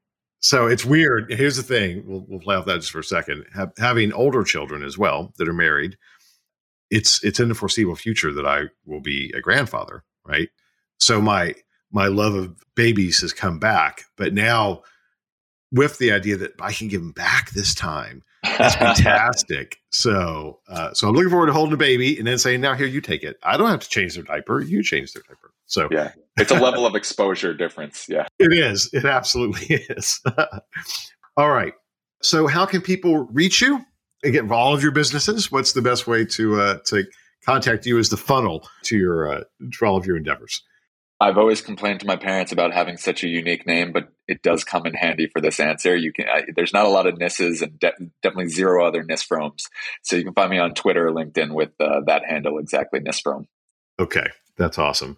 So 0.40 0.66
it's 0.66 0.84
weird. 0.84 1.32
Here's 1.32 1.56
the 1.56 1.62
thing. 1.62 2.04
We'll, 2.06 2.24
we'll 2.28 2.40
play 2.40 2.56
off 2.56 2.66
that 2.66 2.80
just 2.80 2.92
for 2.92 3.00
a 3.00 3.04
second. 3.04 3.44
having 3.78 4.12
older 4.12 4.44
children 4.44 4.82
as 4.82 4.96
well 4.98 5.32
that 5.38 5.48
are 5.48 5.54
married, 5.54 5.96
it's 6.90 7.22
it's 7.24 7.40
in 7.40 7.48
the 7.48 7.54
foreseeable 7.54 7.96
future 7.96 8.32
that 8.32 8.46
I 8.46 8.64
will 8.84 9.00
be 9.00 9.32
a 9.36 9.40
grandfather, 9.40 10.04
right? 10.26 10.48
So 10.98 11.20
my 11.20 11.54
my 11.90 12.06
love 12.06 12.34
of 12.34 12.56
babies 12.74 13.20
has 13.20 13.32
come 13.32 13.58
back, 13.58 14.02
but 14.16 14.34
now 14.34 14.82
with 15.72 15.98
the 15.98 16.12
idea 16.12 16.36
that 16.36 16.52
I 16.60 16.72
can 16.72 16.88
give 16.88 17.00
them 17.00 17.12
back 17.12 17.50
this 17.50 17.74
time, 17.74 18.22
it's 18.44 18.74
fantastic. 18.76 19.78
so 19.90 20.60
uh, 20.68 20.92
so 20.92 21.08
I'm 21.08 21.14
looking 21.14 21.30
forward 21.30 21.46
to 21.46 21.52
holding 21.52 21.74
a 21.74 21.78
baby 21.78 22.18
and 22.18 22.26
then 22.26 22.38
saying, 22.38 22.60
"Now 22.60 22.74
here, 22.74 22.86
you 22.86 23.00
take 23.00 23.24
it. 23.24 23.36
I 23.42 23.56
don't 23.56 23.70
have 23.70 23.80
to 23.80 23.88
change 23.88 24.14
their 24.14 24.22
diaper. 24.24 24.60
You 24.60 24.82
change 24.82 25.12
their 25.12 25.22
diaper." 25.28 25.52
So 25.66 25.88
yeah, 25.90 26.12
it's 26.36 26.50
a 26.50 26.58
level 26.58 26.86
of 26.86 26.94
exposure 26.94 27.54
difference. 27.54 28.06
Yeah, 28.08 28.26
it 28.38 28.52
is. 28.52 28.90
It 28.92 29.04
absolutely 29.04 29.76
is. 29.90 30.20
all 31.36 31.50
right. 31.50 31.74
So 32.22 32.46
how 32.46 32.66
can 32.66 32.80
people 32.80 33.26
reach 33.32 33.60
you? 33.60 33.84
and 34.22 34.32
get 34.32 34.50
all 34.50 34.74
of 34.74 34.82
your 34.82 34.92
businesses, 34.92 35.50
what's 35.52 35.72
the 35.72 35.82
best 35.82 36.06
way 36.06 36.24
to 36.24 36.60
uh, 36.60 36.78
to 36.86 37.04
contact 37.44 37.86
you 37.86 37.98
as 37.98 38.08
the 38.08 38.16
funnel 38.16 38.68
to 38.82 38.96
your 38.96 39.32
uh, 39.32 39.44
for 39.72 39.86
all 39.86 39.96
of 39.96 40.06
your 40.06 40.16
endeavors? 40.16 40.62
I've 41.18 41.38
always 41.38 41.62
complained 41.62 42.00
to 42.00 42.06
my 42.06 42.16
parents 42.16 42.52
about 42.52 42.74
having 42.74 42.98
such 42.98 43.24
a 43.24 43.28
unique 43.28 43.66
name, 43.66 43.90
but 43.92 44.08
it 44.28 44.42
does 44.42 44.64
come 44.64 44.84
in 44.84 44.92
handy 44.92 45.28
for 45.28 45.40
this 45.40 45.60
answer. 45.60 45.96
You 45.96 46.12
can 46.12 46.26
I, 46.28 46.42
there's 46.54 46.72
not 46.72 46.84
a 46.84 46.90
lot 46.90 47.06
of 47.06 47.18
Nisses 47.18 47.62
and 47.62 47.78
de- 47.78 47.94
definitely 48.22 48.48
zero 48.48 48.86
other 48.86 49.02
Nis 49.02 49.22
Fromes. 49.22 49.68
So 50.02 50.16
you 50.16 50.24
can 50.24 50.34
find 50.34 50.50
me 50.50 50.58
on 50.58 50.74
Twitter 50.74 51.08
or 51.08 51.12
LinkedIn 51.12 51.52
with 51.52 51.70
uh, 51.80 52.00
that 52.06 52.24
handle 52.26 52.58
exactly 52.58 53.00
NisFrome. 53.00 53.46
Okay, 53.98 54.26
that's 54.58 54.78
awesome. 54.78 55.16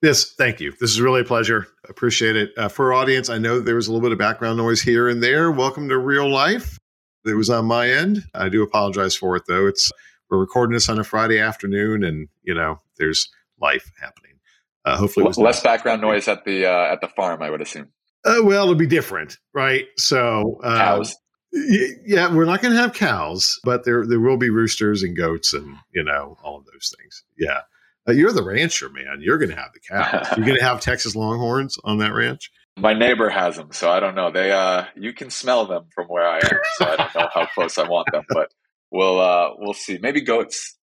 Yes, 0.00 0.32
thank 0.34 0.60
you. 0.60 0.72
This 0.80 0.90
is 0.90 1.00
really 1.00 1.22
a 1.22 1.24
pleasure. 1.24 1.66
Appreciate 1.88 2.36
it. 2.36 2.52
Uh, 2.56 2.68
for 2.68 2.92
our 2.92 3.00
audience, 3.00 3.28
I 3.28 3.38
know 3.38 3.58
there 3.58 3.74
was 3.74 3.88
a 3.88 3.92
little 3.92 4.06
bit 4.06 4.12
of 4.12 4.18
background 4.18 4.56
noise 4.56 4.80
here 4.80 5.08
and 5.08 5.20
there. 5.20 5.50
Welcome 5.50 5.88
to 5.88 5.98
real 5.98 6.28
life. 6.28 6.78
It 7.26 7.34
was 7.34 7.50
on 7.50 7.64
my 7.64 7.90
end. 7.90 8.22
I 8.32 8.48
do 8.48 8.62
apologize 8.62 9.16
for 9.16 9.34
it, 9.34 9.42
though. 9.48 9.66
It's 9.66 9.90
we're 10.30 10.38
recording 10.38 10.74
this 10.74 10.88
on 10.88 11.00
a 11.00 11.04
Friday 11.04 11.40
afternoon, 11.40 12.04
and 12.04 12.28
you 12.44 12.54
know 12.54 12.80
there's 12.96 13.28
life 13.60 13.90
happening. 14.00 14.38
Uh, 14.84 14.96
hopefully, 14.96 15.26
it 15.26 15.36
less 15.36 15.62
background 15.62 16.00
noise 16.00 16.28
at 16.28 16.44
the 16.44 16.64
uh, 16.64 16.92
at 16.92 17.00
the 17.00 17.08
farm. 17.08 17.42
I 17.42 17.50
would 17.50 17.60
assume. 17.60 17.88
Uh, 18.24 18.36
well, 18.44 18.62
it'll 18.62 18.76
be 18.76 18.86
different, 18.86 19.38
right? 19.52 19.86
So 19.96 20.60
uh, 20.62 20.78
cows. 20.78 21.16
Yeah, 21.52 22.32
we're 22.32 22.44
not 22.44 22.62
going 22.62 22.74
to 22.74 22.80
have 22.80 22.92
cows, 22.92 23.58
but 23.64 23.84
there 23.84 24.06
there 24.06 24.20
will 24.20 24.36
be 24.36 24.50
roosters 24.50 25.02
and 25.02 25.16
goats, 25.16 25.54
and 25.54 25.76
you 25.92 26.04
know 26.04 26.38
all 26.44 26.58
of 26.58 26.66
those 26.66 26.94
things. 26.96 27.24
Yeah. 27.36 27.62
Uh, 28.08 28.12
you're 28.12 28.32
the 28.32 28.42
rancher, 28.42 28.88
man. 28.88 29.18
You're 29.20 29.38
going 29.38 29.50
to 29.50 29.56
have 29.56 29.72
the 29.74 29.80
cows. 29.80 30.26
You're 30.36 30.46
going 30.46 30.58
to 30.58 30.64
have 30.64 30.80
Texas 30.80 31.14
Longhorns 31.14 31.78
on 31.84 31.98
that 31.98 32.14
ranch. 32.14 32.50
My 32.78 32.94
neighbor 32.94 33.28
has 33.28 33.56
them, 33.56 33.68
so 33.72 33.90
I 33.90 34.00
don't 34.00 34.14
know. 34.14 34.30
They, 34.30 34.50
uh, 34.50 34.84
you 34.96 35.12
can 35.12 35.30
smell 35.30 35.66
them 35.66 35.86
from 35.94 36.06
where 36.06 36.26
I 36.26 36.36
am, 36.36 36.58
so 36.76 36.86
I 36.86 36.96
don't 36.96 37.14
know 37.14 37.28
how 37.34 37.46
close 37.46 37.76
I 37.76 37.88
want 37.88 38.08
them, 38.12 38.22
but 38.30 38.50
we'll, 38.90 39.20
uh, 39.20 39.50
we'll 39.58 39.74
see. 39.74 39.98
Maybe 40.00 40.20
goats. 40.20 40.76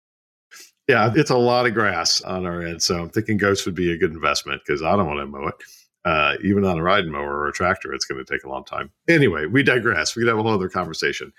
Yeah, 0.88 1.14
it's 1.16 1.30
a 1.30 1.38
lot 1.38 1.66
of 1.66 1.74
grass 1.74 2.20
on 2.22 2.46
our 2.46 2.62
end, 2.62 2.82
so 2.82 3.04
I'm 3.04 3.10
thinking 3.10 3.38
goats 3.38 3.66
would 3.66 3.76
be 3.76 3.92
a 3.92 3.98
good 3.98 4.12
investment 4.12 4.62
because 4.66 4.82
I 4.82 4.96
don't 4.96 5.08
want 5.08 5.20
to 5.20 5.28
mow 5.28 5.48
it. 5.48 5.56
Uh, 6.04 6.34
even 6.44 6.66
on 6.66 6.78
a 6.78 6.84
riding 6.84 7.12
mower 7.12 7.38
or 7.38 7.48
a 7.48 7.54
tractor, 7.54 7.94
it's 7.94 8.04
going 8.04 8.24
to 8.24 8.30
take 8.30 8.44
a 8.44 8.50
long 8.50 8.66
time. 8.66 8.92
Anyway, 9.08 9.46
we 9.46 9.64
digress. 9.64 10.16
We 10.16 10.24
could 10.24 10.30
have 10.30 10.40
a 10.40 10.44
whole 10.44 10.54
other 10.54 10.68
conversation. 10.68 11.32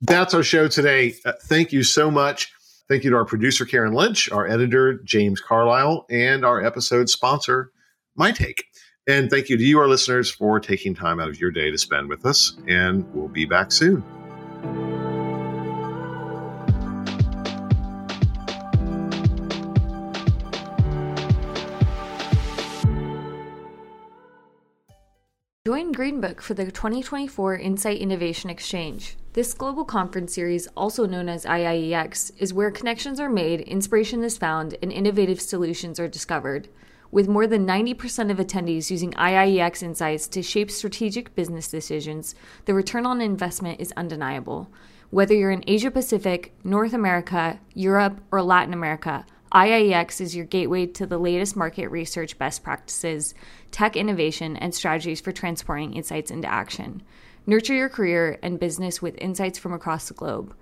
That's 0.00 0.32
our 0.32 0.42
show 0.42 0.68
today. 0.68 1.14
Uh, 1.26 1.32
thank 1.42 1.72
you 1.72 1.82
so 1.82 2.10
much 2.10 2.52
Thank 2.88 3.02
you 3.02 3.10
to 3.10 3.16
our 3.16 3.24
producer, 3.24 3.64
Karen 3.64 3.92
Lynch, 3.92 4.30
our 4.30 4.46
editor, 4.46 4.94
James 5.02 5.40
Carlisle, 5.40 6.06
and 6.08 6.44
our 6.44 6.64
episode 6.64 7.08
sponsor, 7.08 7.72
MyTake. 8.18 8.60
And 9.08 9.28
thank 9.28 9.48
you 9.48 9.56
to 9.56 9.62
you, 9.62 9.80
our 9.80 9.88
listeners, 9.88 10.30
for 10.30 10.60
taking 10.60 10.94
time 10.94 11.20
out 11.20 11.28
of 11.28 11.40
your 11.40 11.50
day 11.50 11.70
to 11.70 11.78
spend 11.78 12.08
with 12.08 12.24
us. 12.24 12.56
And 12.68 13.04
we'll 13.12 13.28
be 13.28 13.44
back 13.44 13.72
soon. 13.72 14.04
Join 25.66 25.92
Greenbook 25.92 26.40
for 26.40 26.54
the 26.54 26.66
2024 26.66 27.56
Insight 27.56 27.98
Innovation 27.98 28.50
Exchange. 28.50 29.16
This 29.32 29.52
global 29.52 29.84
conference 29.84 30.32
series, 30.32 30.68
also 30.76 31.06
known 31.06 31.28
as 31.28 31.44
IIEX, 31.44 32.30
is 32.38 32.54
where 32.54 32.70
connections 32.70 33.18
are 33.18 33.28
made, 33.28 33.62
inspiration 33.62 34.22
is 34.22 34.38
found, 34.38 34.76
and 34.80 34.92
innovative 34.92 35.40
solutions 35.40 35.98
are 35.98 36.06
discovered. 36.06 36.68
With 37.10 37.26
more 37.26 37.48
than 37.48 37.66
90% 37.66 38.30
of 38.30 38.36
attendees 38.36 38.92
using 38.92 39.10
IIEX 39.14 39.82
insights 39.82 40.28
to 40.28 40.40
shape 40.40 40.70
strategic 40.70 41.34
business 41.34 41.66
decisions, 41.68 42.36
the 42.66 42.74
return 42.74 43.04
on 43.04 43.20
investment 43.20 43.80
is 43.80 43.92
undeniable. 43.96 44.70
Whether 45.10 45.34
you're 45.34 45.50
in 45.50 45.64
Asia 45.66 45.90
Pacific, 45.90 46.54
North 46.62 46.92
America, 46.92 47.58
Europe, 47.74 48.20
or 48.30 48.40
Latin 48.40 48.72
America, 48.72 49.26
IIEX 49.52 50.20
is 50.20 50.36
your 50.36 50.44
gateway 50.44 50.86
to 50.86 51.06
the 51.06 51.18
latest 51.18 51.56
market 51.56 51.88
research 51.88 52.36
best 52.36 52.62
practices, 52.62 53.34
tech 53.70 53.96
innovation, 53.96 54.56
and 54.56 54.74
strategies 54.74 55.20
for 55.20 55.32
transporting 55.32 55.94
insights 55.94 56.30
into 56.30 56.50
action. 56.50 57.02
Nurture 57.46 57.74
your 57.74 57.88
career 57.88 58.38
and 58.42 58.58
business 58.58 59.00
with 59.00 59.16
insights 59.18 59.58
from 59.58 59.72
across 59.72 60.08
the 60.08 60.14
globe. 60.14 60.54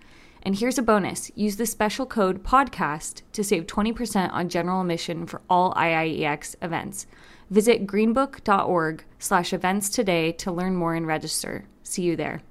And 0.42 0.56
here's 0.56 0.78
a 0.78 0.82
bonus 0.82 1.30
use 1.34 1.56
the 1.56 1.66
special 1.66 2.04
code 2.04 2.44
PODCAST 2.44 3.22
to 3.32 3.42
save 3.42 3.66
20% 3.66 4.30
on 4.32 4.48
general 4.48 4.82
admission 4.82 5.26
for 5.26 5.40
all 5.48 5.72
IIEX 5.74 6.56
events. 6.60 7.06
Visit 7.50 7.86
greenbook.org 7.86 9.04
slash 9.18 9.52
events 9.52 9.88
today 9.88 10.32
to 10.32 10.52
learn 10.52 10.76
more 10.76 10.94
and 10.94 11.06
register. 11.06 11.64
See 11.82 12.02
you 12.02 12.16
there. 12.16 12.42